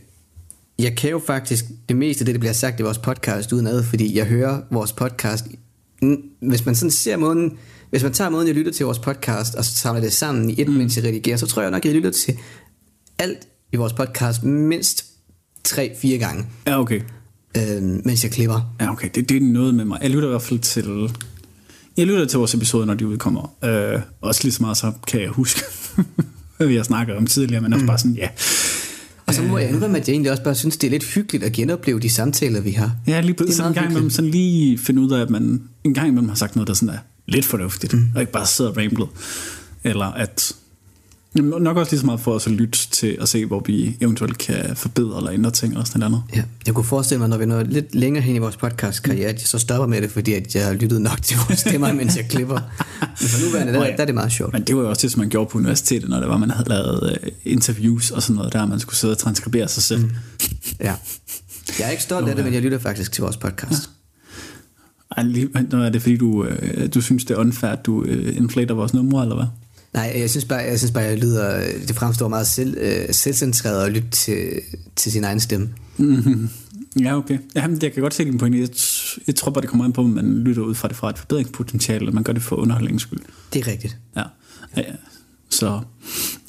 jeg 0.78 0.96
kan 0.96 1.10
jo 1.10 1.18
faktisk 1.26 1.64
det 1.88 1.96
meste 1.96 2.22
af 2.22 2.26
det, 2.26 2.34
der 2.34 2.38
bliver 2.38 2.52
sagt 2.52 2.80
i 2.80 2.82
vores 2.82 2.98
podcast 2.98 3.52
udenad, 3.52 3.84
fordi 3.84 4.16
jeg 4.16 4.26
hører 4.26 4.60
vores 4.70 4.92
podcast. 4.92 5.46
Hvis 6.40 6.66
man 6.66 6.74
sådan 6.74 6.90
ser 6.90 7.16
måden, 7.16 7.58
hvis 7.90 8.02
man 8.02 8.12
tager 8.12 8.30
måden, 8.30 8.46
jeg 8.46 8.54
lytter 8.54 8.72
til 8.72 8.86
vores 8.86 8.98
podcast, 8.98 9.54
og 9.54 9.64
så 9.64 9.76
samler 9.76 10.00
det 10.00 10.12
sammen 10.12 10.50
i 10.50 10.60
et, 10.60 10.68
mm. 10.68 10.74
mens 10.74 10.96
jeg 10.96 11.04
redigerer, 11.04 11.36
så 11.36 11.46
tror 11.46 11.62
jeg 11.62 11.70
nok, 11.70 11.84
jeg 11.84 11.94
lytter 11.94 12.10
til 12.10 12.38
alt 13.18 13.48
i 13.72 13.76
vores 13.76 13.92
podcast 13.92 14.42
mindst 14.42 15.04
3-4 15.68 16.08
gange. 16.08 16.46
Ja, 16.66 16.80
okay. 16.80 17.00
Øh, 17.56 17.82
mens 17.82 18.24
jeg 18.24 18.32
klipper. 18.32 18.74
Ja, 18.80 18.92
okay. 18.92 19.08
Det, 19.14 19.28
det 19.28 19.36
er 19.36 19.40
noget 19.40 19.74
med 19.74 19.84
mig. 19.84 19.98
Jeg 20.02 20.10
lytter 20.10 20.28
i 20.28 20.30
hvert 20.30 20.42
fald 20.42 20.60
til... 20.60 21.10
Jeg 21.96 22.06
lytter 22.06 22.26
til 22.26 22.38
vores 22.38 22.54
episoder, 22.54 22.84
når 22.84 22.94
de 22.94 23.06
udkommer. 23.06 23.56
Øh, 23.64 24.00
også 24.20 24.40
lige 24.44 24.52
så 24.52 24.62
meget, 24.62 24.76
så 24.76 24.92
kan 25.06 25.20
jeg 25.20 25.28
huske, 25.28 25.60
hvad 26.56 26.66
vi 26.66 26.76
har 26.76 26.82
snakket 26.82 27.16
om 27.16 27.26
tidligere, 27.26 27.62
men 27.62 27.72
også 27.72 27.82
mm. 27.82 27.86
bare 27.86 27.98
sådan, 27.98 28.16
ja. 28.16 28.28
Og 29.28 29.34
så 29.34 29.42
må 29.42 29.58
jeg 29.58 29.70
indrømme, 29.70 29.98
at 29.98 30.08
jeg 30.08 30.12
egentlig 30.12 30.30
også 30.32 30.42
bare 30.42 30.54
synes, 30.54 30.76
det 30.76 30.86
er 30.86 30.90
lidt 30.90 31.04
hyggeligt 31.04 31.44
at 31.44 31.52
genopleve 31.52 32.00
de 32.00 32.10
samtaler, 32.10 32.60
vi 32.60 32.70
har. 32.70 32.96
Ja, 33.06 33.20
lige 33.20 33.34
på 33.34 33.44
sådan 33.48 33.70
en 33.70 33.74
gang 33.74 33.90
imellem 33.90 34.10
sådan 34.10 34.30
lige 34.30 34.78
finde 34.78 35.02
ud 35.02 35.10
af, 35.10 35.22
at 35.22 35.30
man 35.30 35.62
en 35.84 35.94
gang 35.94 36.08
imellem 36.08 36.28
har 36.28 36.36
sagt 36.36 36.56
noget, 36.56 36.68
der 36.68 36.74
sådan 36.74 36.94
er 36.94 36.98
lidt 37.26 37.44
fornuftigt, 37.44 37.92
mm. 37.92 38.06
og 38.14 38.20
ikke 38.20 38.32
bare 38.32 38.46
sidder 38.46 38.70
og 38.70 38.76
ramblet. 38.76 39.08
Eller 39.84 40.06
at 40.06 40.52
Jamen, 41.36 41.62
nok 41.62 41.76
også 41.76 41.92
lige 41.92 42.00
så 42.00 42.06
meget 42.06 42.20
for 42.20 42.32
os 42.32 42.46
at 42.46 42.52
lytte 42.52 42.78
til 42.90 43.18
at 43.20 43.28
se, 43.28 43.46
hvor 43.46 43.62
vi 43.66 43.96
eventuelt 44.00 44.38
kan 44.38 44.76
forbedre 44.76 45.16
eller 45.18 45.32
ændre 45.32 45.50
ting 45.50 45.72
eller 45.72 45.84
sådan 45.84 46.10
noget. 46.10 46.22
Ja, 46.36 46.42
jeg 46.66 46.74
kunne 46.74 46.84
forestille 46.84 47.18
mig, 47.18 47.28
når 47.28 47.36
vi 47.36 47.46
når 47.46 47.62
lidt 47.62 47.94
længere 47.94 48.22
hen 48.22 48.36
i 48.36 48.38
vores 48.38 48.56
podcast-karriere, 48.56 49.28
at 49.28 49.40
jeg 49.40 49.46
så 49.46 49.58
stopper 49.58 49.86
med 49.86 50.02
det, 50.02 50.10
fordi 50.10 50.32
at 50.32 50.54
jeg 50.54 50.64
har 50.66 50.72
lyttet 50.72 51.02
nok 51.02 51.22
til 51.22 51.36
vores 51.36 51.58
stemmer, 51.58 51.92
mens 52.00 52.16
jeg 52.16 52.28
klipper. 52.28 52.60
Men 53.00 53.28
for 53.28 53.44
nuværende, 53.46 53.72
der, 53.72 53.80
der 53.80 54.02
er 54.02 54.04
det 54.04 54.14
meget 54.14 54.32
sjovt. 54.32 54.52
Men 54.52 54.62
det 54.62 54.76
var 54.76 54.82
jo 54.82 54.88
også 54.88 55.02
det, 55.02 55.12
som 55.12 55.18
man 55.18 55.28
gjorde 55.28 55.50
på 55.50 55.58
universitetet, 55.58 56.08
når 56.08 56.20
det 56.20 56.28
var, 56.28 56.36
man 56.36 56.50
havde 56.50 56.68
lavet 56.68 57.18
uh, 57.22 57.28
interviews 57.44 58.10
og 58.10 58.22
sådan 58.22 58.36
noget, 58.36 58.52
der 58.52 58.66
man 58.66 58.80
skulle 58.80 58.96
sidde 58.96 59.12
og 59.12 59.18
transkribere 59.18 59.68
sig 59.68 59.82
selv. 59.82 60.00
Mm. 60.00 60.10
Ja. 60.80 60.94
Jeg 61.78 61.86
er 61.86 61.90
ikke 61.90 62.02
stolt 62.02 62.28
af 62.28 62.36
det, 62.36 62.44
men 62.44 62.54
jeg 62.54 62.62
lytter 62.62 62.78
faktisk 62.78 63.12
til 63.12 63.22
vores 63.22 63.36
podcast. 63.36 63.72
Ja. 63.72 65.22
Ej, 65.22 65.86
er 65.86 65.90
det 65.90 66.02
fordi, 66.02 66.16
du, 66.16 66.44
øh, 66.44 66.94
du 66.94 67.00
synes, 67.00 67.24
det 67.24 67.34
er 67.34 67.38
unfair, 67.38 67.70
at 67.70 67.86
du 67.86 68.04
øh, 68.04 68.36
inflater 68.36 68.74
vores 68.74 68.94
numre, 68.94 69.22
eller 69.22 69.36
hvad? 69.36 69.46
Nej, 69.98 70.12
jeg 70.20 70.30
synes 70.30 70.44
bare, 70.44 70.58
jeg 70.58 70.78
synes 70.78 70.92
bare, 70.92 71.04
jeg 71.04 71.18
lyder, 71.18 71.64
det 71.88 71.96
fremstår 71.96 72.28
meget 72.28 72.46
selv, 72.46 72.76
øh, 72.80 73.06
selvcentreret 73.10 73.86
at 73.86 73.92
lytte 73.92 74.10
til, 74.10 74.60
til 74.96 75.12
sin 75.12 75.24
egen 75.24 75.40
stemme. 75.40 75.68
Mm-hmm. 75.96 76.48
Ja, 77.00 77.16
okay. 77.16 77.38
Jamen, 77.56 77.78
jeg 77.82 77.92
kan 77.92 78.02
godt 78.02 78.14
se 78.14 78.24
din 78.24 78.38
pointe. 78.38 78.58
Jeg, 78.58 78.68
jeg 79.26 79.34
tror 79.34 79.50
bare, 79.50 79.62
det 79.62 79.70
kommer 79.70 79.84
an 79.84 79.92
på, 79.92 80.00
at 80.00 80.06
man 80.06 80.38
lytter 80.38 80.62
ud 80.62 80.74
fra 80.74 80.88
det 80.88 80.96
fra 80.96 81.10
et 81.10 81.18
forbedringspotentiale, 81.18 82.08
og 82.08 82.14
man 82.14 82.22
gør 82.22 82.32
det 82.32 82.42
for 82.42 82.56
underholdningens 82.56 83.02
skyld. 83.02 83.18
Det 83.52 83.60
er 83.66 83.70
rigtigt. 83.70 83.96
Ja. 84.16 84.22
ja. 84.76 84.82
Så, 85.50 85.80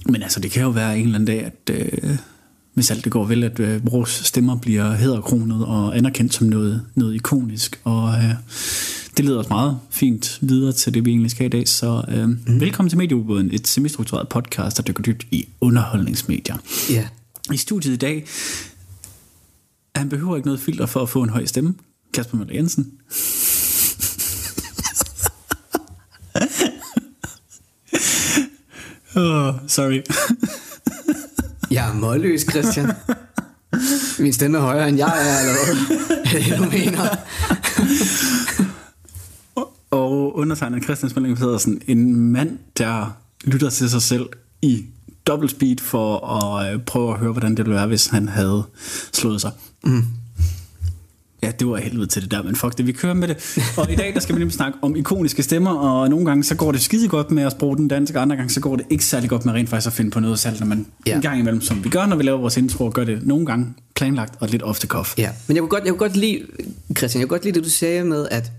men 0.06 0.24
altså, 0.24 0.40
det 0.40 0.52
kan 0.52 0.64
jo 0.64 0.70
være 0.70 0.98
en 0.98 1.06
eller 1.06 1.20
anden 1.20 1.28
dag, 1.28 1.46
at 1.46 1.76
øh, 1.76 2.18
hvis 2.74 2.92
alt 2.92 3.04
det 3.04 3.12
går 3.12 3.26
vel, 3.26 3.44
at 3.44 3.60
øh, 3.60 3.92
vores 3.92 4.10
stemmer 4.10 4.58
bliver 4.58 4.96
hæderkronet 4.96 5.66
og 5.66 5.98
anerkendt 5.98 6.34
som 6.34 6.48
noget, 6.48 6.82
noget 6.96 7.16
ikonisk, 7.16 7.80
og 7.84 8.10
øh, 8.10 8.34
det 9.20 9.28
leder 9.28 9.40
os 9.40 9.50
meget 9.50 9.80
fint 9.90 10.40
videre 10.42 10.72
til 10.72 10.94
det, 10.94 11.06
vi 11.06 11.10
egentlig 11.10 11.32
skal 11.32 11.46
i 11.46 11.50
dag. 11.50 11.68
Så 11.68 12.04
øh, 12.08 12.30
mm. 12.30 12.60
velkommen 12.60 12.90
til 12.90 12.98
Medieubåden, 12.98 13.50
et 13.54 13.68
semistruktureret 13.68 14.30
podcast, 14.30 14.78
der 14.78 14.84
dykker 14.84 15.04
dybt 15.04 15.28
i 15.32 15.48
underholdningsmedier. 15.62 16.58
Ja. 16.90 16.96
Yeah. 16.96 17.06
I 17.54 17.58
studiet 17.58 17.94
i 17.94 17.98
dag, 17.98 18.26
han 19.96 20.10
behøver 20.10 20.36
ikke 20.36 20.48
noget 20.48 20.62
filter 20.62 20.86
for 20.86 21.02
at 21.02 21.10
få 21.10 21.24
en 21.24 21.30
høj 21.30 21.46
stemme. 21.46 21.74
Kasper 22.14 22.38
Møller 22.38 22.54
Jensen. 22.54 22.84
oh, 29.16 29.54
sorry. 29.68 30.02
jeg 31.72 31.90
er 31.90 31.94
målløs, 31.94 32.42
Christian. 32.52 32.92
Min 34.20 34.34
stemme 34.34 34.58
er 34.58 34.62
højere, 34.62 34.90
end 34.90 34.98
jeg 34.98 35.14
er, 35.30 35.40
eller 35.40 35.54
hvad? 35.66 35.76
det, 36.42 36.58
du 36.58 36.64
mener? 36.64 37.16
undertegnet 40.40 40.84
Christian 40.84 41.10
Smelling 41.10 41.38
Pedersen, 41.38 41.82
en 41.88 42.16
mand, 42.16 42.58
der 42.78 43.18
lytter 43.44 43.70
til 43.70 43.90
sig 43.90 44.02
selv 44.02 44.30
i 44.62 44.86
double 45.28 45.50
speed 45.50 45.78
for 45.78 46.28
at 46.28 46.74
øh, 46.74 46.82
prøve 46.82 47.14
at 47.14 47.20
høre, 47.20 47.32
hvordan 47.32 47.52
det 47.52 47.58
ville 47.66 47.76
være, 47.76 47.88
hvis 47.88 48.08
han 48.08 48.28
havde 48.28 48.64
slået 49.12 49.42
sig. 49.42 49.52
Mm. 49.84 50.04
Ja, 51.44 51.52
det 51.60 51.68
var 51.68 51.78
helvede 51.78 52.08
til 52.08 52.22
det 52.22 52.32
der, 52.32 52.44
men 52.44 52.56
fuck 52.56 52.78
det, 52.78 52.88
vi 52.88 52.92
kører 52.92 53.14
med 53.14 53.28
det. 53.28 53.60
Og 53.78 53.92
i 53.92 53.96
dag, 53.96 54.14
der 54.14 54.20
skal 54.20 54.36
vi 54.36 54.40
nemlig 54.40 54.56
snakke 54.56 54.78
om 54.82 54.96
ikoniske 54.96 55.44
stemmer, 55.44 55.72
og 55.72 56.10
nogle 56.10 56.26
gange 56.26 56.44
så 56.44 56.56
går 56.56 56.72
det 56.72 56.82
skide 56.82 57.08
godt 57.08 57.32
med 57.32 57.44
at 57.44 57.56
bruge 57.60 57.78
den 57.78 57.88
danske, 57.88 58.18
og 58.18 58.22
andre 58.22 58.36
gange 58.36 58.54
så 58.54 58.60
går 58.60 58.76
det 58.76 58.86
ikke 58.90 59.06
særlig 59.06 59.30
godt 59.30 59.46
med 59.46 59.54
rent 59.54 59.70
faktisk 59.70 59.88
at 59.88 59.94
finde 59.94 60.12
på 60.12 60.20
noget 60.20 60.40
selv, 60.40 60.60
når 60.60 60.68
man 60.68 60.86
ja. 61.08 61.16
en 61.16 61.22
gang 61.22 61.40
imellem, 61.40 61.62
som 61.62 61.84
vi 61.84 61.90
gør, 61.90 62.06
når 62.06 62.16
vi 62.16 62.24
laver 62.24 62.38
vores 62.38 62.58
intro, 62.58 62.92
gør 62.94 63.04
det 63.04 63.28
nogle 63.28 63.46
gange 63.46 63.74
planlagt 63.96 64.34
og 64.40 64.50
lidt 64.50 64.64
off 64.64 64.80
the 64.80 64.88
cuff. 64.88 65.14
Ja, 65.18 65.30
men 65.48 65.56
jeg 65.56 65.62
kunne 65.62 65.70
godt, 65.70 65.84
jeg 65.84 65.92
kunne 65.92 66.10
godt 66.10 66.16
lide, 66.16 66.42
Christian, 66.98 67.20
jeg 67.20 67.28
kunne 67.28 67.38
godt 67.38 67.46
lide 67.46 67.56
det, 67.56 67.64
du 67.64 67.70
sagde 67.70 68.04
med, 68.04 68.28
at 68.32 68.52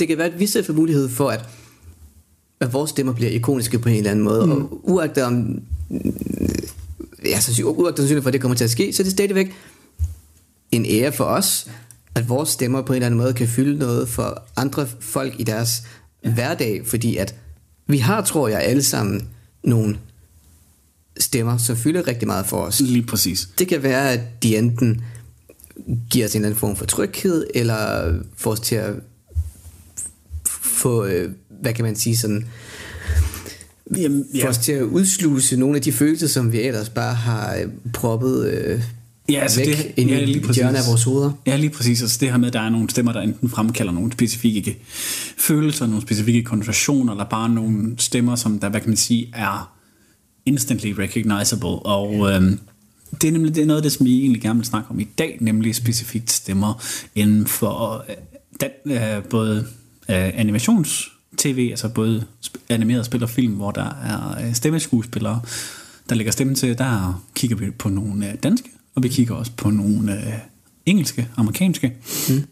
det 0.00 0.08
kan 0.08 0.18
være, 0.18 0.26
at 0.26 0.38
vi 0.38 0.46
ser 0.46 0.62
for 0.62 0.72
mulighed 0.72 1.08
for, 1.08 1.28
at, 1.28 1.44
at 2.60 2.72
vores 2.72 2.90
stemmer 2.90 3.12
bliver 3.12 3.30
ikoniske 3.30 3.78
på 3.78 3.88
en 3.88 3.96
eller 3.96 4.10
anden 4.10 4.24
måde. 4.24 4.46
Mm. 4.46 4.52
Og 4.52 4.80
uagtet 4.82 5.24
om... 5.24 5.62
Ja, 7.24 7.40
så 7.40 7.62
uagtet 7.64 7.98
sandsynligt 7.98 8.22
for, 8.22 8.28
at 8.28 8.32
det 8.32 8.40
kommer 8.40 8.56
til 8.56 8.64
at 8.64 8.70
ske, 8.70 8.92
så 8.92 9.02
er 9.02 9.04
det 9.04 9.12
stadigvæk 9.12 9.52
en 10.72 10.86
ære 10.86 11.12
for 11.12 11.24
os, 11.24 11.66
at 12.14 12.28
vores 12.28 12.48
stemmer 12.48 12.82
på 12.82 12.92
en 12.92 12.96
eller 12.96 13.06
anden 13.06 13.20
måde 13.20 13.34
kan 13.34 13.48
fylde 13.48 13.78
noget 13.78 14.08
for 14.08 14.42
andre 14.56 14.86
folk 15.00 15.34
i 15.38 15.42
deres 15.42 15.82
ja. 16.24 16.32
hverdag, 16.32 16.86
fordi 16.86 17.16
at 17.16 17.34
vi 17.86 17.98
har, 17.98 18.22
tror 18.22 18.48
jeg, 18.48 18.60
alle 18.60 18.82
sammen 18.82 19.28
nogle 19.64 19.98
stemmer, 21.18 21.56
som 21.56 21.76
fylder 21.76 22.06
rigtig 22.06 22.28
meget 22.28 22.46
for 22.46 22.56
os. 22.56 22.80
Lige 22.80 23.06
præcis. 23.06 23.48
Det 23.58 23.68
kan 23.68 23.82
være, 23.82 24.12
at 24.12 24.42
de 24.42 24.56
enten 24.56 25.04
giver 26.10 26.26
os 26.26 26.34
en 26.34 26.38
eller 26.38 26.48
anden 26.48 26.60
form 26.60 26.76
for 26.76 26.84
tryghed, 26.84 27.46
eller 27.54 28.12
får 28.36 28.50
os 28.50 28.60
til 28.60 28.74
at 28.74 28.94
få, 30.80 31.04
øh, 31.04 31.30
hvad 31.60 31.74
kan 31.74 31.84
man 31.84 31.96
sige, 31.96 32.16
sådan, 32.16 32.46
Jamen, 33.96 34.24
ja. 34.34 34.44
få 34.44 34.48
os 34.48 34.58
til 34.58 34.72
at 34.72 34.82
udsluse 34.82 35.56
nogle 35.56 35.76
af 35.76 35.82
de 35.82 35.92
følelser, 35.92 36.26
som 36.26 36.52
vi 36.52 36.60
ellers 36.60 36.88
bare 36.88 37.14
har 37.14 37.54
øh, 37.54 37.68
proppet 37.92 38.46
øh, 38.46 38.80
ja, 39.28 39.40
altså 39.40 39.60
væk 39.60 39.76
det, 39.76 39.92
ind 39.96 40.10
ja, 40.10 40.24
lige 40.24 40.40
præcis. 40.40 40.62
af 40.62 40.86
vores 40.88 41.04
hoveder. 41.04 41.32
Ja, 41.46 41.56
lige 41.56 41.70
præcis. 41.70 42.02
Altså 42.02 42.18
det 42.20 42.30
her 42.30 42.38
med, 42.38 42.46
at 42.46 42.52
der 42.52 42.60
er 42.60 42.70
nogle 42.70 42.90
stemmer, 42.90 43.12
der 43.12 43.20
enten 43.20 43.48
fremkalder 43.48 43.92
nogle 43.92 44.12
specifikke 44.12 44.78
følelser, 45.38 45.86
nogle 45.86 46.02
specifikke 46.02 46.42
konversationer, 46.42 47.12
eller 47.12 47.24
bare 47.24 47.48
nogle 47.48 47.94
stemmer, 47.98 48.36
som 48.36 48.58
der, 48.58 48.68
hvad 48.68 48.80
kan 48.80 48.90
man 48.90 48.96
sige, 48.96 49.28
er 49.34 49.76
instantly 50.46 50.90
recognizable. 50.90 51.68
Og 51.68 52.30
øhm, 52.30 52.58
det 53.22 53.28
er 53.28 53.32
nemlig 53.32 53.54
det 53.54 53.62
er 53.62 53.66
noget 53.66 53.78
af 53.78 53.82
det, 53.82 53.92
som 53.92 54.06
vi 54.06 54.20
egentlig 54.20 54.42
gerne 54.42 54.58
vil 54.58 54.66
snakke 54.66 54.90
om 54.90 55.00
i 55.00 55.08
dag, 55.18 55.38
nemlig 55.40 55.74
specifikt 55.74 56.30
stemmer 56.30 56.82
inden 57.14 57.46
for 57.46 58.04
øh, 58.08 58.14
den, 58.60 58.92
øh, 58.92 59.24
både 59.24 59.66
øh, 60.10 60.30
animations-tv, 60.34 61.68
altså 61.70 61.88
både 61.88 62.24
animeret 62.68 63.06
spil 63.06 63.22
og 63.22 63.30
film, 63.30 63.54
hvor 63.54 63.70
der 63.70 63.90
er 64.04 64.46
øh, 64.46 64.54
stemmeskuespillere, 64.54 65.40
der 66.08 66.14
lægger 66.14 66.32
stemme 66.32 66.54
til. 66.54 66.78
Der 66.78 67.22
kigger 67.34 67.56
vi 67.56 67.70
på 67.70 67.88
nogle 67.88 68.28
øh, 68.28 68.34
danske, 68.42 68.70
og 68.94 69.02
vi 69.02 69.08
kigger 69.08 69.34
også 69.34 69.52
på 69.56 69.70
nogle 69.70 70.12
øh, 70.12 70.32
engelske, 70.86 71.28
amerikanske. 71.36 71.96
Mm. 72.28 72.44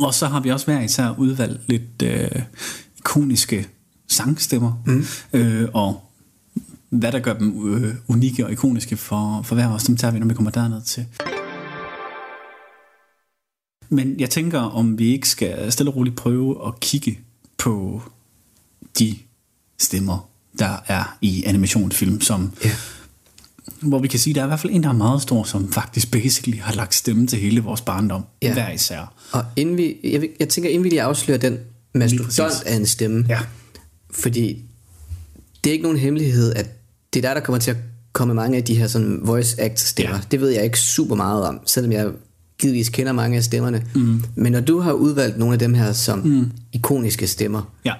Og 0.00 0.14
så 0.14 0.26
har 0.26 0.40
vi 0.40 0.50
også 0.50 0.66
hver 0.66 0.80
især 0.80 1.14
udvalgt 1.18 1.60
lidt 1.68 2.02
øh, 2.02 2.42
ikoniske 2.98 3.68
sangstemmer, 4.08 4.82
mm. 4.86 5.04
øh, 5.32 5.68
og 5.72 6.04
hvad 6.90 7.12
der 7.12 7.18
gør 7.18 7.32
dem 7.32 7.74
øh, 7.74 7.94
unikke 8.08 8.46
og 8.46 8.52
ikoniske 8.52 8.96
for, 8.96 9.42
for 9.44 9.54
hver 9.54 9.68
os, 9.68 9.84
dem 9.84 9.96
tager 9.96 10.12
vi, 10.12 10.18
når 10.18 10.26
vi 10.26 10.34
kommer 10.34 10.50
derned 10.50 10.82
til. 10.82 11.06
Men 13.88 14.20
jeg 14.20 14.30
tænker, 14.30 14.60
om 14.60 14.98
vi 14.98 15.12
ikke 15.12 15.28
skal 15.28 15.72
stille 15.72 15.90
og 15.90 15.96
roligt 15.96 16.16
prøve 16.16 16.66
at 16.66 16.80
kigge 16.80 17.18
på 17.58 18.02
de 18.98 19.16
stemmer, 19.78 20.28
der 20.58 20.76
er 20.86 21.18
i 21.20 21.44
animationsfilm, 21.44 22.20
som, 22.20 22.52
Ja. 22.64 22.70
hvor 23.80 23.98
vi 23.98 24.08
kan 24.08 24.18
sige, 24.18 24.32
at 24.32 24.34
der 24.34 24.40
er 24.42 24.46
i 24.46 24.48
hvert 24.48 24.60
fald 24.60 24.72
en, 24.72 24.82
der 24.82 24.88
er 24.88 24.92
meget 24.92 25.22
stor, 25.22 25.44
som 25.44 25.72
faktisk 25.72 26.10
basically 26.10 26.60
har 26.60 26.74
lagt 26.74 26.94
stemme 26.94 27.26
til 27.26 27.38
hele 27.38 27.60
vores 27.60 27.80
barndom, 27.80 28.22
Ja. 28.42 28.52
hver 28.52 28.70
især. 28.70 29.12
Og 29.32 29.44
inden 29.56 29.76
vi, 29.76 29.96
jeg, 30.04 30.28
jeg 30.40 30.48
tænker, 30.48 30.70
inden 30.70 30.84
vi 30.84 30.88
lige 30.88 31.02
afslører 31.02 31.38
den 31.38 31.58
mastodont 31.94 32.62
af 32.66 32.74
en 32.76 32.86
stemme, 32.86 33.24
Ja. 33.28 33.40
fordi 34.10 34.62
det 35.64 35.70
er 35.70 35.72
ikke 35.72 35.82
nogen 35.82 35.98
hemmelighed, 35.98 36.54
at 36.54 36.70
det 37.14 37.24
er 37.24 37.28
der, 37.28 37.34
der 37.34 37.40
kommer 37.46 37.58
til 37.60 37.70
at 37.70 37.76
komme 38.12 38.34
mange 38.34 38.56
af 38.56 38.64
de 38.64 38.74
her 38.74 38.86
sådan 38.86 39.20
voice 39.22 39.60
act 39.60 39.80
stemmer. 39.80 40.16
Ja. 40.16 40.22
Det 40.30 40.40
ved 40.40 40.48
jeg 40.50 40.64
ikke 40.64 40.80
super 40.80 41.14
meget 41.16 41.44
om, 41.46 41.60
selvom 41.66 41.92
jeg 41.92 42.10
givetvis 42.58 42.88
kender 42.88 43.12
mange 43.12 43.36
af 43.36 43.44
stemmerne. 43.44 43.84
Mm. 43.94 44.22
Men 44.34 44.52
når 44.52 44.60
du 44.60 44.80
har 44.80 44.92
udvalgt 44.92 45.38
nogle 45.38 45.52
af 45.52 45.58
dem 45.58 45.74
her 45.74 45.92
som 45.92 46.18
mm. 46.18 46.50
ikoniske 46.72 47.26
stemmer, 47.26 47.72
Ja. 47.84 47.92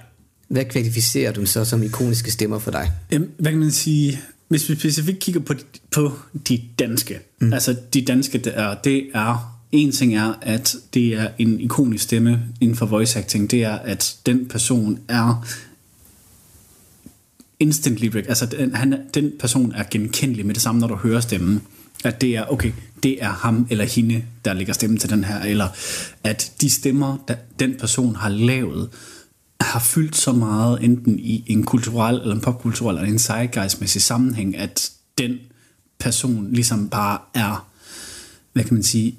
hvad 0.49 0.65
kvalificerer 0.65 1.33
du 1.33 1.47
så 1.47 1.65
som 1.65 1.83
ikoniske 1.83 2.31
stemmer 2.31 2.59
for 2.59 2.71
dig? 2.71 2.91
Øhm, 3.13 3.31
Hvad 3.39 3.53
kan 3.53 3.61
man 3.61 3.71
sige? 3.71 4.21
Hvis 4.49 4.69
vi 4.71 4.75
specifikt 4.75 5.19
kigger 5.19 5.41
på, 5.41 5.55
på 5.91 6.13
de 6.49 6.63
danske, 6.79 7.19
mm. 7.41 7.53
altså 7.53 7.77
de 7.95 8.03
danske, 8.05 8.39
der 8.39 8.51
er, 8.51 8.75
det 8.85 9.07
er, 9.15 9.55
en 9.73 9.93
ting 9.93 10.15
er, 10.17 10.35
at 10.43 10.77
det 10.95 11.07
er 11.15 11.29
en 11.39 11.61
ikonisk 11.61 12.05
stemme 12.05 12.43
inden 12.61 12.77
for 12.77 12.87
voice 12.87 13.19
acting, 13.19 13.51
det 13.51 13.63
er, 13.65 13.75
at 13.75 14.17
den 14.27 14.47
person 14.49 14.99
er 15.09 15.47
instantly, 17.61 18.17
altså 18.17 18.47
den, 18.47 18.75
han, 18.75 18.95
den 19.15 19.33
person 19.41 19.73
er 19.73 19.85
genkendelig 19.91 20.47
med 20.47 20.55
det 20.55 20.63
samme, 20.63 20.81
når 20.81 20.89
du 20.89 20.95
hører 20.95 21.21
stemmen. 21.21 21.61
At 22.05 22.21
det 22.21 22.37
er, 22.37 22.45
okay, 22.53 22.73
det 23.03 23.23
er 23.23 23.33
ham 23.33 23.67
eller 23.71 23.85
hende, 23.85 24.25
der 24.45 24.53
lægger 24.53 24.73
stemmen 24.73 24.99
til 24.99 25.11
den 25.11 25.25
her, 25.25 25.41
eller 25.41 25.69
at 26.25 26.53
de 26.61 26.71
stemmer, 26.71 27.17
der 27.29 27.35
den 27.59 27.75
person 27.79 28.17
har 28.17 28.29
lavet, 28.29 28.91
har 29.61 29.81
fyldt 29.81 30.17
så 30.17 30.33
meget 30.33 30.85
enten 30.85 31.19
i 31.19 31.45
en 31.47 31.65
kulturel 31.65 32.21
eller 32.21 32.35
en 32.35 32.41
popkulturel 32.41 32.97
eller 32.97 33.09
en 33.09 33.19
zeitgeistmæssig 33.19 34.03
sammenhæng, 34.03 34.57
at 34.57 34.91
den 35.19 35.39
person 35.99 36.53
ligesom 36.53 36.89
bare 36.89 37.19
er, 37.35 37.69
hvad 38.53 38.65
kan 38.65 38.75
man 38.75 38.83
sige, 38.83 39.15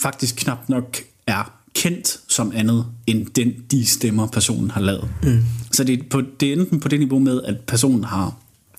faktisk 0.00 0.36
knap 0.36 0.68
nok 0.68 0.96
er 1.26 1.52
kendt 1.74 2.20
som 2.28 2.52
andet 2.54 2.86
end 3.06 3.26
den, 3.26 3.52
de 3.70 3.86
stemmer, 3.86 4.26
personen 4.26 4.70
har 4.70 4.80
lavet. 4.80 5.08
Mm. 5.22 5.44
Så 5.72 5.84
det 5.84 5.98
er, 5.98 6.02
på, 6.10 6.22
det 6.40 6.48
er 6.48 6.52
enten 6.52 6.80
på 6.80 6.88
det 6.88 6.98
niveau 6.98 7.18
med, 7.18 7.42
at 7.42 7.60
personen 7.60 8.04
har, 8.04 8.36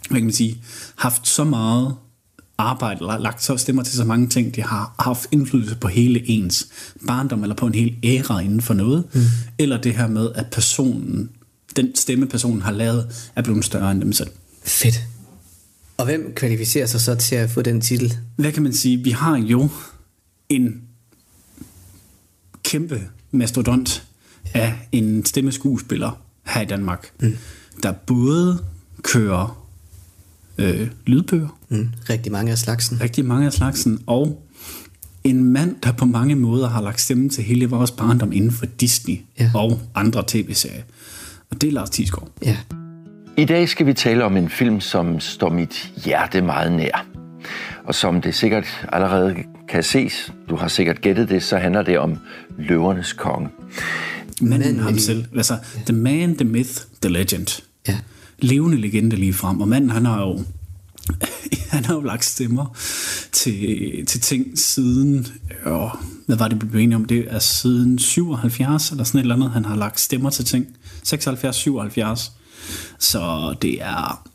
hvad 0.09 0.19
kan 0.19 0.25
man 0.25 0.33
sige, 0.33 0.61
haft 0.95 1.27
så 1.27 1.43
meget 1.43 1.95
arbejde, 2.57 2.99
eller 2.99 3.17
lagt 3.17 3.43
så 3.43 3.57
stemmer 3.57 3.83
til 3.83 3.95
så 3.95 4.03
mange 4.03 4.27
ting, 4.27 4.55
de 4.55 4.61
har 4.63 4.95
haft 4.99 5.27
indflydelse 5.31 5.75
på 5.75 5.87
hele 5.87 6.29
ens 6.29 6.67
barndom, 7.07 7.43
eller 7.43 7.55
på 7.55 7.67
en 7.67 7.75
hel 7.75 7.95
æra 8.03 8.39
inden 8.39 8.61
for 8.61 8.73
noget, 8.73 9.03
mm. 9.13 9.21
eller 9.57 9.81
det 9.81 9.95
her 9.95 10.07
med, 10.07 10.31
at 10.35 10.45
personen, 10.51 11.29
den 11.75 11.95
stemme, 11.95 12.27
personen 12.27 12.61
har 12.61 12.71
lavet, 12.71 13.31
er 13.35 13.41
blevet 13.41 13.65
større 13.65 13.91
end 13.91 14.01
dem 14.01 14.13
selv. 14.13 14.29
Fedt. 14.63 15.03
Og 15.97 16.05
hvem 16.05 16.33
kvalificerer 16.35 16.85
sig 16.85 17.01
så 17.01 17.15
til 17.15 17.35
at 17.35 17.49
få 17.49 17.61
den 17.61 17.81
titel? 17.81 18.17
hvad 18.35 18.51
kan 18.51 18.63
man 18.63 18.73
sige, 18.73 18.97
vi 18.97 19.11
har 19.11 19.37
jo 19.37 19.69
en 20.49 20.81
kæmpe 22.63 23.01
mastodont 23.31 24.03
af 24.53 24.87
en 24.91 25.25
stemmeskuespiller 25.25 26.21
her 26.45 26.61
i 26.61 26.65
Danmark, 26.65 27.11
mm. 27.19 27.37
der 27.83 27.91
både 27.91 28.63
kører 29.01 29.66
øh, 30.57 30.87
lydbøger, 31.05 31.47
Mm. 31.69 31.89
Rigtig 32.09 32.31
mange 32.31 32.51
af 32.51 32.57
slagsen. 32.57 33.01
rigtig 33.01 33.25
mange 33.25 33.45
af 33.45 33.53
slagsen, 33.53 33.99
og 34.07 34.43
en 35.23 35.43
mand, 35.43 35.75
der 35.83 35.91
på 35.91 36.05
mange 36.05 36.35
måder 36.35 36.69
har 36.69 36.81
lagt 36.81 37.01
stemme 37.01 37.29
til 37.29 37.43
hele 37.43 37.65
vores 37.69 37.91
barndom 37.91 38.31
inden 38.31 38.51
for 38.51 38.65
Disney 38.65 39.15
Ja. 39.39 39.51
og 39.55 39.79
andre 39.95 40.23
tv-serier. 40.27 40.83
Og 41.51 41.61
det 41.61 41.67
er 41.67 41.71
Lars 41.71 41.89
Thiesgaard. 41.89 42.29
Ja. 42.45 42.57
I 43.37 43.45
dag 43.45 43.69
skal 43.69 43.85
vi 43.85 43.93
tale 43.93 44.23
om 44.25 44.37
en 44.37 44.49
film, 44.49 44.81
som 44.81 45.19
står 45.19 45.49
mit 45.49 45.91
hjerte 46.05 46.41
meget 46.41 46.71
nær. 46.71 47.05
Og 47.85 47.95
som 47.95 48.21
det 48.21 48.35
sikkert 48.35 48.87
allerede 48.93 49.35
kan 49.69 49.83
ses, 49.83 50.33
du 50.49 50.55
har 50.55 50.67
sikkert 50.67 51.01
gættet 51.01 51.29
det, 51.29 51.43
så 51.43 51.57
handler 51.57 51.81
det 51.81 51.99
om 51.99 52.17
Løvernes 52.57 53.13
Konge. 53.13 53.49
Manden 54.41 54.79
ham 54.79 54.97
selv. 54.97 55.25
Altså, 55.35 55.57
the 55.85 55.95
man, 55.95 56.35
the 56.35 56.45
myth, 56.45 56.71
the 57.01 57.09
legend. 57.13 57.61
Ja. 57.87 57.97
Levende 58.39 58.77
legende 58.77 59.15
lige 59.15 59.33
frem. 59.33 59.61
Og 59.61 59.67
manden, 59.67 59.89
han 59.89 60.05
har 60.05 60.21
jo, 60.21 60.43
han 61.75 61.85
har 61.85 61.93
jo 61.93 62.01
lagt 62.01 62.25
stemmer 62.25 62.75
til, 63.31 64.05
til 64.05 64.21
ting 64.21 64.59
siden, 64.59 65.27
øh, 65.65 65.73
hvad 66.25 66.37
var 66.37 66.47
det, 66.47 66.61
vi 66.61 66.67
blev 66.67 66.81
enige 66.81 66.95
om? 66.95 67.05
Det 67.05 67.25
er 67.29 67.39
siden 67.39 67.99
77 67.99 68.91
eller 68.91 69.03
sådan 69.03 69.19
et 69.19 69.21
eller 69.21 69.35
andet. 69.35 69.51
Han 69.51 69.65
har 69.65 69.75
lagt 69.75 69.99
stemmer 69.99 70.29
til 70.29 70.45
ting. 70.45 70.67
76, 71.03 71.55
77. 71.55 72.31
Så 72.99 73.55
det 73.61 73.81
er 73.81 74.27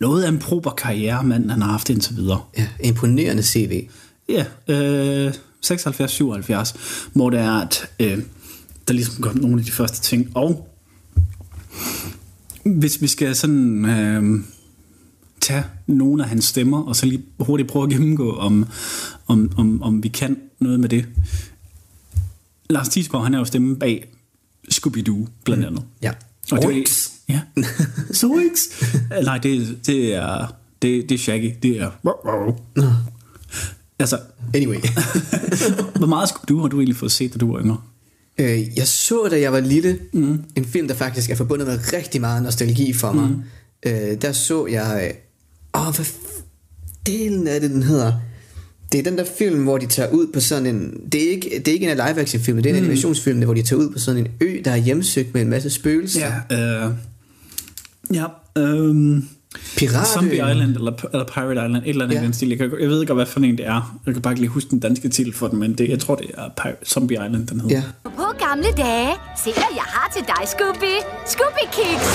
noget 0.00 0.22
af 0.22 0.28
en 0.28 0.38
prober 0.38 0.70
karriere, 0.70 1.24
manden 1.24 1.50
han 1.50 1.62
har 1.62 1.70
haft 1.70 1.90
indtil 1.90 2.16
videre. 2.16 2.40
ja. 2.58 2.68
Imponerende 2.84 3.42
CV. 3.42 3.88
Ja, 4.28 4.44
øh, 4.68 5.34
76, 5.60 6.10
77, 6.10 6.74
hvor 7.12 7.30
det 7.30 7.40
er, 7.40 7.52
at 7.52 7.90
øh, 8.00 8.18
der 8.88 8.94
ligesom 8.94 9.22
kom 9.22 9.36
nogle 9.36 9.58
af 9.58 9.64
de 9.64 9.72
første 9.72 10.00
ting. 10.00 10.36
Og 10.36 10.68
hvis 12.64 13.02
vi 13.02 13.06
skal 13.06 13.36
sådan 13.36 13.84
øh, 13.84 14.40
tage 15.40 15.64
nogle 15.86 16.22
af 16.22 16.28
hans 16.28 16.44
stemmer, 16.44 16.82
og 16.82 16.96
så 16.96 17.06
lige 17.06 17.22
hurtigt 17.40 17.68
prøve 17.68 17.82
at 17.82 17.90
gennemgå, 17.90 18.32
om, 18.32 18.66
om, 19.26 19.52
om, 19.56 19.82
om 19.82 20.02
vi 20.02 20.08
kan 20.08 20.36
noget 20.58 20.80
med 20.80 20.88
det. 20.88 21.06
Lars 22.70 22.88
Thiesgaard, 22.88 23.24
han 23.24 23.34
er 23.34 23.38
jo 23.38 23.44
stemmen 23.44 23.76
bag 23.76 24.12
Scooby-Doo, 24.72 25.28
blandt 25.44 25.64
andet. 25.64 25.82
Ja. 26.02 26.12
Og 26.52 26.62
det, 26.62 27.12
ja. 27.28 27.40
Zoinks. 28.14 28.84
Nej, 29.24 29.38
det, 29.38 29.78
det 29.86 30.14
er 30.14 30.54
det, 30.82 31.08
det 31.08 31.14
er 31.14 31.18
Shaggy. 31.18 31.54
Det 31.62 31.80
er... 31.80 31.90
Altså, 33.98 34.18
Anyway. 34.54 34.76
hvor 35.98 36.06
meget 36.06 36.28
Scooby-Doo 36.28 36.60
har 36.60 36.68
du 36.68 36.76
egentlig 36.76 36.96
fået 36.96 37.12
set, 37.12 37.32
da 37.32 37.38
du 37.38 37.52
var 37.52 37.60
yngre? 37.60 37.76
Øh, 38.40 38.78
jeg 38.78 38.86
så, 38.86 39.28
da 39.30 39.40
jeg 39.40 39.52
var 39.52 39.60
lille, 39.60 39.98
mm. 40.12 40.42
en 40.56 40.64
film, 40.64 40.88
der 40.88 40.94
faktisk 40.94 41.30
er 41.30 41.34
forbundet 41.34 41.68
med 41.68 41.78
rigtig 41.92 42.20
meget 42.20 42.42
nostalgi 42.42 42.92
for 42.92 43.12
mig. 43.12 43.30
Mm. 43.30 43.90
Øh, 43.90 44.22
der 44.22 44.32
så 44.32 44.66
jeg... 44.66 45.14
Åh, 45.74 45.82
hvad 45.82 46.04
f- 46.04 46.42
delen 47.06 47.46
er 47.46 47.58
det, 47.58 47.70
den 47.70 47.82
hedder? 47.82 48.12
Det 48.92 48.98
er 48.98 49.02
den 49.02 49.18
der 49.18 49.24
film, 49.38 49.62
hvor 49.62 49.78
de 49.78 49.86
tager 49.86 50.10
ud 50.10 50.26
på 50.32 50.40
sådan 50.40 50.66
en... 50.66 51.00
Det 51.12 51.24
er 51.24 51.30
ikke, 51.30 51.50
det 51.58 51.68
er 51.68 51.72
ikke 51.72 51.90
en 51.90 51.96
live-action 51.96 52.42
film, 52.42 52.56
det 52.56 52.66
er 52.66 52.70
en 52.70 52.80
mm. 52.80 52.84
animationsfilm, 52.84 53.42
hvor 53.44 53.54
de 53.54 53.62
tager 53.62 53.80
ud 53.80 53.90
på 53.90 53.98
sådan 53.98 54.20
en 54.20 54.28
ø, 54.40 54.60
der 54.64 54.70
er 54.70 54.76
hjemsøgt 54.76 55.34
med 55.34 55.42
en 55.42 55.48
masse 55.48 55.70
spøgelser. 55.70 56.32
Ja, 56.50 56.86
øh, 56.86 56.92
ja 58.14 58.26
øh, 58.58 59.22
Piratøen. 59.76 60.04
Zombie 60.14 60.34
Island 60.50 60.76
eller, 60.76 60.92
eller 61.12 61.24
Pirate 61.26 61.52
Island, 61.66 61.76
et 61.76 61.88
eller 61.88 62.04
andet 62.04 62.16
Ja. 62.16 62.22
den 62.22 62.32
stil. 62.32 62.48
Jeg, 62.48 62.58
kan, 62.58 62.70
jeg 62.80 62.88
ved 62.88 63.00
ikke, 63.00 63.14
hvad 63.14 63.26
for 63.26 63.40
en 63.40 63.58
det 63.58 63.66
er. 63.66 64.00
Jeg 64.06 64.14
kan 64.14 64.22
bare 64.22 64.32
ikke 64.32 64.40
lige 64.40 64.50
huske 64.50 64.70
den 64.70 64.80
danske 64.80 65.08
titel 65.08 65.32
for 65.34 65.48
den, 65.48 65.58
men 65.58 65.78
det, 65.78 65.88
jeg 65.88 65.98
tror, 65.98 66.14
det 66.14 66.26
er 66.34 66.48
Pirate, 66.62 66.86
Zombie 66.86 67.14
Island, 67.26 67.46
den 67.46 67.60
hedder. 67.60 67.76
Ja. 67.76 67.82
På 68.04 68.24
gamle 68.48 68.68
dage. 68.76 69.10
Se, 69.44 69.50
hvad 69.52 69.62
jeg 69.74 69.84
har 69.86 70.10
til 70.16 70.22
dig, 70.26 70.48
Scooby. 70.48 70.94
Scooby 71.26 71.64
Kids. 71.72 72.06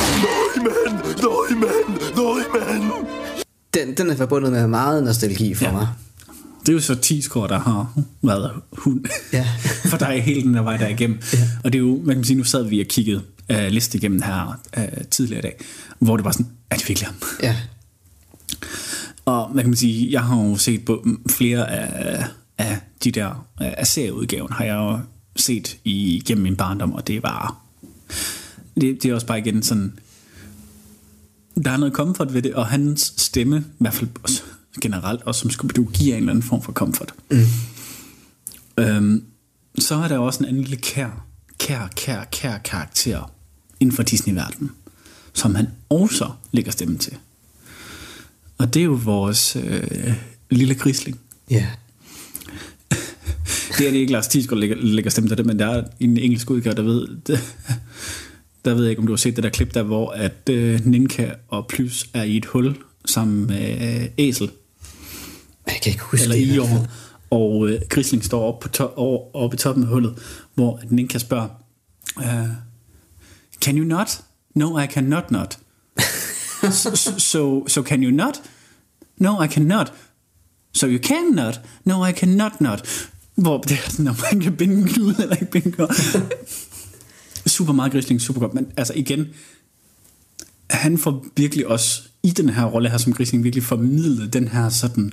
Den, 3.73 3.93
den 3.97 4.09
er 4.09 4.15
forbundet 4.15 4.51
med 4.51 4.67
meget 4.67 5.03
nostalgi 5.03 5.53
for 5.53 5.65
ja. 5.65 5.71
Ja. 5.71 5.77
mig. 5.77 5.87
Det 6.61 6.69
er 6.69 6.73
jo 6.73 6.79
så 6.79 6.95
10 6.95 7.21
skår, 7.21 7.47
der 7.47 7.59
har 7.59 7.93
været 8.23 8.51
hund. 8.71 9.05
Ja. 9.33 9.45
For 9.89 9.97
dig 9.97 10.23
hele 10.23 10.41
den 10.41 10.53
der 10.53 10.61
vej 10.61 10.77
der 10.77 10.87
igennem. 10.87 11.19
Ja. 11.33 11.37
Og 11.63 11.73
det 11.73 11.79
er 11.79 11.83
jo, 11.83 12.01
man 12.03 12.15
kan 12.15 12.23
sige, 12.23 12.37
nu 12.37 12.43
sad 12.43 12.63
vi 12.63 12.81
og 12.81 12.87
kiggede 12.87 13.21
uh, 13.53 13.67
liste 13.69 13.97
igennem 13.97 14.21
her 14.21 14.59
uh, 14.77 15.05
tidligere 15.11 15.39
i 15.39 15.41
dag, 15.41 15.59
hvor 15.99 16.17
det 16.17 16.25
var 16.25 16.31
sådan, 16.31 16.47
er 16.69 16.75
det 16.75 16.89
virkelig 16.89 17.07
ham? 17.07 17.15
Ja. 17.41 17.55
Og 19.25 19.49
hvad 19.49 19.63
kan 19.63 19.69
man 19.69 19.77
sige, 19.77 20.11
jeg 20.11 20.23
har 20.23 20.43
jo 20.43 20.57
set 20.57 20.85
på 20.85 21.07
flere 21.29 21.71
af, 21.71 22.25
af 22.57 22.79
de 23.03 23.11
der 23.11 23.47
af 23.59 23.87
serieudgaven, 23.87 24.51
har 24.51 24.65
jeg 24.65 24.75
jo 24.75 24.99
set 25.35 25.77
i, 25.83 26.23
gennem 26.25 26.43
min 26.43 26.55
barndom, 26.55 26.93
og 26.93 27.07
det 27.07 27.23
var, 27.23 27.57
det, 28.75 29.03
det 29.03 29.05
er 29.05 29.13
også 29.13 29.27
bare 29.27 29.39
igen 29.39 29.63
sådan, 29.63 29.99
der 31.63 31.71
er 31.71 31.77
noget 31.77 31.93
comfort 31.93 32.33
ved 32.33 32.41
det, 32.41 32.53
og 32.53 32.67
hans 32.67 33.13
stemme, 33.17 33.57
i 33.57 33.77
hvert 33.79 33.93
fald 33.93 34.09
også, 34.23 34.41
generelt, 34.81 35.21
også 35.21 35.41
som 35.41 35.49
Scooby-Doo, 35.49 35.91
giver 35.91 36.15
en 36.15 36.21
eller 36.21 36.31
anden 36.31 36.43
form 36.43 36.61
for 36.61 36.71
comfort. 36.71 37.13
Mm. 37.31 37.37
Øhm, 38.77 39.23
så 39.79 39.95
er 39.95 40.07
der 40.07 40.17
også 40.17 40.39
en 40.39 40.45
anden 40.45 40.61
lille 40.61 40.77
kær, 40.77 41.25
kær, 41.59 41.87
kær, 41.95 42.23
kær 42.23 42.57
karakter 42.57 43.31
inden 43.79 43.95
for 43.95 44.03
Disney-verdenen, 44.03 44.71
som 45.33 45.55
han 45.55 45.67
også 45.89 46.31
lægger 46.51 46.71
stemme 46.71 46.97
til. 46.97 47.13
Og 48.57 48.73
det 48.73 48.79
er 48.79 48.83
jo 48.83 48.99
vores 49.03 49.55
øh, 49.55 50.13
lille 50.49 50.75
grisling. 50.75 51.19
Ja. 51.51 51.67
Det 53.77 53.87
er 53.87 53.91
det 53.91 53.97
ikke 53.99 54.11
Lars 54.11 54.27
Thiesgaard 54.27 54.59
lægger, 54.59 54.75
lægger 54.75 55.11
stemme 55.11 55.29
til 55.29 55.37
det, 55.37 55.45
men 55.45 55.59
der 55.59 55.65
er 55.67 55.83
en 55.99 56.17
engelsk 56.17 56.49
udgave, 56.49 56.75
der 56.75 56.81
ved, 56.81 57.07
det, 57.27 57.39
der 58.65 58.73
ved 58.73 58.83
jeg 58.83 58.89
ikke, 58.89 58.99
om 58.99 59.07
du 59.07 59.11
har 59.13 59.17
set 59.17 59.35
det 59.35 59.43
der 59.43 59.49
klip 59.49 59.73
der, 59.73 59.83
hvor 59.83 60.09
at 60.11 60.49
øh, 60.49 60.85
Ninka 60.85 61.29
og 61.47 61.67
Plys 61.67 62.09
er 62.13 62.23
i 62.23 62.37
et 62.37 62.45
hul 62.45 62.75
sammen 63.05 63.47
med 63.47 64.01
øh, 64.01 64.09
Æsel, 64.17 64.51
Jeg 65.67 65.79
kan 65.83 65.91
ikke 65.91 66.03
huske 66.03 66.23
eller 66.23 66.35
det. 66.35 66.55
i 66.55 66.57
år. 66.59 66.87
og 67.29 67.69
øh, 67.69 67.81
Grisling 67.89 68.23
står 68.25 68.41
oppe 68.53 68.67
på, 68.67 68.73
to- 68.73 68.93
over, 68.95 69.35
oppe 69.35 69.55
i 69.55 69.57
toppen 69.57 69.83
af 69.83 69.89
hullet, 69.89 70.17
hvor 70.53 70.79
Ninka 70.89 71.17
spørger, 71.17 71.47
uh, 72.17 72.23
Can 73.65 73.77
you 73.77 73.85
not? 73.85 74.21
No, 74.55 74.77
I 74.77 74.87
cannot 74.87 75.31
not. 75.31 75.57
so, 76.71 76.95
so, 77.17 77.67
so 77.67 77.83
can 77.83 78.03
you 78.03 78.11
not? 78.11 78.41
No, 79.17 79.41
I 79.41 79.47
cannot. 79.47 79.91
So 80.73 80.87
you 80.87 80.99
can 80.99 81.33
not? 81.35 81.59
No, 81.83 82.03
I 82.03 82.11
cannot 82.11 82.61
not. 82.61 83.09
Hvor 83.35 83.61
det 83.61 83.71
er 83.71 83.89
sådan, 83.89 84.07
om 84.07 84.15
man 84.31 84.41
kan 84.41 84.57
binde 84.57 84.75
en 84.75 84.87
knude 84.87 85.23
eller 85.23 85.35
ikke 85.35 85.51
binde 85.51 85.67
en 85.67 87.49
super 87.49 87.73
meget 87.73 87.91
grisling, 87.91 88.21
super 88.21 88.39
godt. 88.41 88.53
Men 88.53 88.67
altså 88.77 88.93
igen, 88.95 89.27
han 90.69 90.97
får 90.97 91.25
virkelig 91.37 91.67
også 91.67 92.01
i 92.23 92.29
den 92.29 92.49
her 92.49 92.65
rolle 92.65 92.89
her 92.89 92.97
som 92.97 93.13
grisling 93.13 93.43
virkelig 93.43 93.63
formidlet 93.63 94.33
den 94.33 94.47
her 94.47 94.69
sådan 94.69 95.11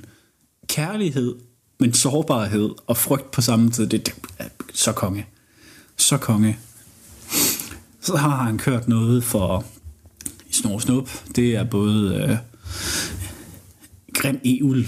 kærlighed, 0.67 1.35
men 1.79 1.93
sårbarhed 1.93 2.69
og 2.87 2.97
frygt 2.97 3.31
på 3.31 3.41
samme 3.41 3.71
tid. 3.71 3.87
Det, 3.87 4.05
det 4.05 4.15
er 4.39 4.47
så 4.73 4.91
konge. 4.91 5.25
Så 5.97 6.17
konge. 6.17 6.57
Så 8.03 8.15
har 8.15 8.43
han 8.43 8.57
kørt 8.57 8.87
noget 8.87 9.23
for 9.23 9.65
Snor 10.51 10.79
Snup. 10.79 11.09
Det 11.35 11.55
er 11.55 11.63
både 11.63 12.15
øh, 12.15 12.37
Grim 14.13 14.39
E-Ulv, 14.45 14.85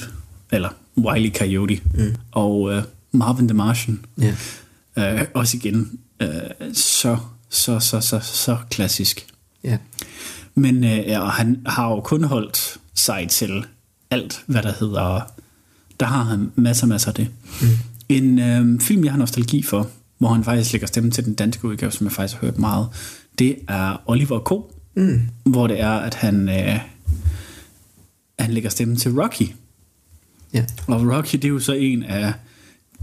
eller 0.52 0.70
Wiley 0.98 1.34
Coyote, 1.34 1.80
mm. 1.94 2.16
og 2.32 2.74
øh, 2.74 2.84
Marvin 3.12 3.48
the 3.48 3.58
Martian. 3.58 4.06
Ja. 4.22 4.36
Øh, 4.98 5.28
også 5.34 5.58
igen, 5.58 6.00
øh, 6.20 6.74
så, 6.74 7.18
så, 7.50 7.80
så, 7.80 8.00
så, 8.00 8.20
så 8.20 8.58
klassisk. 8.70 9.28
Ja. 9.64 9.78
Men 10.56 10.84
øh, 10.84 11.22
og 11.22 11.32
han 11.32 11.62
har 11.66 11.90
jo 11.90 12.00
kun 12.02 12.24
holdt 12.24 12.78
sig 12.94 13.28
til 13.30 13.66
alt, 14.12 14.44
hvad 14.48 14.64
der 14.64 14.74
hedder... 14.80 15.22
Der 16.00 16.06
har 16.06 16.24
han 16.24 16.52
masser, 16.56 16.88
masser 16.88 17.10
af 17.10 17.16
det. 17.16 17.28
Mm. 17.62 17.68
En 18.10 18.40
øh, 18.40 18.82
film, 18.82 19.04
jeg 19.04 19.12
har 19.12 19.20
nostalgi 19.20 19.64
for, 19.64 19.90
hvor 20.18 20.30
han 20.30 20.44
faktisk 20.44 20.74
lægger 20.74 20.88
stemme 20.88 21.12
til 21.12 21.26
den 21.26 21.34
danske 21.34 21.68
udgave, 21.68 21.92
som 21.92 22.06
jeg 22.06 22.12
faktisk 22.12 22.40
har 22.40 22.48
hørt 22.48 22.58
meget, 22.58 22.90
det 23.40 23.58
er 23.68 24.02
Oliver 24.06 24.40
K., 24.40 24.52
mm. 24.96 25.22
hvor 25.44 25.68
det 25.68 25.82
er, 25.82 25.92
at 25.92 26.14
han, 26.14 26.50
øh, 26.50 26.80
han 28.40 28.52
lægger 28.52 28.70
stemme 28.70 28.96
til 28.96 29.22
Rocky. 29.22 29.48
Ja. 30.54 30.66
Og 30.88 31.16
Rocky, 31.16 31.36
det 31.36 31.46
er 31.46 31.50
jo 31.50 31.60
så 31.60 31.74
en 31.74 32.04
af 32.04 32.34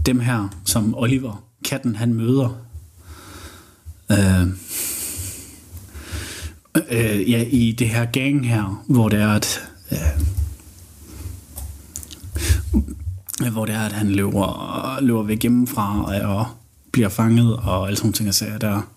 dem 0.05 0.19
her, 0.19 0.47
som 0.65 0.95
Oliver, 0.97 1.43
katten, 1.65 1.95
han 1.95 2.13
møder. 2.13 2.65
Øh, 4.11 4.47
øh, 6.91 7.31
ja, 7.31 7.45
i 7.49 7.75
det 7.79 7.89
her 7.89 8.05
gang 8.05 8.47
her, 8.47 8.83
hvor 8.87 9.09
det 9.09 9.19
er, 9.19 9.29
at 9.29 9.69
øh, 9.91 9.97
hvor 13.51 13.65
det 13.65 13.75
er, 13.75 13.81
at 13.81 13.91
han 13.91 14.09
løber, 14.09 14.99
løber 15.01 15.23
væk 15.23 15.41
hjemmefra 15.41 16.05
og 16.05 16.47
bliver 16.93 17.09
fanget 17.09 17.55
og 17.55 17.87
alle 17.87 17.97
sådan 17.97 18.05
nogle 18.05 18.13
ting, 18.13 18.25
jeg 18.25 18.35
siger 18.35 18.57
der. 18.57 18.93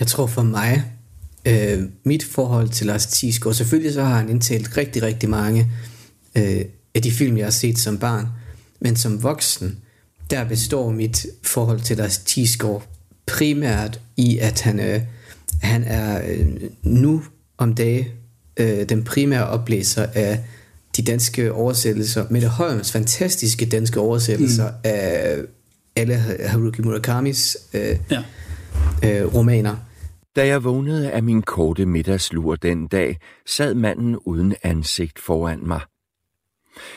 Jeg 0.00 0.06
tror 0.06 0.26
for 0.26 0.42
mig, 0.42 0.84
øh, 1.46 1.82
mit 2.04 2.24
forhold 2.24 2.68
til 2.68 2.86
Lars 2.86 3.06
Thiesgaard, 3.06 3.54
selvfølgelig 3.54 3.94
så 3.94 4.02
har 4.02 4.16
han 4.16 4.28
indtalt 4.28 4.76
rigtig, 4.76 5.02
rigtig 5.02 5.30
mange 5.30 5.70
øh, 6.36 6.64
af 6.94 7.02
de 7.02 7.12
film, 7.12 7.36
jeg 7.36 7.46
har 7.46 7.50
set 7.50 7.78
som 7.78 7.98
barn, 7.98 8.28
men 8.80 8.96
som 8.96 9.22
voksen, 9.22 9.78
der 10.30 10.44
består 10.44 10.90
mit 10.90 11.26
forhold 11.42 11.80
til 11.80 11.96
Lars 11.96 12.18
Thiesgaard 12.18 12.86
primært 13.26 14.00
i, 14.16 14.38
at 14.38 14.60
han, 14.60 14.80
øh, 14.80 15.00
han 15.62 15.84
er 15.84 16.22
øh, 16.28 16.46
nu 16.82 17.22
om 17.58 17.74
dage 17.74 18.08
øh, 18.56 18.88
den 18.88 19.04
primære 19.04 19.46
oplæser 19.46 20.06
af 20.14 20.40
de 20.96 21.02
danske 21.02 21.52
oversættelser, 21.52 22.26
Mette 22.30 22.48
Holms 22.48 22.92
fantastiske 22.92 23.66
danske 23.66 24.00
oversættelser 24.00 24.70
mm. 24.70 24.76
af 24.84 25.36
alle 26.00 26.14
Haruki 26.48 26.82
Murakamis 26.82 27.56
øh, 27.74 27.96
Ja. 28.10 28.22
øh, 29.04 29.34
romaner. 29.34 29.76
Da 30.36 30.46
jeg 30.46 30.64
vågnede 30.64 31.10
af 31.10 31.22
min 31.22 31.42
korte 31.42 31.86
middagslur 31.86 32.56
den 32.56 32.86
dag, 32.86 33.18
sad 33.46 33.74
manden 33.74 34.16
uden 34.16 34.54
ansigt 34.62 35.18
foran 35.18 35.60
mig. 35.66 35.80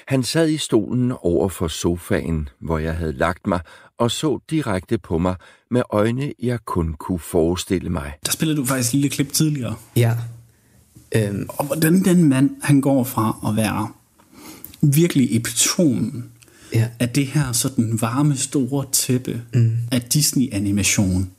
Han 0.07 0.23
sad 0.23 0.49
i 0.49 0.57
stolen 0.57 1.13
over 1.21 1.49
for 1.49 1.67
sofaen, 1.67 2.49
hvor 2.61 2.77
jeg 2.77 2.95
havde 2.95 3.13
lagt 3.13 3.47
mig, 3.47 3.59
og 3.97 4.11
så 4.11 4.39
direkte 4.49 4.97
på 4.97 5.17
mig 5.17 5.35
med 5.71 5.81
øjne, 5.89 6.33
jeg 6.43 6.59
kun 6.65 6.93
kunne 6.93 7.19
forestille 7.19 7.89
mig. 7.89 8.13
Der 8.25 8.31
spillede 8.31 8.57
du 8.57 8.65
faktisk 8.65 8.89
et 8.89 8.93
lille 8.93 9.09
klip 9.09 9.33
tidligere. 9.33 9.75
Ja. 9.95 10.13
Øhm, 11.15 11.45
Og 11.49 11.65
hvordan 11.65 12.03
den 12.03 12.23
mand, 12.29 12.49
han 12.61 12.81
går 12.81 13.03
fra 13.03 13.37
at 13.47 13.55
være 13.55 13.89
virkelig 14.81 15.35
epitomen 15.35 16.31
ja. 16.73 16.87
af 16.99 17.09
det 17.09 17.27
her 17.27 17.51
sådan 17.51 18.01
varme, 18.01 18.37
store 18.37 18.85
tæppe 18.91 19.41
mm. 19.53 19.71
af 19.91 20.01
Disney-animation 20.01 21.29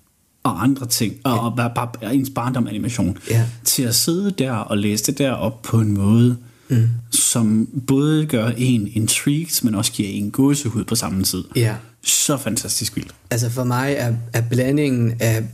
og 0.42 0.62
andre 0.62 0.86
ting, 0.86 1.14
og, 1.24 1.40
og 1.40 1.56
bare, 1.56 1.70
bare 1.74 2.14
ens 2.14 2.30
barndom-animation, 2.34 3.18
Ja. 3.30 3.46
til 3.64 3.82
at 3.82 3.94
sidde 3.94 4.30
der 4.30 4.52
og 4.52 4.78
læse 4.78 5.04
det 5.04 5.18
der 5.18 5.32
op 5.32 5.62
på 5.62 5.80
en 5.80 5.92
måde, 5.92 6.36
mm. 6.68 6.88
som 7.10 7.68
både 7.86 8.26
gør 8.26 8.48
en 8.56 8.88
intrigued, 8.92 9.62
men 9.64 9.74
også 9.74 9.92
giver 9.92 10.08
en 10.08 10.30
gåsehud 10.30 10.84
på 10.84 10.94
samme 10.94 11.24
tid. 11.24 11.44
Ja. 11.56 11.74
Så 12.02 12.36
fantastisk 12.36 12.96
vildt. 12.96 13.14
Altså 13.30 13.50
for 13.50 13.64
mig 13.64 13.94
er, 13.98 14.14
er 14.32 14.40
blandingen 14.50 15.14
af 15.20 15.44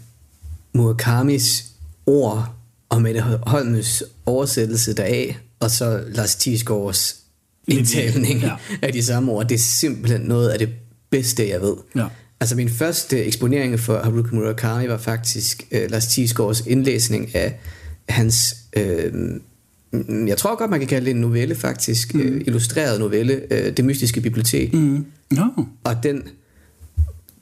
Murakamis 0.75 1.65
ord 2.07 2.55
og 2.89 3.03
Mette 3.03 3.21
Holmes 3.47 4.03
oversættelse 4.27 4.95
deraf, 4.95 5.37
og 5.61 5.71
så 5.71 6.05
Lars 6.09 6.37
Thiesgaards 6.37 7.17
indtalning 7.69 8.41
Ja. 8.41 8.53
af 8.83 8.93
de 8.93 9.03
samme 9.03 9.33
ord, 9.33 9.49
det 9.49 9.55
er 9.55 9.59
simpelthen 9.59 10.21
noget 10.21 10.49
af 10.49 10.59
det 10.59 10.69
bedste, 11.11 11.49
jeg 11.49 11.61
ved. 11.61 11.75
Ja. 11.97 12.07
Altså 12.41 12.57
min 12.57 12.69
første 12.69 13.25
eksponering 13.25 13.81
for 13.81 13.99
Haruki 14.03 14.35
Murakami 14.35 14.89
var 14.89 14.99
faktisk 14.99 15.67
øh, 15.71 15.91
Lars 15.91 16.07
Thiesgaards 16.07 16.61
indlæsning 16.67 17.35
af 17.35 17.59
hans, 18.09 18.57
øh, 18.77 19.15
mm, 19.93 20.29
jeg 20.29 20.37
tror 20.39 20.59
godt 20.59 20.71
man 20.71 20.79
kan 20.79 20.89
kalde 20.89 21.05
det 21.07 21.11
en 21.15 21.21
novelle 21.21 21.55
faktisk, 21.55 22.15
mm. 22.15 22.21
øh, 22.21 22.41
illustreret 22.47 23.01
novelle, 23.01 23.41
øh, 23.51 23.77
Det 23.77 23.85
mystiske 23.85 24.21
bibliotek. 24.21 24.73
Mm. 24.75 25.07
No. 25.31 25.45
Og 25.85 26.03
den, 26.03 26.23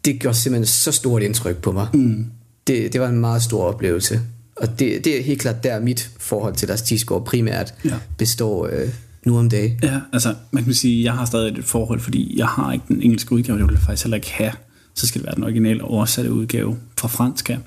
det 0.04 0.20
gjorde 0.20 0.36
simpelthen 0.38 0.66
så 0.66 0.92
stort 0.92 1.22
indtryk 1.22 1.56
på 1.56 1.72
mig. 1.72 1.88
Mm. 1.94 2.24
Det, 2.66 2.92
det 2.92 3.00
var 3.00 3.08
en 3.08 3.20
meget 3.20 3.42
stor 3.42 3.64
oplevelse. 3.64 4.20
Og 4.56 4.78
det, 4.78 5.04
det 5.04 5.18
er 5.18 5.22
helt 5.22 5.40
klart 5.40 5.64
der, 5.64 5.80
mit 5.80 6.10
forhold 6.18 6.54
til 6.54 6.68
Lars 6.68 6.82
Thiesgaard 6.82 7.24
primært 7.24 7.74
Ja. 7.84 7.94
består 8.18 8.66
øh, 8.72 8.88
nu 9.26 9.38
om 9.38 9.48
dagen. 9.48 9.78
Ja, 9.82 10.00
altså, 10.12 10.34
man 10.50 10.64
kan 10.64 10.74
sige, 10.74 11.04
jeg 11.04 11.12
har 11.12 11.24
stadig 11.24 11.58
et 11.58 11.64
forhold, 11.64 12.00
fordi 12.00 12.38
jeg 12.38 12.46
har 12.46 12.72
ikke 12.72 12.84
den 12.88 13.02
engelske 13.02 13.32
udgave, 13.32 13.58
det 13.58 13.68
vil 13.68 13.78
faktisk 13.78 14.04
heller 14.04 14.16
ikke 14.16 14.32
have. 14.32 14.52
Så 14.94 15.06
skal 15.06 15.20
det 15.20 15.26
være 15.26 15.34
den 15.34 15.44
originale 15.44 15.84
oversatte 15.84 16.32
udgave 16.32 16.78
fra 16.98 17.08
fransk 17.08 17.48
her. 17.48 17.58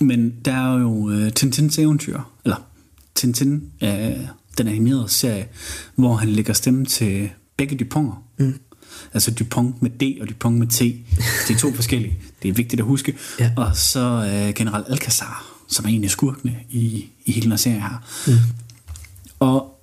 Men 0.00 0.34
der 0.44 0.52
er 0.52 0.78
jo 0.78 0.90
uh, 0.90 1.28
Tintins 1.28 1.78
eventyr, 1.78 2.20
eller 2.44 2.56
Tintin, 3.14 3.62
uh, 3.82 3.88
den 4.58 4.68
animerede 4.68 5.08
serie, 5.08 5.48
hvor 5.94 6.14
han 6.14 6.28
lægger 6.28 6.52
stemme 6.52 6.84
til 6.84 7.30
begge 7.56 7.76
Duponter. 7.76 8.22
Mm. 8.38 8.54
Altså 9.14 9.30
Dupont 9.30 9.82
med 9.82 9.90
D 9.90 10.20
og 10.20 10.28
Dupont 10.28 10.58
med 10.58 10.66
T. 10.66 10.78
Det 11.48 11.54
er 11.54 11.58
to 11.58 11.74
forskellige. 11.80 12.18
Det 12.42 12.48
er 12.48 12.52
vigtigt 12.52 12.80
at 12.80 12.86
huske. 12.86 13.16
Ja. 13.40 13.52
Og 13.56 13.76
så 13.76 14.16
uh, 14.16 14.54
General 14.54 14.84
Alcazar, 14.88 15.46
som 15.68 15.84
er 15.84 15.88
en 15.88 16.04
af 16.04 16.10
skurkene 16.10 16.56
i, 16.70 17.06
i 17.24 17.32
hele 17.32 17.42
den 17.42 17.52
her 17.52 17.56
serie 17.56 17.80
her. 17.80 18.04
Mm. 18.26 18.32
Og 19.40 19.77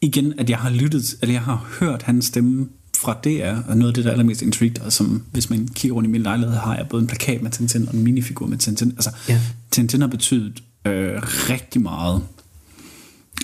igen, 0.00 0.34
at 0.38 0.50
jeg 0.50 0.58
har 0.58 0.70
lyttet, 0.70 1.04
eller 1.22 1.32
jeg 1.32 1.42
har 1.42 1.66
hørt 1.80 2.02
hans 2.02 2.24
stemme 2.24 2.68
fra 2.96 3.12
DR, 3.24 3.70
og 3.70 3.76
noget 3.76 3.88
af 3.90 3.94
det, 3.94 4.04
der 4.04 4.10
er 4.10 4.12
allermest 4.12 4.42
intrigued, 4.42 4.78
og 4.80 4.92
som, 4.92 5.22
hvis 5.32 5.50
man 5.50 5.68
kigger 5.68 5.94
rundt 5.94 6.08
i 6.08 6.10
min 6.10 6.22
lejlighed, 6.22 6.56
har 6.56 6.76
jeg 6.76 6.86
både 6.90 7.02
en 7.02 7.06
plakat 7.08 7.42
med 7.42 7.50
Tintin 7.50 7.88
og 7.88 7.94
en 7.94 8.02
minifigur 8.04 8.46
med 8.46 8.58
Tintin. 8.58 8.90
Altså, 8.90 9.10
Ja. 9.28 9.40
Tintin 9.70 10.00
har 10.00 10.08
betydet 10.08 10.62
øh, 10.86 11.12
rigtig 11.22 11.82
meget 11.82 12.22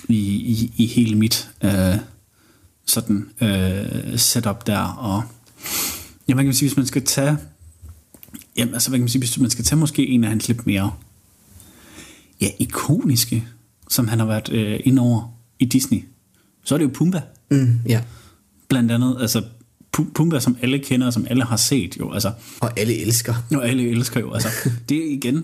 i, 0.09 0.17
i, 0.17 0.73
i 0.77 0.85
hele 0.85 1.15
mit 1.15 1.49
øh, 1.63 1.95
sådan 2.85 3.25
øh, 3.41 4.19
setup 4.19 4.67
der, 4.67 4.79
og 4.79 5.23
ja, 6.27 6.35
man 6.35 6.45
kan 6.45 6.53
sige, 6.53 6.69
hvis 6.69 6.77
man 6.77 6.85
skal 6.85 7.05
tage 7.05 7.37
jamen, 8.57 8.73
altså, 8.73 8.89
hvad 8.89 8.99
kan 8.99 9.03
man 9.03 9.09
sige, 9.09 9.19
hvis 9.19 9.39
man 9.39 9.49
skal 9.49 9.65
tage 9.65 9.79
måske 9.79 10.07
en 10.07 10.23
af 10.23 10.29
hans 10.29 10.47
lidt 10.47 10.67
mere 10.67 10.91
ja, 12.41 12.47
ikoniske, 12.59 13.47
som 13.89 14.07
han 14.07 14.19
har 14.19 14.25
været 14.25 14.49
øh, 14.51 14.79
ind 14.83 14.99
over 14.99 15.37
i 15.59 15.65
Disney, 15.65 16.03
så 16.65 16.75
er 16.75 16.77
det 16.77 16.85
jo 16.85 16.91
Pumba. 16.93 17.21
Mm, 17.51 17.79
ja. 17.87 18.01
Blandt 18.69 18.91
andet, 18.91 19.17
altså 19.21 19.43
Pu- 19.97 20.11
Pumba, 20.15 20.39
som 20.39 20.57
alle 20.61 20.79
kender, 20.79 21.09
som 21.11 21.25
alle 21.29 21.43
har 21.43 21.57
set 21.57 21.97
jo, 21.99 22.11
altså, 22.11 22.31
Og 22.61 22.79
alle 22.79 23.01
elsker. 23.01 23.33
og 23.55 23.67
alle 23.69 23.89
elsker 23.89 24.19
jo, 24.19 24.33
altså, 24.33 24.49
det 24.89 24.97
er 24.97 25.11
igen 25.11 25.43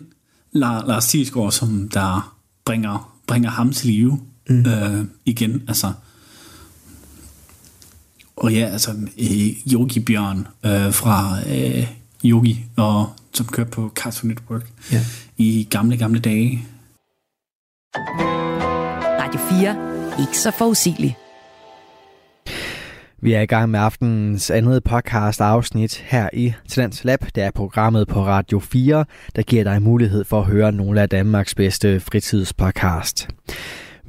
La- 0.55 0.87
Lars 0.87 1.07
Thiesgaard, 1.07 1.51
som 1.51 1.89
der 1.89 2.37
bringer, 2.65 3.17
bringer 3.27 3.49
ham 3.49 3.71
til 3.71 3.87
live 3.89 4.19
mm. 4.49 4.65
øh, 4.65 5.05
igen, 5.25 5.63
altså, 5.67 5.91
og 8.35 8.53
ja, 8.53 8.65
altså, 8.65 8.91
øh, 9.17 9.73
Yogi 9.73 9.99
Bjørn 9.99 10.47
øh, 10.65 10.93
fra 10.93 11.37
øh, 11.49 11.87
Yogi, 12.25 12.65
og 12.77 13.09
som 13.33 13.45
kører 13.45 13.67
på 13.67 13.91
Cartoon 13.95 14.27
Network 14.29 14.71
Ja. 14.91 15.05
i 15.37 15.67
gamle, 15.69 15.97
gamle 15.97 16.19
dage. 16.19 16.67
Radio 19.21 19.39
4. 19.49 19.90
Ikke 20.19 20.37
så 20.37 20.51
forudsigelig. 20.51 21.17
Vi 23.21 23.33
er 23.33 23.41
i 23.41 23.45
gang 23.45 23.69
med 23.69 23.79
aftenens 23.79 24.51
andet 24.51 24.83
podcast 24.83 25.41
afsnit 25.41 25.97
her 25.97 26.29
i 26.33 26.53
Talents 26.69 27.03
Lab. 27.03 27.19
Det 27.35 27.43
er 27.43 27.51
programmet 27.51 28.07
på 28.07 28.25
Radio 28.25 28.59
4, 28.59 29.05
der 29.35 29.41
giver 29.41 29.63
dig 29.63 29.81
mulighed 29.81 30.23
for 30.23 30.39
at 30.39 30.45
høre 30.45 30.71
nogle 30.71 31.01
af 31.01 31.09
Danmarks 31.09 31.55
bedste 31.55 31.99
fritidspodcast. 31.99 33.29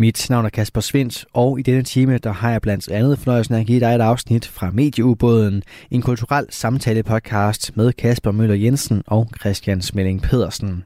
Mit 0.02 0.26
navn 0.30 0.44
er 0.44 0.48
Kasper 0.48 0.80
Svindt, 0.80 1.24
og 1.32 1.58
i 1.58 1.62
denne 1.62 1.82
time 1.82 2.18
der 2.18 2.32
har 2.32 2.50
jeg 2.50 2.62
blandt 2.62 2.88
andet 2.88 3.18
fornøjelsen 3.18 3.54
af 3.54 3.60
at 3.60 3.66
give 3.66 3.80
dig 3.80 3.94
et 3.94 4.00
afsnit 4.00 4.46
fra 4.46 4.70
Medieubåden, 4.70 5.62
en 5.90 6.02
kulturel 6.02 6.46
samtale-podcast 6.50 7.76
med 7.76 7.92
Kasper 7.92 8.30
Møller 8.30 8.54
Jensen 8.54 9.02
og 9.06 9.28
Christian 9.40 9.82
Smelling 9.82 10.22
Pedersen. 10.22 10.84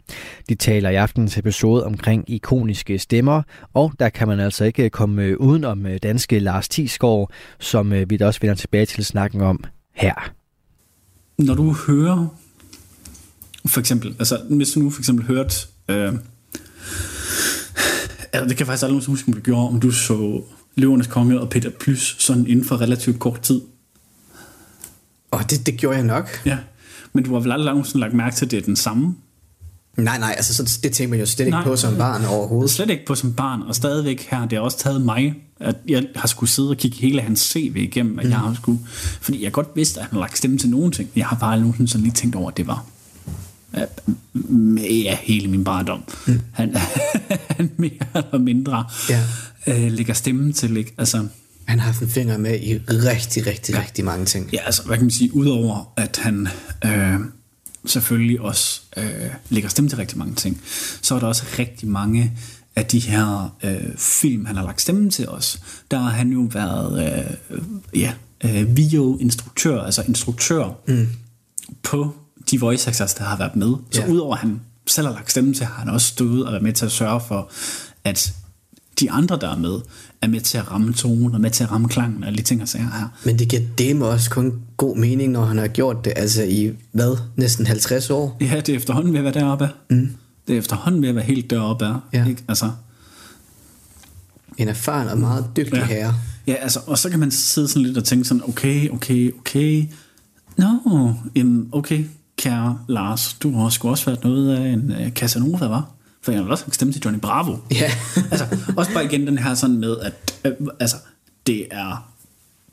De 0.49 0.55
taler 0.55 0.91
i 0.91 0.95
aftenens 0.95 1.39
episode 1.39 1.87
omkring 1.87 2.31
ikoniske 2.31 2.99
stemmer, 2.99 3.43
og 3.75 3.93
der 4.01 4.09
kan 4.09 4.29
man 4.29 4.41
altså 4.41 4.64
ikke 4.64 4.91
komme 4.91 5.23
øh, 5.23 5.37
uden 5.37 5.64
om 5.64 5.87
øh, 5.87 5.99
danske 6.03 6.39
Lars 6.39 6.69
Tisgaard, 6.69 7.31
som 7.61 7.93
øh, 7.93 8.11
vi 8.11 8.17
da 8.17 8.27
også 8.27 8.41
vender 8.41 8.57
tilbage 8.57 8.87
til 8.87 9.05
snakken 9.05 9.41
om 9.41 9.64
her. 9.95 10.33
Når 11.39 11.55
du 11.55 11.77
hører, 11.87 12.27
for 13.67 13.81
eksempel, 13.81 14.17
altså 14.19 14.41
hvis 14.51 14.71
du 14.71 14.81
nu 14.81 14.91
for 14.91 15.01
eksempel 15.01 15.27
hørte... 15.27 15.57
Øh, 15.89 16.12
Altså, 18.37 18.49
det 18.49 18.57
kan 18.57 18.66
faktisk 18.66 18.84
aldrig 18.84 19.05
huske, 19.05 19.28
om 19.28 19.32
du 19.32 19.41
gjorde, 19.41 19.68
om 19.68 19.80
du 19.80 19.91
så 19.91 20.43
Løvernes 20.74 21.07
Konge 21.07 21.41
og 21.41 21.51
Peter 21.51 21.70
Plys 21.70 22.16
sådan 22.18 22.47
inden 22.47 22.64
for 22.64 22.80
relativt 22.80 23.18
kort 23.18 23.41
tid. 23.41 23.61
Og 25.30 25.51
det, 25.51 25.66
det 25.66 25.76
gjorde 25.76 25.97
jeg 25.97 26.07
nok. 26.07 26.43
Ja, 26.45 26.59
men 27.12 27.24
du 27.24 27.32
har 27.32 27.41
vel 27.41 27.53
aldrig 27.53 27.87
sådan 27.87 28.01
lagt 28.01 28.14
mærke 28.14 28.37
til, 28.37 28.45
at 28.45 28.51
det 28.51 28.57
er 28.57 28.62
den 28.62 28.76
samme? 28.76 29.14
Nej, 29.97 30.18
nej, 30.18 30.34
altså 30.37 30.55
så, 30.55 30.78
det 30.82 30.93
tænker 30.93 31.11
man 31.11 31.20
jo 31.20 31.26
slet 31.26 31.49
nej, 31.49 31.61
ikke 31.61 31.70
på 31.70 31.76
som 31.76 31.97
barn 31.97 32.24
overhovedet. 32.24 32.70
Slet 32.70 32.91
ikke 32.91 33.07
på 33.07 33.14
som 33.14 33.32
barn, 33.32 33.62
og 33.62 33.74
stadigvæk 33.74 34.26
her, 34.30 34.47
det 34.47 34.53
har 34.53 34.61
også 34.61 34.78
taget 34.78 35.03
mig, 35.03 35.34
at 35.61 35.76
jeg 35.89 36.07
har 36.16 36.26
skulle 36.26 36.51
sidde 36.51 36.70
og 36.70 36.76
kigge 36.76 36.97
hele 36.97 37.20
hans 37.20 37.41
CV 37.41 37.76
igennem, 37.76 38.18
at 38.18 38.24
mm. 38.24 38.30
jeg 38.30 38.39
har 38.39 38.55
skulle, 38.55 38.78
fordi 39.20 39.45
jeg 39.45 39.53
godt 39.53 39.68
vidste, 39.74 40.01
at 40.01 40.07
han 40.07 40.14
har 40.14 40.20
lagt 40.20 40.39
stemme 40.39 40.59
til 40.59 40.70
nogen 40.70 40.93
ting. 40.93 41.11
Jeg 41.16 41.26
har 41.26 41.37
bare 41.37 41.53
aldrig 41.53 41.89
sådan 41.89 42.03
lige 42.03 42.14
tænkt 42.14 42.37
over, 42.37 42.51
at 42.51 42.57
det 42.57 42.66
var 42.66 42.84
ja, 44.79 45.17
hele 45.23 45.49
min 45.49 45.64
barndom. 45.64 46.03
Mm. 46.27 46.41
Han, 46.53 46.77
han 47.57 47.71
mere 47.77 47.91
eller 48.14 48.39
mindre 48.39 48.85
ja. 49.11 49.23
øh, 49.67 49.93
lægger 49.93 50.14
stemmen 50.14 50.53
til. 50.53 50.77
Ikke? 50.77 50.95
Altså, 50.99 51.29
han 51.64 51.79
har 51.79 51.87
haft 51.87 52.03
en 52.03 52.09
finger 52.09 52.39
med 52.39 52.61
i 52.61 52.79
rigtig, 52.79 53.47
rigtig, 53.47 53.75
ja. 53.75 53.81
rigtig 53.81 54.05
mange 54.05 54.27
ting. 54.27 54.51
Ja, 54.53 54.59
altså, 54.67 54.83
hvad 54.83 54.97
kan 54.97 55.05
man 55.05 55.11
sige, 55.11 55.35
udover 55.35 55.93
at 55.97 56.21
han 56.23 56.49
øh, 56.85 57.21
selvfølgelig 57.87 58.41
også 58.41 58.81
øh, 58.97 59.31
lægger 59.49 59.69
stemme 59.69 59.91
til 59.91 59.99
rigtig 59.99 60.19
mange 60.19 60.35
ting, 60.35 60.61
så 61.03 61.14
er 61.14 61.19
der 61.19 61.27
også 61.27 61.45
rigtig 61.59 61.89
mange 61.89 62.33
af 62.77 62.87
de 62.87 62.99
her 62.99 63.57
øh, 63.62 63.97
film, 63.97 64.47
han 64.47 64.57
har 64.57 64.64
lagt 64.64 64.81
stemme 64.81 65.11
til 65.11 65.29
os. 65.29 65.61
Der 65.91 65.99
har 65.99 66.11
han 66.11 66.31
jo 66.31 66.49
været 66.53 67.14
øh, 67.51 67.59
ja, 68.01 68.12
øh, 68.45 68.77
video-instruktør, 68.77 69.81
altså 69.81 70.03
instruktør 70.09 70.81
mm. 70.89 71.09
på 71.83 72.14
de 72.51 72.61
voice 72.61 72.91
actors, 72.91 73.15
der 73.15 73.25
har 73.25 73.37
været 73.37 73.57
med. 73.57 73.75
Så 73.91 74.01
ja. 74.03 74.09
udover 74.09 74.35
at 74.35 74.41
han 74.41 74.61
selv 74.87 75.07
har 75.07 75.15
lagt 75.15 75.31
stemme 75.31 75.55
til, 75.55 75.67
har 75.67 75.75
han 75.75 75.89
også 75.89 76.07
stået 76.07 76.47
og 76.47 76.53
været 76.53 76.63
med 76.63 76.73
til 76.73 76.87
at 76.87 76.93
sørge 76.93 77.21
for, 77.29 77.51
at 78.05 78.35
de 79.01 79.11
andre, 79.11 79.39
der 79.41 79.49
er 79.49 79.59
med, 79.59 79.81
er 80.23 80.29
med 80.29 80.41
til 80.41 80.59
at 80.59 80.71
ramme 80.71 80.93
tonen 80.93 81.35
og 81.35 81.41
med 81.41 81.51
til 81.51 81.65
at 81.65 81.71
ramme 81.71 81.89
klangen 81.89 82.23
og 82.23 82.27
alle 82.27 82.37
de 82.37 82.43
ting, 82.43 82.61
jeg 82.61 82.69
siger 82.69 82.83
her. 82.83 83.09
Men 83.25 83.39
det 83.39 83.49
giver 83.49 83.63
dem 83.79 84.03
også 84.03 84.31
kun 84.31 84.61
god 84.77 84.97
mening, 84.97 85.33
når 85.33 85.45
han 85.45 85.59
har 85.59 85.69
gjort 85.69 86.05
det, 86.05 86.13
altså 86.17 86.43
i, 86.43 86.73
hvad, 86.93 87.17
næsten 87.37 87.67
50 87.67 88.11
år? 88.11 88.37
Ja, 88.41 88.61
det 88.61 88.69
er 88.69 88.77
efterhånden 88.77 89.13
ved 89.13 89.19
at 89.19 89.25
være 89.25 89.35
deroppe. 89.35 89.69
Mm. 89.91 90.09
Det 90.49 90.55
er 90.55 90.59
efterhånden 90.59 91.03
ved 91.03 91.09
at 91.09 91.15
være 91.15 91.25
helt 91.25 91.51
deroppe. 91.51 91.95
Ja. 92.13 92.27
Ikke? 92.29 92.45
Altså, 92.49 92.71
en 94.59 94.69
erfaren 94.69 95.09
og 95.09 95.19
meget 95.19 95.47
dygtig 95.57 95.75
ja. 95.75 95.85
herre. 95.85 96.15
Ja, 96.47 96.55
altså, 96.55 96.81
og 96.87 96.99
så 96.99 97.11
kan 97.11 97.21
man 97.21 97.31
sidde 97.31 97.69
sådan 97.69 97.83
lidt 97.83 97.99
og 97.99 98.05
tænke 98.05 98.25
sådan, 98.25 98.43
okay, 98.49 98.91
okay, 98.91 99.35
okay, 99.39 99.89
Nå, 100.57 100.67
no, 100.87 101.13
jamen, 101.35 101.69
okay, 101.73 102.05
kære 102.39 102.78
Lars, 102.89 103.37
du 103.43 103.59
har 103.59 103.68
sgu 103.68 103.89
også 103.89 104.05
været 104.05 104.24
noget 104.24 104.57
af 104.57 104.68
en 104.68 104.91
uh, 104.91 105.12
Casanova, 105.12 105.66
var? 105.66 105.91
For 106.22 106.32
jeg 106.32 106.43
har 106.43 106.51
også 106.51 106.64
stemme 106.72 106.93
til 106.93 107.03
Johnny 107.05 107.20
Bravo. 107.20 107.57
Ja. 107.70 107.91
altså, 108.30 108.47
også 108.76 108.93
bare 108.93 109.05
igen 109.05 109.26
den 109.26 109.39
her 109.39 109.55
sådan 109.55 109.76
med, 109.76 109.97
at 110.03 110.53
uh, 110.61 110.68
altså, 110.80 110.97
det 111.47 111.66
er 111.70 112.11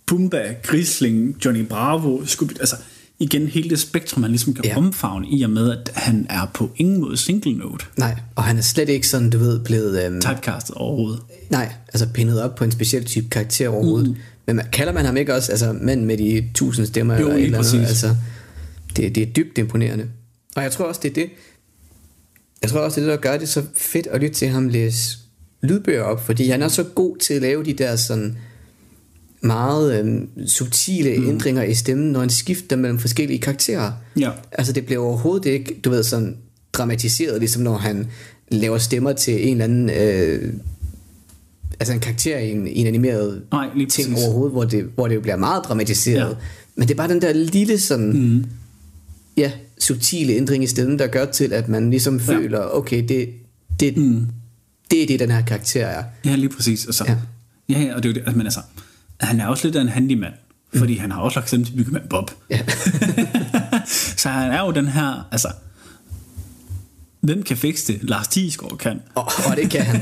Pumba, 0.06 0.56
Grisling, 0.64 1.46
Johnny 1.46 1.66
Bravo, 1.66 2.26
Scooby, 2.26 2.60
altså 2.60 2.76
igen 3.20 3.48
hele 3.48 3.70
det 3.70 3.80
spektrum, 3.80 4.22
man 4.22 4.32
ligesom 4.32 4.54
kan 4.54 4.66
ja. 4.66 4.78
omfavne 4.78 5.28
i 5.30 5.44
og 5.44 5.50
med, 5.50 5.72
at 5.72 5.92
han 5.96 6.28
er 6.30 6.46
på 6.54 6.72
ingen 6.76 7.02
måde 7.02 7.18
single 7.18 7.54
note. 7.54 7.86
Nej, 7.98 8.16
og 8.36 8.44
han 8.44 8.58
er 8.58 8.62
slet 8.62 8.90
ikke 8.90 9.08
sådan, 9.08 9.30
du 9.30 9.38
ved, 9.38 9.60
blevet... 9.60 10.08
Um... 10.08 10.22
Typecastet 10.22 10.76
overhovedet. 10.76 11.20
Nej, 11.50 11.74
altså 11.88 12.08
pindet 12.14 12.42
op 12.42 12.56
på 12.56 12.64
en 12.64 12.72
speciel 12.72 13.06
type 13.06 13.30
karakter 13.30 13.70
overhovedet. 13.70 14.10
Mm. 14.10 14.16
Men 14.46 14.62
kalder 14.72 14.94
man 14.94 15.06
ham 15.06 15.18
ikke 15.18 15.36
også, 15.36 15.52
altså 15.52 15.74
mand 15.82 16.06
med 16.06 16.18
de 16.18 16.50
tusind 16.54 16.86
stemmer? 16.86 17.20
Jo, 17.20 17.20
eller 17.20 17.36
et 17.38 17.44
eller 17.44 17.74
andet, 17.74 17.88
altså, 17.88 18.16
det, 18.98 19.16
det 19.16 19.24
er 19.24 19.34
dybt 19.34 19.58
imponerende. 19.58 20.10
Og 20.56 20.64
jeg 20.64 20.72
tror 20.72 20.86
også, 20.86 21.00
det 21.04 21.10
er 21.10 21.14
det, 21.14 21.30
jeg 22.62 22.72
tror 22.72 22.80
også, 22.80 23.02
det 23.02 23.08
er 23.08 23.12
det, 23.12 23.24
der 23.24 23.30
gør 23.30 23.38
det 23.38 23.50
så 23.50 23.64
fedt 23.78 24.08
at 24.08 24.22
lytte 24.22 24.36
til 24.36 24.48
ham 24.48 24.68
læse 24.68 25.18
lydbøger 25.62 26.02
op, 26.02 26.26
fordi 26.26 26.50
han 26.50 26.62
er 26.62 26.68
så 26.68 26.84
god 26.84 27.18
til 27.18 27.34
at 27.34 27.42
lave 27.42 27.64
de 27.64 27.74
der 27.74 27.96
sådan 27.96 28.38
meget 29.42 30.00
øhm, 30.00 30.48
subtile 30.48 31.18
mm. 31.18 31.30
ændringer 31.30 31.64
i 31.64 31.74
stemmen, 31.74 32.12
når 32.12 32.20
han 32.20 32.30
skifter 32.30 32.76
mellem 32.76 33.00
forskellige 33.00 33.40
karakterer. 33.40 33.92
Ja. 34.20 34.32
Altså 34.52 34.74
det 34.74 34.86
bliver 34.86 35.02
overhovedet 35.02 35.46
ikke, 35.46 35.80
du 35.84 35.90
ved, 35.90 36.04
sådan 36.04 36.38
dramatiseret, 36.74 37.40
ligesom 37.40 37.62
når 37.62 37.78
han 37.78 38.08
laver 38.50 38.78
stemmer 38.78 39.14
til 39.14 39.48
en 39.48 39.52
eller 39.52 39.64
anden, 39.64 39.90
øh, 39.90 40.54
altså 41.80 41.94
en 41.94 42.00
karakter 42.00 42.38
i 42.38 42.52
en, 42.52 42.68
i 42.68 42.80
en 42.80 42.88
animeret 42.88 43.44
Nej, 43.52 43.70
ting 43.74 43.88
præcis. 43.88 44.26
overhovedet, 44.26 44.52
hvor 44.52 44.64
det, 44.64 44.90
hvor 44.96 45.08
det 45.08 45.16
jo 45.16 45.22
bliver 45.22 45.38
meget 45.38 45.64
dramatiseret. 45.64 46.30
Ja. 46.30 46.36
Men 46.76 46.88
det 46.88 46.94
er 46.94 46.98
bare 46.98 47.10
den 47.10 47.22
der 47.22 47.34
lille 47.34 47.80
sådan, 47.80 48.12
mm 48.14 48.46
ja, 49.38 49.52
subtile 49.80 50.34
ændring 50.34 50.64
i 50.64 50.68
stemmen, 50.68 51.00
der 51.00 51.08
gør 51.08 51.26
til, 51.26 51.54
at 51.54 51.70
man 51.70 51.90
ligesom 51.90 52.18
ja. 52.18 52.34
føler, 52.34 52.60
okay, 52.60 53.08
det, 53.08 53.30
det, 53.80 53.98
mm. 53.98 54.28
det 54.92 55.04
er 55.04 55.08
det, 55.08 55.20
den 55.20 55.32
her 55.32 55.42
karakter 55.42 55.86
er. 55.86 56.04
Ja, 56.26 56.36
lige 56.36 56.50
præcis. 56.50 56.86
Altså, 56.86 57.06
ja. 57.08 57.18
ja, 57.70 57.82
ja, 57.82 57.96
og 57.96 58.04
det 58.04 58.10
er 58.10 58.14
jo 58.14 58.16
det, 58.16 58.22
altså, 58.22 58.38
men 58.38 58.46
altså, 58.46 58.60
han 59.20 59.40
er 59.40 59.48
også 59.48 59.68
lidt 59.68 59.76
af 59.76 59.82
en 59.82 59.90
handyman, 59.90 60.32
mm. 60.74 60.80
fordi 60.80 60.98
han 60.98 61.12
har 61.12 61.22
også 61.22 61.40
lagt 61.40 61.48
stemme 61.48 61.66
til 61.66 61.74
byggemand 61.74 62.10
Bob. 62.10 62.32
Ja. 62.50 62.60
så 64.22 64.30
han 64.30 64.52
er 64.52 64.66
jo 64.66 64.72
den 64.72 64.88
her, 64.88 65.28
altså, 65.32 65.48
hvem 67.22 67.44
kan 67.44 67.58
fikse 67.58 67.94
det? 67.94 68.04
Lars 68.04 68.28
Thiesgaard 68.28 68.78
kan. 68.78 69.02
Åh, 69.16 69.50
oh, 69.50 69.56
det 69.56 69.70
kan 69.70 69.82
han. 69.82 70.02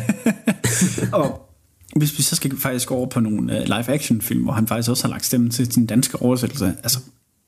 og 1.22 1.52
hvis 1.96 2.18
vi 2.18 2.24
så 2.24 2.36
skal 2.36 2.58
faktisk 2.58 2.92
over 2.92 3.08
på 3.08 3.20
nogle 3.20 3.58
uh, 3.58 3.64
live-action 3.64 4.22
film, 4.22 4.44
hvor 4.44 4.54
han 4.54 4.68
faktisk 4.68 4.90
også 4.90 5.04
har 5.04 5.10
lagt 5.10 5.26
stemme 5.26 5.50
til 5.50 5.74
sin 5.74 5.86
danske 5.86 6.22
oversættelse, 6.22 6.74
altså 6.84 7.00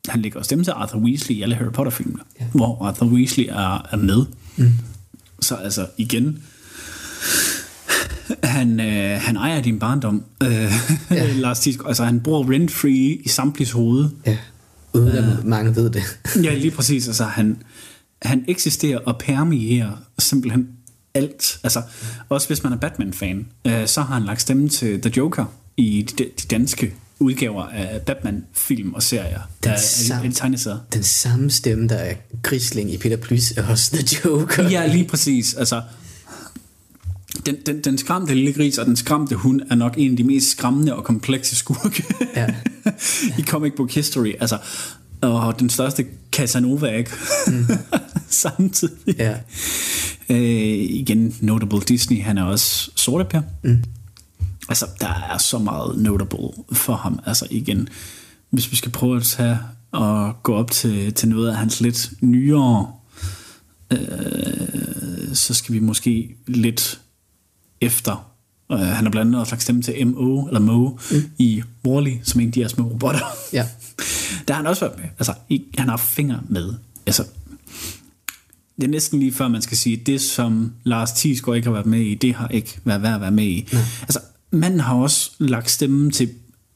han 0.10 0.22
lægger 0.22 0.42
stemme 0.42 0.64
til 0.64 0.72
Arthur 0.72 1.00
Weasley 1.00 1.36
i 1.36 1.42
alle 1.42 1.56
Harry 1.56 1.72
Potter 1.72 1.92
filmene, 1.92 2.24
ja. 2.40 2.46
hvor 2.54 2.86
Arthur 2.86 3.08
Weasley 3.08 3.46
er, 3.50 3.88
er 3.92 3.98
med. 3.98 4.26
Mm. 4.58 4.72
Så 5.42 5.56
altså 5.56 5.88
igen, 5.98 6.44
han, 8.44 8.80
øh, 8.80 9.22
han 9.22 9.36
ejer 9.36 9.62
din 9.62 9.80
barndom, 9.80 10.24
øh, 10.44 10.72
ja. 11.12 11.34
Lars 11.44 11.60
Tisk, 11.60 11.80
altså 11.86 12.04
han 12.04 12.20
bor 12.20 12.52
rent-free 12.52 13.22
i 13.24 13.28
samtliges 13.28 13.72
hoved. 13.72 14.10
Ja, 14.26 14.38
uden 14.94 15.08
at 15.08 15.40
uh, 15.40 15.48
mange 15.48 15.76
ved 15.76 15.90
det. 15.90 16.04
ja, 16.44 16.56
lige 16.56 16.72
præcis, 16.72 17.08
altså 17.08 17.24
han, 17.24 17.58
han 18.22 18.46
eksisterer 18.48 19.00
og 19.00 19.18
permeerer 19.18 19.92
simpelthen 20.20 20.68
alt. 21.14 21.60
Altså, 21.64 21.82
også 22.30 22.48
hvis 22.48 22.64
man 22.64 22.74
er 22.74 22.78
Batman-fan, 22.78 23.46
øh, 23.68 23.88
så 23.88 24.02
har 24.02 24.14
han 24.14 24.24
lagt 24.24 24.42
stemme 24.42 24.70
til 24.70 25.02
The 25.02 25.12
Joker 25.18 25.46
i 25.78 26.02
de, 26.02 26.24
de 26.24 26.48
danske 26.50 26.94
udgaver 27.20 27.64
af 27.64 28.02
Batman-film 28.02 28.94
og 28.94 29.04
serier. 29.04 29.40
Den, 29.64 29.72
der 29.72 29.78
samme, 29.78 30.28
er, 30.28 30.32
tegneserier. 30.32 30.80
den 30.94 31.04
samme 31.04 31.52
stemme, 31.52 31.88
der 31.88 31.96
er 31.96 32.14
Grisling 32.44 32.94
i 32.94 32.98
Peter 32.98 33.18
Plys, 33.18 33.52
er 33.52 33.68
også 33.68 33.92
The 33.98 34.20
Joker. 34.26 34.70
Ja, 34.70 34.86
lige 34.88 35.08
præcis. 35.08 35.54
Altså, 35.54 35.82
den, 37.46 37.56
den, 37.66 37.82
den 37.82 37.98
skræmte 37.98 38.34
lille 38.34 38.54
gris 38.54 38.78
og 38.78 38.86
den 38.86 38.96
skræmte 38.96 39.36
hund 39.36 39.62
er 39.72 39.76
nok 39.76 39.94
en 39.98 40.12
af 40.12 40.18
de 40.18 40.24
mest 40.24 40.52
skræmmende 40.52 40.96
og 40.96 41.04
komplekse 41.04 41.56
skurke 41.56 42.04
ja. 42.36 42.48
i 43.40 43.44
comic 43.44 43.74
book 43.78 43.92
history. 43.92 44.34
Altså, 44.40 44.58
og 45.22 45.60
den 45.60 45.70
største 45.70 46.06
Casanova, 46.32 46.98
ikke? 46.98 47.12
Mm. 47.48 47.66
Samtidig. 48.30 49.16
Ja. 49.18 49.36
Øh, 50.30 50.40
igen, 50.90 51.36
notable 51.42 51.82
Disney, 51.82 52.22
han 52.22 52.38
er 52.38 52.44
også 52.44 52.92
sorte 52.96 53.26
per. 53.26 53.42
Mm 53.64 53.84
altså, 54.70 54.88
der 55.00 55.14
er 55.32 55.38
så 55.38 55.58
meget 55.58 55.98
notable 55.98 56.64
for 56.72 56.96
ham. 56.96 57.20
Altså 57.26 57.48
igen, 57.52 57.90
hvis 58.50 58.72
vi 58.72 58.76
skal 58.76 58.92
prøve 58.92 59.18
at 59.18 59.24
tage 59.24 59.60
og 59.92 60.44
gå 60.44 60.56
op 60.56 60.72
til, 60.72 61.14
til 61.14 61.30
noget 61.30 61.50
af 61.50 61.56
hans 61.56 61.82
lidt 61.82 62.14
nyere, 62.22 62.92
øh, 63.92 65.34
så 65.34 65.54
skal 65.54 65.74
vi 65.74 65.80
måske 65.80 66.36
lidt 66.48 67.02
efter. 67.82 68.30
Uh, 68.70 68.80
han 68.80 69.06
har 69.06 69.10
blandt 69.10 69.28
andet 69.30 69.42
også 69.42 69.54
lagt 69.54 69.64
stemme 69.64 69.82
til 69.82 70.08
M.O. 70.08 70.48
eller 70.48 70.60
Mo 70.60 70.90
mm. 70.90 71.32
i 71.38 71.64
Wall-E, 71.88 72.20
som 72.24 72.42
en 72.42 72.48
af 72.48 72.54
de 72.54 72.62
her 72.62 72.68
små 72.68 72.84
robotter. 72.84 73.26
Ja. 73.54 73.68
Der 74.48 74.54
har 74.54 74.62
han 74.62 74.68
også 74.68 74.86
været 74.86 74.98
med. 74.98 75.06
Altså, 75.20 75.34
i, 75.50 75.64
han 75.78 75.90
har 75.90 75.98
fingre 75.98 76.40
med. 76.50 76.74
Altså, 77.06 77.26
det 78.76 78.84
er 78.84 78.88
næsten 78.88 79.20
lige 79.20 79.34
før 79.34 79.48
man 79.48 79.62
skal 79.62 79.78
sige, 79.78 79.98
det 79.98 80.22
som 80.22 80.74
Lars 80.84 81.12
Thiesgaard 81.12 81.56
ikke 81.56 81.68
har 81.68 81.74
været 81.74 81.86
med 81.86 82.00
i, 82.00 82.16
det 82.16 82.36
har 82.36 82.48
ikke 82.48 82.80
været 82.84 83.02
værd 83.02 83.16
at 83.16 83.22
være 83.22 83.32
med 83.32 83.44
i. 83.44 83.68
Ja. 83.74 83.86
Altså, 84.02 84.20
manden 84.54 84.80
har 84.80 84.96
også 84.96 85.32
lagt 85.40 85.72
stemmen 85.72 86.12
til 86.12 86.30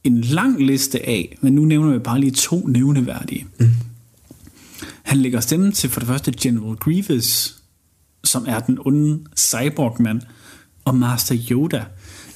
en 0.04 0.22
lang 0.22 0.66
liste 0.66 1.06
af, 1.08 1.38
men 1.42 1.54
nu 1.54 1.66
nævner 1.66 1.92
vi 1.94 2.00
bare 2.00 2.20
lige 2.20 2.32
to 2.32 2.68
nævneværdige. 2.68 3.46
Mm. 3.60 3.70
Han 5.04 5.18
lægger 5.18 5.40
stemme 5.40 5.72
til 5.72 5.90
for 5.90 6.00
det 6.00 6.08
første 6.08 6.34
General 6.42 6.76
Grievous, 6.76 7.56
som 8.24 8.46
er 8.48 8.60
den 8.60 8.78
onde 8.86 9.20
cyborg-mand, 9.38 10.22
og 10.86 10.96
Master 10.96 11.36
Yoda 11.52 11.86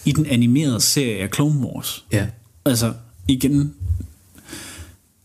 i 0.06 0.12
den 0.12 0.26
animerede 0.26 0.82
serie 0.82 1.18
af 1.18 1.30
Clone 1.36 1.60
Wars. 1.60 2.06
Ja. 2.12 2.28
Altså, 2.66 2.94
igen, 3.28 3.74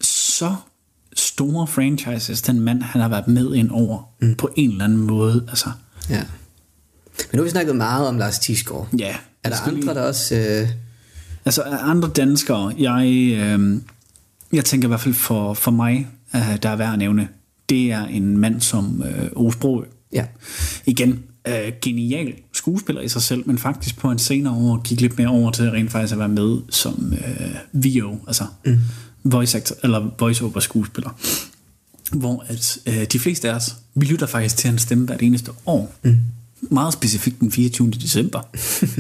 så 0.01 0.57
store 1.17 1.67
franchises, 1.67 2.43
den 2.43 2.61
mand, 2.61 2.83
han 2.83 3.01
har 3.01 3.09
været 3.09 3.29
med 3.29 3.55
ind 3.55 3.71
over, 3.71 4.03
mm. 4.21 4.35
på 4.35 4.51
en 4.57 4.71
eller 4.71 4.85
anden 4.85 4.99
måde. 4.99 5.45
Altså, 5.49 5.71
Ja. 6.11 6.25
Men 7.19 7.29
nu 7.33 7.39
har 7.39 7.45
vi 7.45 7.51
snakket 7.51 7.77
meget 7.77 8.09
om 8.09 8.19
Lars 8.19 8.39
Tisgaard. 8.39 8.89
ja. 8.99 9.17
Er 9.47 9.57
der 9.57 9.77
andre, 9.77 9.95
der 9.95 10.03
også... 10.03 10.35
Øh, 10.35 10.69
Altså 11.47 11.63
andre 11.63 12.09
danskere, 12.09 12.75
jeg, 12.79 13.33
øh, 13.33 13.81
jeg 14.53 14.65
tænker 14.65 14.89
i 14.89 14.91
hvert 14.91 15.01
fald 15.01 15.15
for, 15.15 15.55
for 15.55 15.71
mig, 15.71 16.09
øh, 16.35 16.57
der 16.63 16.69
er 16.69 16.77
værd 16.77 16.93
at 16.93 16.99
nævne, 16.99 17.29
det 17.69 17.93
er 17.93 18.05
en 18.05 18.39
mand 18.39 18.61
som 18.61 19.03
øh, 19.03 19.29
Ove 19.37 19.85
ja. 20.13 20.25
Igen, 20.87 21.23
øh, 21.49 21.73
genial 21.83 22.35
skuespiller 22.53 23.03
i 23.03 23.09
sig 23.09 23.23
selv, 23.23 23.43
men 23.47 23.59
faktisk 23.59 23.99
på 23.99 24.11
en 24.11 24.19
senere 24.19 24.55
år 24.55 24.83
gik 24.83 25.01
lidt 25.01 25.19
mere 25.19 25.29
over 25.29 25.51
til 25.51 25.71
rent 25.71 25.91
faktisk 25.91 26.13
at 26.13 26.19
være 26.19 26.29
med 26.29 26.59
som 26.71 27.13
øh, 27.13 27.55
VO, 27.73 28.17
altså 28.27 28.45
mm. 28.65 28.79
voice, 29.25 29.59
actor, 29.59 29.77
eller 29.83 30.11
voice 30.19 30.45
over 30.45 30.61
skuespiller. 30.61 31.11
Hvor 32.13 32.45
at 32.49 32.79
øh, 32.87 33.05
de 33.05 33.19
fleste 33.19 33.51
af 33.51 33.55
os, 33.55 33.77
vi 33.95 34.07
lytter 34.07 34.27
faktisk 34.27 34.57
til 34.57 34.69
hans 34.69 34.83
stemme 34.83 35.07
hvert 35.07 35.23
eneste 35.23 35.51
år. 35.67 35.95
Mm. 36.03 36.19
Meget 36.61 36.93
specifikt 36.93 37.41
den 37.41 37.53
24. 37.53 37.91
december. 37.91 38.41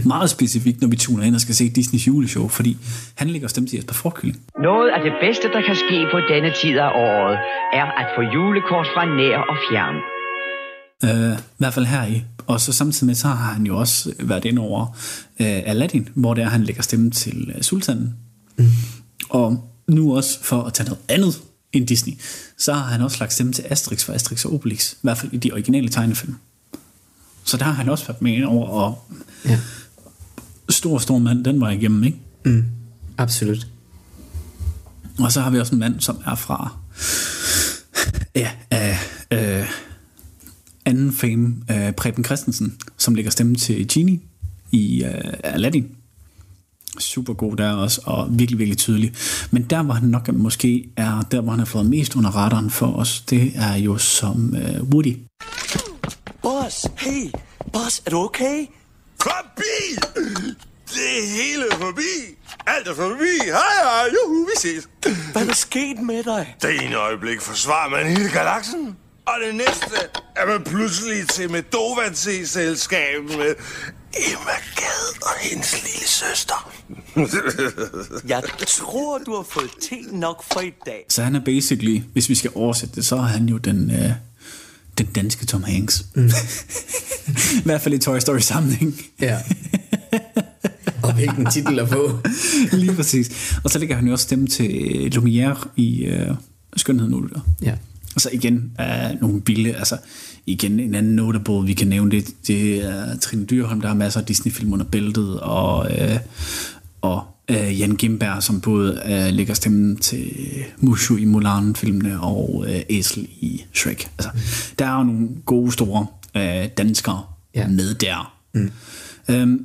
Meget 0.09 0.31
specifikt, 0.31 0.81
når 0.81 0.89
vi 0.89 0.97
tuner 0.97 1.25
ind 1.25 1.35
og 1.35 1.41
skal 1.41 1.55
se 1.55 1.69
Disneys 1.69 2.07
juleshow, 2.07 2.49
fordi 2.49 2.77
han 3.15 3.31
lægger 3.31 3.49
stemme 3.49 3.69
til 3.69 3.77
Jesper 3.77 3.95
Frugtkylling. 3.95 4.41
Noget 4.63 4.91
af 4.91 5.01
det 5.03 5.13
bedste, 5.23 5.49
der 5.53 5.63
kan 5.67 5.77
ske 5.77 6.07
på 6.13 6.19
denne 6.33 6.53
tid 6.63 6.79
af 6.79 6.91
året, 7.09 7.37
er 7.73 7.87
at 8.01 8.07
få 8.17 8.23
julekort 8.35 8.87
fra 8.95 9.05
nær 9.05 9.39
og 9.53 9.57
fjern. 9.71 9.97
Øh, 11.05 11.39
I 11.39 11.59
hvert 11.59 11.75
fald 11.75 11.87
her 11.87 12.07
i. 12.07 12.23
Og 12.47 12.61
så 12.61 12.73
samtidig 12.73 13.07
med, 13.07 13.15
så 13.15 13.29
har 13.29 13.53
han 13.53 13.67
jo 13.67 13.79
også 13.79 14.13
været 14.21 14.45
ind 14.45 14.59
over 14.59 14.87
øh, 15.41 15.63
Aladdin, 15.67 16.09
hvor 16.15 16.35
det 16.35 16.45
er, 16.45 16.49
han 16.49 16.65
lægger 16.65 16.83
stemme 16.83 17.11
til 17.11 17.53
øh, 17.57 17.63
sultanen. 17.63 18.17
Mm. 18.59 18.65
Og 19.31 19.71
nu 19.89 20.17
også 20.17 20.45
for 20.45 20.63
at 20.63 20.75
tage 20.75 20.89
noget 20.89 21.03
andet 21.09 21.43
end 21.73 21.87
Disney, 21.87 22.13
så 22.59 22.73
har 22.73 22.91
han 22.93 23.03
også 23.03 23.17
lagt 23.21 23.33
stemme 23.33 23.53
til 23.53 23.65
Asterix 23.71 24.05
for 24.05 24.13
Asterix 24.13 24.45
og 24.45 24.55
Obelix, 24.55 24.93
i 24.93 24.97
hvert 25.03 25.19
fald 25.19 25.33
i 25.33 25.37
de 25.37 25.53
originale 25.53 25.89
tegnefilm. 25.89 26.35
Så 27.47 27.57
der 27.57 27.65
har 27.65 27.73
han 27.73 27.89
også 27.89 28.07
været 28.07 28.23
med 28.23 28.45
over, 28.45 28.69
og 28.69 29.09
Ja. 29.45 29.61
stor, 30.69 30.99
stor 30.99 31.19
mand, 31.19 31.45
den 31.45 31.61
var 31.61 31.71
igennem, 31.71 32.05
ikke? 32.05 32.19
Mm. 32.45 32.65
Absolut. 33.19 33.67
Og 35.19 35.33
så 35.33 35.41
har 35.41 35.51
vi 35.51 35.59
også 35.61 35.73
en 35.75 35.79
mand, 35.79 36.01
som 36.01 36.19
er 36.27 36.35
fra 36.35 36.77
ja, 38.35 38.51
øh, 38.75 38.99
øh, 39.61 39.67
anden 40.85 41.13
fame, 41.13 41.55
øh, 41.71 41.93
Preben 41.93 42.25
Christensen, 42.25 42.75
som 42.97 43.15
lægger 43.15 43.31
stemme 43.31 43.57
til 43.57 43.89
Genie 43.89 44.21
i 44.73 45.05
øh, 45.05 45.33
Aladdin. 45.45 45.87
Super 46.99 47.33
god 47.33 47.57
der 47.57 47.73
også, 47.73 48.01
og 48.05 48.29
virkelig, 48.39 48.59
virkelig 48.59 48.79
tydelig. 48.79 49.13
Men 49.51 49.63
der, 49.63 49.83
hvor 49.83 49.95
han 49.95 50.09
nok 50.09 50.35
måske 50.35 50.89
er, 50.97 51.23
der 51.31 51.41
hvor 51.41 51.51
han 51.51 51.59
har 51.59 51.67
fået 51.67 51.87
mest 51.87 52.17
under 52.17 52.31
radaren 52.31 52.71
for 52.71 52.93
os, 52.93 53.21
det 53.21 53.53
er 53.55 53.75
jo 53.77 53.99
som 53.99 54.57
øh, 54.57 54.83
Woody. 54.83 55.17
Boss, 56.47 56.87
hey, 56.99 57.31
boss, 57.73 58.03
er 58.07 58.11
du 58.11 58.17
okay? 58.17 58.67
Forbi! 59.23 59.97
Det 60.95 61.19
er 61.19 61.27
hele 61.43 61.65
forbi! 61.71 62.37
Alt 62.67 62.89
er 62.89 62.95
forbi! 62.95 63.35
Hej, 63.45 63.83
hej, 63.83 64.09
juhu, 64.15 64.45
vi 64.45 64.51
ses! 64.57 64.89
Hvad 65.33 65.43
er 65.43 65.47
der 65.47 65.55
sket 65.55 65.99
med 65.99 66.23
dig? 66.25 66.57
Det 66.63 66.85
ene 66.85 66.97
øjeblik 66.97 67.41
forsvarer 67.41 67.91
man 67.91 68.07
hele 68.07 68.31
galaksen, 68.31 68.97
og 69.27 69.35
det 69.47 69.55
næste 69.55 69.97
er 70.37 70.47
man 70.47 70.65
pludselig 70.65 71.29
til 71.29 71.51
med 71.51 71.63
Dovance-selskab 71.63 73.23
med 73.23 73.55
Emma 74.31 74.57
Gad 74.77 75.23
og 75.23 75.35
hendes 75.41 75.83
lille 75.83 76.09
søster. 76.09 76.73
Jeg 78.35 78.43
tror, 78.67 79.19
du 79.19 79.35
har 79.35 79.47
fået 79.51 79.71
te 79.83 80.17
nok 80.17 80.45
for 80.53 80.61
i 80.61 80.73
dag. 80.87 81.07
Så 81.09 81.23
han 81.23 81.35
er 81.37 81.41
basically, 81.45 82.03
hvis 82.13 82.29
vi 82.29 82.35
skal 82.35 82.51
oversætte 82.55 82.95
det, 82.95 83.05
så 83.05 83.17
er 83.17 83.21
han 83.21 83.47
jo 83.47 83.57
den, 83.57 83.91
øh, 83.91 84.11
den 84.99 85.07
danske 85.07 85.47
Tom 85.47 85.63
Hanks. 85.63 86.07
Mm. 86.15 86.27
I 87.61 87.63
hvert 87.65 87.81
fald 87.81 87.95
i 87.95 87.99
Toy 87.99 88.19
Story 88.19 88.39
sammenhæng. 88.39 89.01
Ja. 89.21 89.39
og 91.03 91.15
hvilken 91.15 91.47
titel 91.51 91.79
at 91.79 91.89
få. 91.89 92.19
Lige 92.73 92.95
præcis. 92.95 93.59
Og 93.65 93.71
så 93.71 93.79
lægger 93.79 93.97
han 93.97 94.07
jo 94.07 94.13
også 94.13 94.23
stemme 94.23 94.47
til 94.47 95.13
Lumière 95.17 95.69
i 95.77 96.05
øh, 96.05 96.35
Skønheden 96.77 97.15
Ulver. 97.15 97.41
Ja. 97.63 97.75
Og 98.15 98.21
så 98.21 98.31
igen 98.33 98.73
uh, 98.79 99.21
nogle 99.21 99.43
vilde, 99.47 99.75
altså 99.75 99.97
igen 100.47 100.81
en 100.81 100.95
anden 100.95 101.17
notable, 101.17 101.67
vi 101.67 101.73
kan 101.73 101.89
nævne 101.89 102.11
det, 102.11 102.29
det 102.47 102.85
er 102.85 103.17
Trine 103.17 103.45
Dyrholm, 103.45 103.81
der 103.81 103.89
har 103.89 103.95
masser 103.95 104.21
af 104.21 104.27
Disney-film 104.27 104.73
under 104.73 104.85
bæltet, 104.85 105.41
og, 105.41 105.91
uh, 105.91 106.17
og 107.01 107.25
uh, 107.51 107.81
Jan 107.81 107.97
Gimberg, 107.97 108.43
som 108.43 108.61
både 108.61 109.01
uh, 109.05 109.35
lægger 109.35 109.55
stemmen 109.55 109.97
til 109.97 110.33
Mushu 110.79 111.17
i 111.17 111.25
Mulan-filmene 111.25 112.21
og 112.21 112.55
uh, 112.59 112.81
Æsel 112.91 113.29
i 113.41 113.65
Shrek. 113.75 114.09
Altså, 114.19 114.31
mm. 114.35 114.41
der 114.79 114.87
er 114.87 114.99
jo 114.99 115.05
nogle 115.05 115.29
gode, 115.47 115.73
store 115.73 116.07
uh, 116.35 116.69
danskere 116.79 117.23
Ja. 117.55 117.67
med 117.69 117.95
der. 117.95 118.37
Mm. 118.55 118.71
Um, 119.35 119.61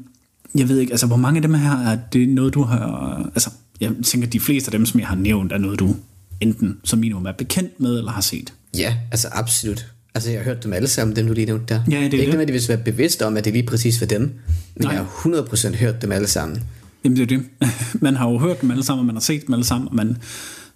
jeg 0.56 0.70
ved 0.70 0.80
ikke, 0.80 0.92
altså 0.94 1.08
hvor 1.08 1.16
mange 1.16 1.38
af 1.38 1.42
dem 1.42 1.54
her 1.54 1.78
er 1.78 1.98
det 2.14 2.30
noget, 2.30 2.54
du 2.54 2.64
har... 2.64 3.18
Altså, 3.36 3.50
jeg 3.82 3.92
tænker, 4.04 4.28
de 4.28 4.40
fleste 4.40 4.68
af 4.68 4.72
dem, 4.72 4.86
som 4.86 5.00
jeg 5.00 5.08
har 5.08 5.16
nævnt, 5.16 5.52
er 5.52 5.58
noget, 5.58 5.80
du 5.80 5.96
enten 6.42 6.78
som 6.84 7.00
minimum 7.00 7.26
er 7.26 7.32
bekendt 7.32 7.80
med, 7.80 7.98
eller 7.98 8.12
har 8.12 8.22
set. 8.22 8.54
Ja, 8.78 8.96
altså 9.12 9.28
absolut. 9.32 9.86
Altså 10.16 10.30
jeg 10.32 10.40
har 10.40 10.44
hørt 10.44 10.64
dem 10.64 10.74
alle 10.74 10.88
sammen, 10.88 11.16
dem 11.16 11.28
du 11.28 11.34
lige 11.34 11.46
nævnte 11.46 11.74
der. 11.74 11.82
Ja, 11.90 11.96
det 11.96 12.00
er 12.00 12.04
ikke 12.04 12.18
det. 12.18 12.28
nødvendigvis 12.30 12.70
være 12.70 12.78
bevidst 12.78 13.22
om, 13.22 13.38
at 13.38 13.46
det 13.46 13.54
lige 13.54 13.66
præcis 13.66 14.02
var 14.02 14.08
dem. 14.08 14.22
Men 14.22 14.34
Nej. 14.80 14.92
jeg 14.94 15.02
har 15.02 15.42
100% 15.72 15.76
hørt 15.76 16.02
dem 16.02 16.12
alle 16.12 16.28
sammen. 16.28 16.64
Jamen 17.04 17.18
det 17.18 17.24
er 17.24 17.38
det. 17.38 17.45
Man 18.02 18.16
har 18.16 18.30
jo 18.30 18.38
hørt 18.38 18.62
dem 18.62 18.72
alle 18.72 18.84
sammen, 18.84 18.99
og 18.99 19.06
man 19.06 19.16
har 19.16 19.22
set 19.22 19.47
dem 19.47 19.54
alle 19.54 19.66
sammen, 19.66 19.88
og 19.88 19.95
man, 19.95 20.18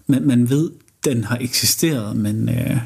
man, 0.07 0.28
man 0.28 0.49
ved, 0.49 0.71
den 1.05 1.23
har 1.23 1.38
eksisteret, 1.41 2.15
men, 2.15 2.49
øh, 2.49 2.78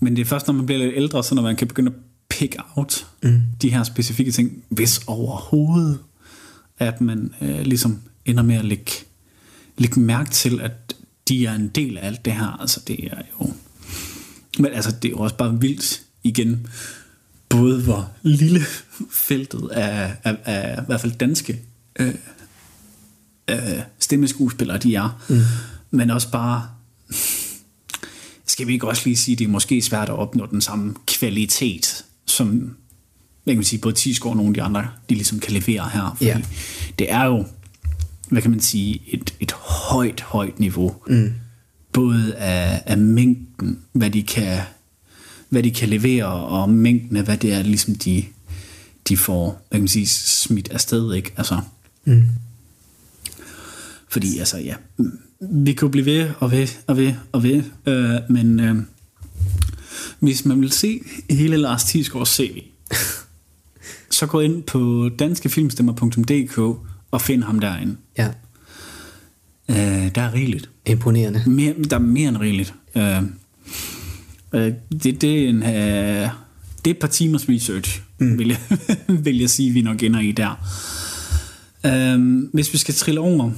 men 0.00 0.16
det 0.16 0.22
er 0.22 0.26
først, 0.26 0.46
når 0.46 0.54
man 0.54 0.66
bliver 0.66 0.78
lidt 0.78 0.96
ældre, 0.96 1.24
så 1.24 1.34
når 1.34 1.42
man 1.42 1.56
kan 1.56 1.68
begynde 1.68 1.90
at 1.90 1.98
pick 2.28 2.56
out 2.76 3.06
mm. 3.22 3.42
de 3.62 3.70
her 3.70 3.82
specifikke 3.82 4.32
ting, 4.32 4.62
hvis 4.68 5.00
overhovedet, 5.06 5.98
at 6.78 7.00
man 7.00 7.34
øh, 7.40 7.60
ligesom 7.60 7.98
ender 8.24 8.42
med 8.42 8.56
at 8.56 8.64
lægge, 8.64 8.92
lægge 9.78 10.00
mærke 10.00 10.30
til, 10.30 10.60
at 10.60 10.96
de 11.28 11.46
er 11.46 11.54
en 11.54 11.68
del 11.68 11.98
af 11.98 12.06
alt 12.06 12.24
det 12.24 12.32
her. 12.32 12.60
Altså 12.60 12.80
det 12.86 13.04
er 13.04 13.22
jo... 13.40 13.52
Men 14.58 14.72
altså, 14.72 14.90
det 14.90 15.08
er 15.08 15.12
jo 15.12 15.18
også 15.18 15.36
bare 15.36 15.60
vildt 15.60 16.02
igen, 16.22 16.66
både 17.48 17.82
hvor 17.82 18.10
lille 18.22 18.60
feltet 19.10 19.68
af, 19.72 20.16
af, 20.24 20.36
af 20.44 20.82
i 20.82 20.84
hvert 20.86 21.00
fald 21.00 21.12
danske 21.12 21.60
øh, 21.98 22.14
øh, 23.50 23.80
stemmeskuespillere 23.98 24.78
de 24.78 24.94
er, 24.94 25.20
mm. 25.28 25.40
men 25.90 26.10
også 26.10 26.30
bare 26.30 26.68
skal 28.46 28.66
vi 28.66 28.72
ikke 28.72 28.88
også 28.88 29.02
lige 29.04 29.16
sige, 29.16 29.36
det 29.36 29.44
er 29.44 29.48
måske 29.48 29.82
svært 29.82 30.08
at 30.08 30.14
opnå 30.14 30.46
den 30.46 30.60
samme 30.60 30.94
kvalitet, 31.06 32.04
som 32.26 32.76
jeg 33.46 33.54
kan 33.54 33.64
sige, 33.64 33.80
både 33.80 33.94
Tisgaard 33.94 34.30
og 34.30 34.36
nogle 34.36 34.50
af 34.50 34.54
de 34.54 34.62
andre, 34.62 34.88
de 35.08 35.14
ligesom 35.14 35.38
kan 35.38 35.52
levere 35.52 35.88
her. 35.92 36.14
Fordi 36.16 36.24
Ja. 36.24 36.40
det 36.98 37.12
er 37.12 37.24
jo, 37.24 37.46
hvad 38.28 38.42
kan 38.42 38.50
man 38.50 38.60
sige, 38.60 39.02
et, 39.06 39.34
et 39.40 39.52
højt, 39.52 40.20
højt 40.20 40.60
niveau. 40.60 40.94
Mm. 41.06 41.32
Både 41.92 42.34
af, 42.34 42.82
af 42.86 42.98
mængden, 42.98 43.78
hvad 43.92 44.10
de 44.10 44.22
kan 44.22 44.60
hvad 45.48 45.62
de 45.62 45.70
kan 45.70 45.88
levere, 45.88 46.26
og 46.26 46.70
mængden 46.70 47.16
af, 47.16 47.24
hvad 47.24 47.36
det 47.36 47.52
er, 47.52 47.62
ligesom 47.62 47.94
de, 47.94 48.24
de 49.08 49.16
får, 49.16 49.66
hvad 49.68 49.78
kan 49.78 49.80
man 49.80 49.88
sige, 49.88 50.06
smidt 50.06 50.68
afsted, 50.68 51.14
ikke? 51.14 51.32
Altså, 51.36 51.60
Mm. 52.04 52.24
fordi, 54.08 54.38
altså, 54.38 54.58
ja, 54.58 54.74
vi 55.50 55.72
kunne 55.72 55.90
blive 55.90 56.06
ved 56.06 56.30
og 56.38 56.50
ved 56.50 56.68
og 56.86 56.96
ved 56.96 57.12
og 57.32 57.42
ved, 57.42 57.62
øh, 57.86 58.20
men 58.30 58.60
øh, 58.60 58.76
hvis 60.20 60.44
man 60.44 60.60
vil 60.60 60.72
se 60.72 61.00
hele 61.30 61.56
Lars 61.56 61.84
Thiesgaards 61.84 62.28
CV, 62.28 62.62
så 64.18 64.26
gå 64.26 64.40
ind 64.40 64.62
på 64.62 65.10
danskefilmstemmer.dk 65.18 66.58
og 67.10 67.20
find 67.20 67.42
ham 67.42 67.60
derinde. 67.60 67.96
Ja, 68.18 68.28
Øh, 69.70 70.14
der 70.14 70.22
er 70.22 70.34
rigeligt. 70.34 70.70
imponerende. 70.86 71.42
Mere, 71.46 71.74
der 71.90 71.96
er 71.96 72.00
mere 72.00 72.28
end 72.28 72.36
rigeligt. 72.36 72.74
Øh, 72.96 73.22
øh, 74.54 74.72
det, 75.02 75.20
det, 75.22 75.44
er 75.44 75.48
en, 75.48 75.62
øh, 75.62 76.28
det 76.84 76.86
er 76.86 76.90
et 76.90 76.98
par 76.98 77.08
timers 77.08 77.48
research, 77.48 78.00
mm. 78.18 78.38
vil, 78.38 78.48
jeg, 78.48 78.58
vil 79.24 79.38
jeg 79.38 79.50
sige, 79.50 79.72
vi 79.72 79.82
nok 79.82 80.02
ender 80.02 80.20
i 80.20 80.32
der. 80.32 80.68
Øh, 81.86 82.44
hvis 82.52 82.72
vi 82.72 82.78
skal 82.78 82.94
trille 82.94 83.20
over 83.20 83.50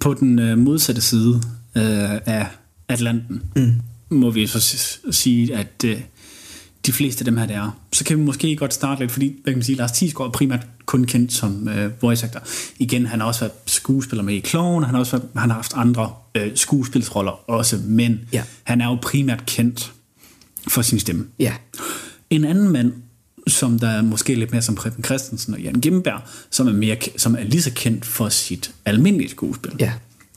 på 0.00 0.14
den 0.14 0.38
øh, 0.38 0.58
modsatte 0.58 1.00
side 1.00 1.34
øh, 1.76 2.12
af 2.26 2.46
Atlanten, 2.88 3.42
mm. 3.56 3.72
må 4.10 4.30
vi 4.30 4.46
så 4.46 4.88
sige, 5.10 5.56
at 5.56 5.84
øh, 5.84 6.00
de 6.86 6.92
fleste 6.92 7.20
af 7.20 7.24
dem 7.24 7.36
her, 7.36 7.46
der 7.46 7.54
er. 7.62 7.78
Så 7.92 8.04
kan 8.04 8.18
vi 8.18 8.22
måske 8.24 8.56
godt 8.56 8.74
starte 8.74 9.00
lidt, 9.00 9.12
fordi 9.12 9.34
hvad 9.42 9.52
kan 9.52 9.58
man 9.58 9.64
sige, 9.64 9.76
Lars 9.76 9.92
Thiesgaard 9.92 10.28
er 10.28 10.32
primært 10.32 10.66
kun 10.86 11.04
kendt 11.04 11.32
som 11.32 11.68
øh, 11.68 12.02
voice 12.02 12.26
actor. 12.26 12.40
Igen, 12.78 13.06
han 13.06 13.20
har 13.20 13.26
også 13.26 13.40
været 13.40 13.52
skuespiller 13.66 14.22
med 14.22 14.34
i 14.34 14.40
Clone, 14.40 14.86
han 14.86 14.94
har 14.94 15.00
også 15.00 15.16
været, 15.16 15.28
han 15.36 15.50
har 15.50 15.54
haft 15.56 15.72
andre 15.74 16.12
øh, 16.34 16.50
skuespilsroller 16.54 17.50
også, 17.50 17.80
men 17.84 18.20
Ja. 18.32 18.42
han 18.64 18.80
er 18.80 18.86
jo 18.86 18.98
primært 19.02 19.46
kendt 19.46 19.92
for 20.68 20.82
sin 20.82 20.98
stemme. 21.00 21.26
Ja. 21.38 21.52
En 22.30 22.44
anden 22.44 22.68
mand, 22.68 22.92
som 23.46 23.78
der 23.78 23.88
er 23.88 24.02
måske 24.02 24.34
lidt 24.34 24.52
mere 24.52 24.62
som 24.62 24.74
Preben 24.74 25.04
Christensen 25.04 25.54
og 25.54 25.60
Jan 25.60 25.74
Gimberg, 25.74 26.20
som 26.50 26.68
er, 26.68 26.72
mere, 26.72 26.96
som 27.16 27.34
er 27.34 27.42
lige 27.44 27.62
så 27.62 27.70
kendt 27.74 28.04
for 28.04 28.28
sit 28.28 28.74
almindelige 28.84 29.30
skuespil, 29.30 29.72
Ja. 29.80 29.92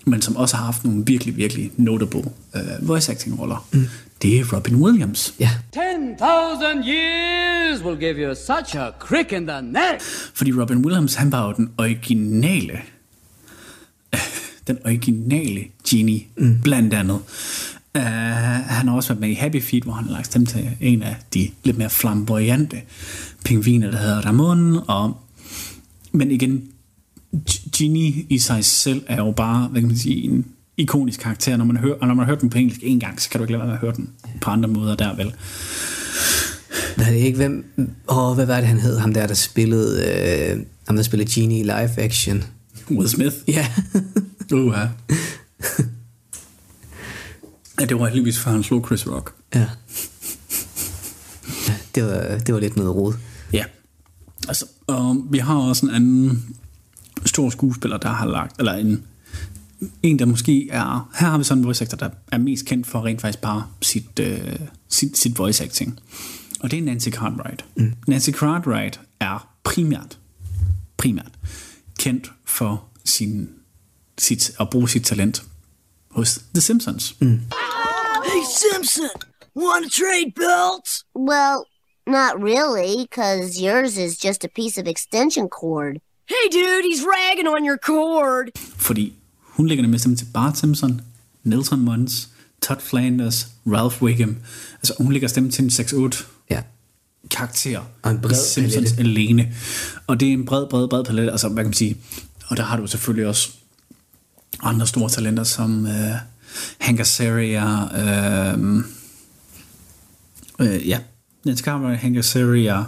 men 0.05 0.21
som 0.21 0.35
også 0.35 0.55
har 0.55 0.65
haft 0.65 0.83
nogle 0.83 1.03
virkelig, 1.05 1.37
virkelig 1.37 1.71
notable 1.77 2.23
øh, 2.55 2.61
voice 2.87 3.11
acting 3.11 3.39
roller. 3.39 3.67
Mm. 3.73 3.87
Det 4.21 4.39
er 4.39 4.53
Robin 4.55 4.75
Williams. 4.75 5.33
Ja. 5.39 5.49
10,000 5.73 6.85
years 6.87 7.83
will 7.83 7.97
give 7.99 8.27
you 8.27 8.35
such 8.35 8.77
a 8.77 8.89
crick 8.99 9.31
in 9.31 9.47
the 9.47 9.61
neck. 9.61 10.01
Fordi 10.33 10.51
Robin 10.53 10.77
Williams, 10.85 11.15
han 11.15 11.31
var 11.31 11.47
jo 11.47 11.53
den 11.53 11.69
originale, 11.77 12.79
den 14.67 14.77
originale 14.85 15.63
Genie, 15.89 16.21
mm. 16.37 16.59
blandt 16.63 16.93
andet. 16.93 17.19
Uh, 17.95 18.01
han 18.01 18.87
har 18.87 18.95
også 18.95 19.09
været 19.09 19.19
med 19.21 19.29
i 19.29 19.33
Happy 19.33 19.61
Feet, 19.61 19.83
hvor 19.83 19.93
han 19.93 20.05
har 20.05 20.11
lagt 20.11 20.25
stemme 20.25 20.45
til 20.45 20.69
en 20.81 21.03
af 21.03 21.15
de 21.33 21.49
lidt 21.63 21.77
mere 21.77 21.89
flamboyante 21.89 22.81
pingviner, 23.45 23.91
der 23.91 23.97
hedder 23.97 24.21
Ramon. 24.21 24.79
Og, 24.87 25.17
men 26.11 26.31
igen, 26.31 26.63
G- 27.49 27.69
Genie 27.77 28.25
i 28.29 28.37
sig 28.37 28.65
selv 28.65 29.03
er 29.07 29.17
jo 29.17 29.31
bare, 29.31 29.67
hvad 29.67 29.81
kan 29.81 29.87
man 29.87 29.97
sige, 29.97 30.23
en 30.23 30.45
ikonisk 30.77 31.19
karakter. 31.19 31.57
Når 31.57 31.65
man, 31.65 31.77
hører, 31.77 31.95
og 32.01 32.07
når 32.07 32.15
man 32.15 32.25
har 32.25 32.31
hørt 32.31 32.41
den 32.41 32.49
på 32.49 32.57
engelsk 32.57 32.79
en 32.83 32.99
gang, 32.99 33.21
så 33.21 33.29
kan 33.29 33.39
du 33.39 33.43
ikke 33.43 33.51
lade 33.51 33.59
være 33.59 33.67
med 33.67 33.73
at 33.75 33.81
høre 33.81 33.93
den 33.95 34.09
på 34.41 34.49
andre 34.49 34.69
måder 34.69 34.95
der, 34.95 35.15
vel? 35.15 35.33
Hvad 36.95 37.05
er 37.05 37.11
det 37.11 37.17
ikke? 37.19 37.37
Hvem, 37.37 37.65
åh, 38.07 38.35
hvad 38.35 38.45
var 38.45 38.57
det, 38.57 38.67
han 38.67 38.79
hed? 38.79 38.97
Ham 38.97 39.13
der, 39.13 39.27
der 39.27 39.33
spillede, 39.33 40.03
øh, 40.51 40.59
ham 40.87 40.95
der 40.95 41.03
spillede 41.03 41.31
Genie 41.31 41.59
i 41.59 41.63
live 41.63 41.99
action. 41.99 42.43
Will 42.91 43.09
Smith? 43.09 43.35
Ja. 43.47 43.67
Uh, 44.53 44.75
ja. 47.79 47.85
det 47.85 47.99
var 47.99 48.05
heldigvis 48.05 48.39
før 48.39 48.51
han 48.51 48.63
slog 48.63 48.85
Chris 48.85 49.07
Rock. 49.07 49.33
Ja. 49.55 49.69
Ja, 51.67 51.75
det 51.95 52.03
var, 52.03 52.37
det 52.37 52.53
var 52.53 52.59
lidt 52.59 52.75
noget 52.75 52.95
rod. 52.95 53.13
Ja. 53.53 53.65
Altså, 54.47 54.65
og 54.87 55.25
vi 55.29 55.37
har 55.37 55.55
også 55.55 55.85
en 55.85 55.95
anden 55.95 56.55
stor 57.25 57.49
skuespiller, 57.49 57.97
der 57.97 58.09
har 58.09 58.25
lagt, 58.25 58.59
eller 58.59 58.73
en, 58.73 59.03
en 60.03 60.19
der 60.19 60.25
måske 60.25 60.69
er, 60.69 61.09
her 61.19 61.27
har 61.27 61.37
vi 61.37 61.43
sådan 61.43 61.61
en 61.61 61.65
voice 61.65 61.83
actor, 61.83 61.97
der 61.97 62.09
er 62.31 62.37
mest 62.37 62.65
kendt 62.65 62.87
for 62.87 63.05
rent 63.05 63.21
faktisk 63.21 63.41
bare 63.41 63.67
sit, 63.81 64.19
øh, 64.19 64.59
sit, 64.89 65.17
sit 65.17 65.37
voice 65.37 65.63
acting. 65.63 65.99
Og 66.59 66.71
det 66.71 66.79
er 66.79 66.83
Nancy 66.83 67.09
Cartwright. 67.09 67.65
Mm. 67.75 67.93
Nancy 68.07 68.29
Cartwright 68.29 68.99
er 69.19 69.55
primært, 69.63 70.19
primært 70.97 71.31
kendt 71.99 72.31
for 72.45 72.83
sin, 73.05 73.49
sit, 74.17 74.51
at 74.59 74.69
bruge 74.69 74.89
sit 74.89 75.03
talent 75.03 75.43
hos 76.15 76.39
The 76.53 76.61
Simpsons. 76.61 77.13
Mm. 77.21 77.39
Hey, 78.29 78.41
Simpson! 78.63 79.09
Want 79.55 79.81
to 79.85 79.89
trade 80.01 80.29
belts? 80.35 80.91
Well, 81.31 81.57
not 82.07 82.33
really, 82.49 82.95
because 83.09 83.61
yours 83.67 83.97
is 83.97 84.17
just 84.27 84.43
a 84.43 84.49
piece 84.59 84.77
of 84.81 84.87
extension 84.87 85.45
cord. 85.49 85.93
Hey, 86.33 86.45
dude, 86.55 86.85
he's 86.89 87.03
ragging 87.15 87.47
on 87.47 87.61
your 87.69 87.77
cord. 87.77 88.45
Fordi 88.77 89.13
hun 89.41 89.67
lægger 89.67 89.81
nemlig 89.81 89.99
stemme 89.99 90.15
til 90.17 90.27
Bart 90.33 90.57
Simpson, 90.57 91.01
Nelson 91.43 91.79
Muntz, 91.79 92.13
Todd 92.61 92.79
Flanders, 92.81 93.47
Ralph 93.67 94.03
Wiggum. 94.03 94.37
Altså 94.73 94.93
hun 94.97 95.11
lægger 95.13 95.27
stemme 95.27 95.51
til 95.51 95.63
en 95.63 95.69
6-8 95.69 96.23
ja. 96.49 96.61
karakter 97.31 97.81
Og 98.01 98.11
en 98.11 98.21
bred 98.21 98.35
Simpsons 98.35 98.93
palette. 98.93 98.99
alene. 98.99 99.53
Og 100.07 100.19
det 100.19 100.29
er 100.29 100.33
en 100.33 100.45
bred, 100.45 100.67
bred, 100.69 100.87
bred 100.87 101.03
palette. 101.03 101.31
Altså 101.31 101.47
hvad 101.49 101.63
kan 101.63 101.67
man 101.67 101.73
sige? 101.73 101.97
Og 102.47 102.57
der 102.57 102.63
har 102.63 102.77
du 102.77 102.87
selvfølgelig 102.87 103.27
også 103.27 103.49
andre 104.65 104.87
store 104.87 105.09
talenter 105.09 105.43
som 105.43 105.87
øh, 105.87 106.15
Hank 106.79 106.99
Azaria, 106.99 107.65
øh, 108.53 108.83
øh, 110.59 110.89
ja, 110.89 110.99
Nancy 111.45 111.63
Cartwright, 111.63 112.01
Hank 112.01 112.17
Azaria, 112.17 112.83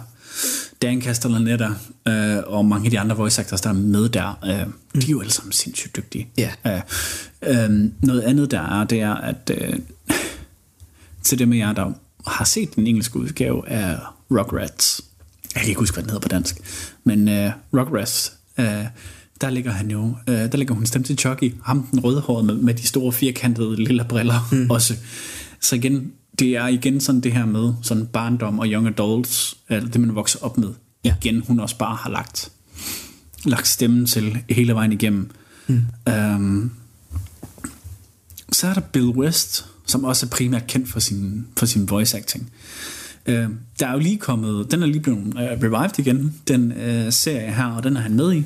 Dan 0.82 1.02
Castellaneta 1.02 1.68
øh, 2.08 2.38
og 2.46 2.64
mange 2.64 2.86
af 2.86 2.90
de 2.90 3.00
andre 3.00 3.16
voice 3.16 3.40
actors, 3.40 3.60
der 3.60 3.70
er 3.70 3.74
med 3.74 4.08
der, 4.08 4.38
øh, 4.44 5.00
de 5.00 5.06
er 5.06 5.10
jo 5.10 5.20
alle 5.20 5.32
sammen 5.32 5.52
sindssygt 5.52 5.96
dygtige. 5.96 6.28
Ja. 6.38 6.50
Øh, 6.66 6.80
øh, 7.42 7.90
noget 8.02 8.20
andet 8.20 8.50
der 8.50 8.80
er, 8.80 8.84
det 8.84 9.00
er, 9.00 9.14
at 9.14 9.50
øh, 9.54 9.78
til 11.22 11.38
dem 11.38 11.52
af 11.52 11.56
jer, 11.56 11.72
der 11.72 11.92
har 12.26 12.44
set 12.44 12.76
den 12.76 12.86
engelske 12.86 13.18
udgave 13.18 13.68
af 13.68 13.98
Rugrats, 14.30 15.00
jeg 15.54 15.60
kan 15.62 15.68
ikke 15.68 15.78
huske, 15.78 15.94
hvad 15.94 16.02
den 16.02 16.10
hedder 16.10 16.22
på 16.22 16.28
dansk, 16.28 16.56
men 17.04 17.28
øh, 17.28 17.52
Rugrats, 17.74 18.32
øh, 18.58 18.84
der 19.40 19.50
ligger 19.50 19.70
han 19.70 19.90
jo, 19.90 20.14
øh, 20.28 20.34
der 20.34 20.56
ligger 20.56 20.74
hun 20.74 20.86
stemme 20.86 21.04
til 21.04 21.18
Chucky, 21.18 21.54
ham 21.62 21.82
den 21.82 22.00
rødhårede 22.00 22.46
med, 22.46 22.54
med 22.54 22.74
de 22.74 22.86
store 22.86 23.12
firkantede 23.12 23.76
lille 23.76 24.04
briller 24.08 24.48
mm. 24.52 24.70
også. 24.70 24.96
Så 25.60 25.76
igen, 25.76 26.12
det 26.38 26.56
er 26.56 26.66
igen 26.66 27.00
sådan 27.00 27.20
det 27.20 27.32
her 27.32 27.46
med 27.46 27.72
sådan 27.82 28.06
barndom 28.06 28.58
og 28.58 28.66
young 28.66 28.86
adults, 28.86 29.56
eller 29.68 29.88
det 29.88 30.00
man 30.00 30.14
vokser 30.14 30.38
op 30.42 30.58
med. 30.58 30.68
Ja. 31.04 31.14
Igen, 31.22 31.42
hun 31.46 31.60
også 31.60 31.78
bare 31.78 31.96
har 31.96 32.10
lagt, 32.10 32.50
lagt 33.44 33.68
stemmen 33.68 34.06
til 34.06 34.38
hele 34.50 34.74
vejen 34.74 34.92
igennem. 34.92 35.30
Mm. 35.66 35.82
Um, 36.12 36.72
så 38.52 38.66
er 38.66 38.74
der 38.74 38.80
Bill 38.80 39.06
West, 39.06 39.66
som 39.86 40.04
også 40.04 40.26
er 40.26 40.30
primært 40.30 40.66
kendt 40.66 40.88
for 40.88 41.00
sin, 41.00 41.46
for 41.56 41.66
sin 41.66 41.90
voice 41.90 42.16
acting. 42.16 42.50
Uh, 43.28 43.34
der 43.80 43.86
er 43.86 43.92
jo 43.92 43.98
lige 43.98 44.18
kommet, 44.18 44.70
den 44.70 44.82
er 44.82 44.86
lige 44.86 45.00
blevet 45.00 45.34
uh, 45.34 45.40
revived 45.40 45.98
igen, 45.98 46.34
den 46.48 46.72
uh, 46.72 47.12
serie 47.12 47.54
her, 47.54 47.66
og 47.66 47.82
den 47.82 47.96
er 47.96 48.00
han 48.00 48.14
med 48.14 48.32
i. 48.32 48.44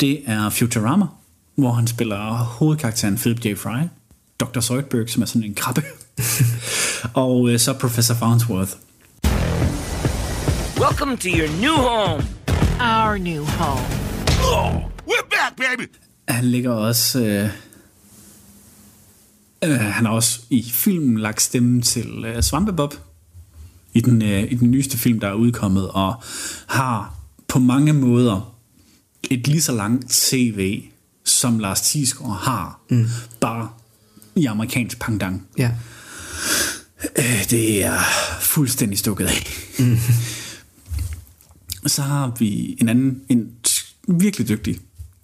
Det 0.00 0.22
er 0.26 0.50
Futurama, 0.50 1.06
hvor 1.54 1.72
han 1.72 1.86
spiller 1.86 2.34
hovedkarakteren 2.36 3.16
Philip 3.16 3.44
J. 3.44 3.56
Fry, 3.56 3.78
Dr. 4.40 4.60
Zoidberg, 4.60 5.08
som 5.08 5.22
er 5.22 5.26
sådan 5.26 5.44
en 5.44 5.54
krabbe, 5.54 5.82
og 7.14 7.40
uh, 7.40 7.56
så 7.56 7.72
Professor 7.72 8.14
Farnsworth. 8.14 8.72
Welcome 10.80 11.16
to 11.16 11.28
your 11.28 11.48
new 11.60 11.74
home. 11.74 12.22
Our 12.80 13.18
new 13.18 13.44
home. 13.44 13.86
Oh, 14.42 14.90
we're 15.06 15.28
back, 15.30 15.56
baby! 15.56 15.90
Han 16.28 16.44
ligger 16.44 16.72
også... 16.72 17.20
Øh, 17.24 17.50
øh, 19.64 19.80
han 19.80 20.06
har 20.06 20.12
også 20.12 20.40
i 20.50 20.70
filmen 20.70 21.18
lagt 21.18 21.42
stemme 21.42 21.82
til 21.82 22.24
øh, 22.24 22.42
Svampebob 22.42 22.94
i 23.94 24.00
den, 24.00 24.22
øh, 24.22 24.52
i 24.52 24.54
den 24.54 24.70
nyeste 24.70 24.98
film, 24.98 25.20
der 25.20 25.28
er 25.28 25.34
udkommet, 25.34 25.88
og 25.88 26.22
har 26.66 27.14
på 27.48 27.58
mange 27.58 27.92
måder 27.92 28.54
et 29.30 29.48
lige 29.48 29.62
så 29.62 29.72
langt 29.72 30.12
CV, 30.12 30.82
som 31.24 31.58
Lars 31.58 31.80
Thiesgaard 31.80 32.38
har, 32.38 32.80
mm. 32.90 33.06
bare 33.40 33.68
i 34.36 34.44
amerikansk 34.44 34.98
pangdang. 34.98 35.46
Ja. 35.58 35.70
Øh, 37.18 37.50
det 37.50 37.84
er 37.84 37.98
fuldstændig 38.40 38.98
stukket 38.98 39.26
af. 39.26 39.46
Mm. 39.78 39.96
Så 41.86 42.02
har 42.02 42.36
vi 42.38 42.76
en 42.80 42.88
anden, 42.88 43.22
en 43.28 43.50
virkelig 44.08 44.48
dygtig 44.48 44.78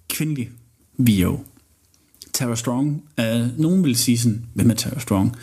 kvindelig 0.09 0.49
VO. 0.97 1.45
Tara 2.33 2.55
Strong. 2.55 3.03
Uh, 3.17 3.59
nogen 3.59 3.83
vil 3.83 3.95
sige 3.95 4.17
sådan, 4.17 4.45
hvem 4.53 4.69
er 4.69 4.73
Tara 4.73 4.99
Strong? 4.99 5.35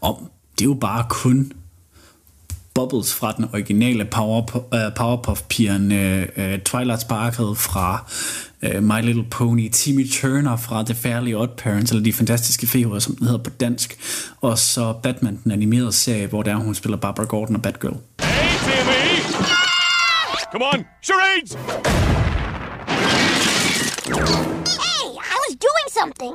Og 0.00 0.32
det 0.58 0.64
er 0.64 0.68
jo 0.68 0.74
bare 0.74 1.06
kun 1.10 1.52
Bubbles 2.76 3.14
fra 3.14 3.32
den 3.32 3.44
originale 3.52 4.04
Powerpuff, 4.04 4.64
uh, 4.72 4.94
Powerpuff-pigerne, 4.96 6.26
uh, 6.36 6.60
Twilight 6.64 7.00
Sparkle 7.00 7.56
fra 7.56 8.06
uh, 8.62 8.82
My 8.82 9.00
Little 9.02 9.24
Pony, 9.30 9.68
Timmy 9.72 10.08
Turner 10.08 10.56
fra 10.56 10.84
The 10.84 10.94
Fairly 10.94 11.34
Odd 11.34 11.56
Parents, 11.56 11.90
eller 11.90 12.04
De 12.04 12.12
Fantastiske 12.12 12.66
Feber, 12.66 12.98
som 12.98 13.16
den 13.16 13.26
hedder 13.26 13.42
på 13.42 13.50
dansk, 13.50 13.98
og 14.40 14.58
så 14.58 14.94
Batman, 15.02 15.40
den 15.44 15.52
animerede 15.52 15.92
serie, 15.92 16.26
hvor 16.26 16.42
der 16.42 16.56
hun 16.56 16.74
spiller 16.74 16.96
Barbara 16.96 17.26
Gordon 17.26 17.56
og 17.56 17.62
Batgirl. 17.62 17.96
Hey, 18.20 18.58
Timmy! 18.58 19.22
Come 20.52 20.64
on, 20.64 20.84
charades! 21.04 21.52
Hey, 24.82 25.06
I 25.32 25.36
was 25.44 25.56
doing 25.66 25.88
something. 26.00 26.34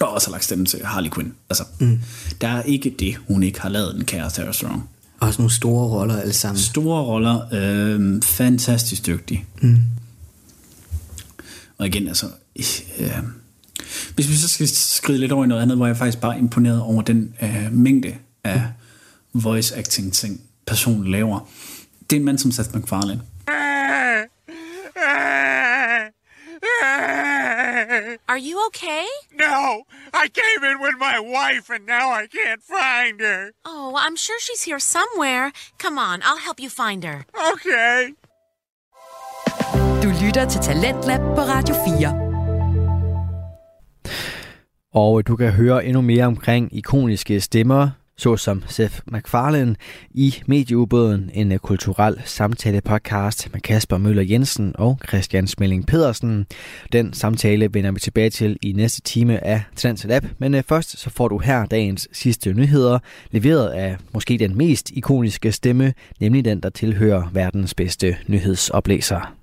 Og 0.00 0.12
også 0.12 0.28
har 0.28 0.32
lagt 0.32 0.44
stemme 0.44 0.66
til 0.66 0.84
Harley 0.84 1.10
Quinn. 1.10 1.34
Altså, 1.50 1.64
mm. 1.80 2.00
der 2.40 2.48
er 2.48 2.62
ikke 2.62 2.94
det, 2.98 3.16
hun 3.28 3.42
ikke 3.42 3.60
har 3.60 3.68
lavet, 3.68 3.94
den 3.94 4.04
kære 4.04 4.30
Tara 4.30 4.52
Strong. 4.52 4.88
Også 5.22 5.42
nogle 5.42 5.52
store 5.52 5.88
roller 5.88 6.16
alle 6.16 6.32
sammen. 6.32 6.58
Store 6.58 7.02
roller, 7.02 7.40
øh, 7.52 8.22
fantastisk 8.22 9.06
dygtig. 9.06 9.46
Mm. 9.62 9.78
Og 11.78 11.86
igen, 11.86 12.08
altså... 12.08 12.26
Øh, 13.00 13.18
hvis 14.14 14.28
vi 14.28 14.36
så 14.36 14.48
skal 14.48 14.68
skride 14.68 15.18
lidt 15.18 15.32
over 15.32 15.44
i 15.44 15.48
noget 15.48 15.62
andet, 15.62 15.76
hvor 15.76 15.86
jeg 15.86 15.96
faktisk 15.96 16.20
bare 16.20 16.34
er 16.34 16.38
imponeret 16.38 16.80
over 16.80 17.02
den 17.02 17.34
øh, 17.42 17.68
mængde 17.72 18.14
af 18.44 18.62
voice 19.32 19.76
acting 19.76 20.12
ting, 20.12 20.40
personen 20.66 21.10
laver. 21.10 21.48
Det 22.10 22.16
er 22.16 22.20
en 22.20 22.24
mand 22.24 22.38
som 22.38 22.52
Seth 22.52 22.74
MacFarlane. 22.74 23.20
Are 28.32 28.44
you 28.50 28.56
okay? 28.68 29.04
No, 29.46 29.82
I 30.14 30.26
came 30.40 30.62
in 30.70 30.80
with 30.80 30.96
my 30.98 31.18
wife 31.20 31.66
and 31.74 31.84
now 31.86 32.06
I 32.20 32.26
can't 32.26 32.62
find 32.62 33.20
her. 33.20 33.52
Oh, 33.66 33.92
I'm 34.04 34.16
sure 34.16 34.38
she's 34.40 34.62
here 34.68 34.78
somewhere. 34.78 35.52
Come 35.78 35.98
on, 35.98 36.22
I'll 36.22 36.42
help 36.46 36.58
you 36.58 36.70
find 36.70 37.04
her. 37.04 37.18
Okay. 37.52 38.14
Du 40.02 40.08
lytter 40.24 40.48
til 40.48 40.60
Talentlab 40.60 41.20
på 41.20 41.40
Radio 41.40 41.74
4. 41.74 42.14
Og 44.94 45.26
du 45.26 45.36
kan 45.36 45.50
høre 45.50 45.84
endnu 45.84 46.00
mere 46.00 46.24
omkring 46.24 46.76
ikoniske 46.76 47.40
stemmer, 47.40 47.90
såsom 48.22 48.62
Seth 48.68 49.00
MacFarlane 49.06 49.76
i 50.10 50.34
Medieubåden, 50.46 51.30
en 51.34 51.52
øh, 51.52 51.58
kulturel 51.58 52.22
samtale-podcast 52.24 53.48
med 53.52 53.60
Kasper 53.60 53.98
Møller 53.98 54.22
Jensen 54.22 54.72
og 54.78 54.98
Christian 55.08 55.46
Smelling 55.46 55.86
Pedersen. 55.86 56.46
Den 56.92 57.12
samtale 57.12 57.74
vender 57.74 57.92
vi 57.92 58.00
tilbage 58.00 58.30
til 58.30 58.56
i 58.62 58.72
næste 58.72 59.00
time 59.00 59.46
af 59.46 59.62
Trends 59.76 60.04
Lab, 60.04 60.24
men 60.38 60.54
øh, 60.54 60.62
først 60.68 60.98
så 60.98 61.10
får 61.10 61.28
du 61.28 61.38
her 61.38 61.66
dagens 61.66 62.08
sidste 62.12 62.52
nyheder, 62.52 62.98
leveret 63.30 63.68
af 63.68 63.96
måske 64.14 64.38
den 64.38 64.56
mest 64.56 64.90
ikoniske 64.90 65.52
stemme, 65.52 65.94
nemlig 66.20 66.44
den, 66.44 66.60
der 66.60 66.70
tilhører 66.70 67.30
verdens 67.32 67.74
bedste 67.74 68.16
nyhedsoplæser. 68.26 69.34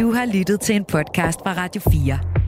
Du 0.00 0.12
har 0.12 0.26
lyttet 0.34 0.60
til 0.60 0.76
en 0.76 0.84
podcast 0.84 1.40
fra 1.44 1.52
Radio 1.52 1.82
4. 1.90 2.47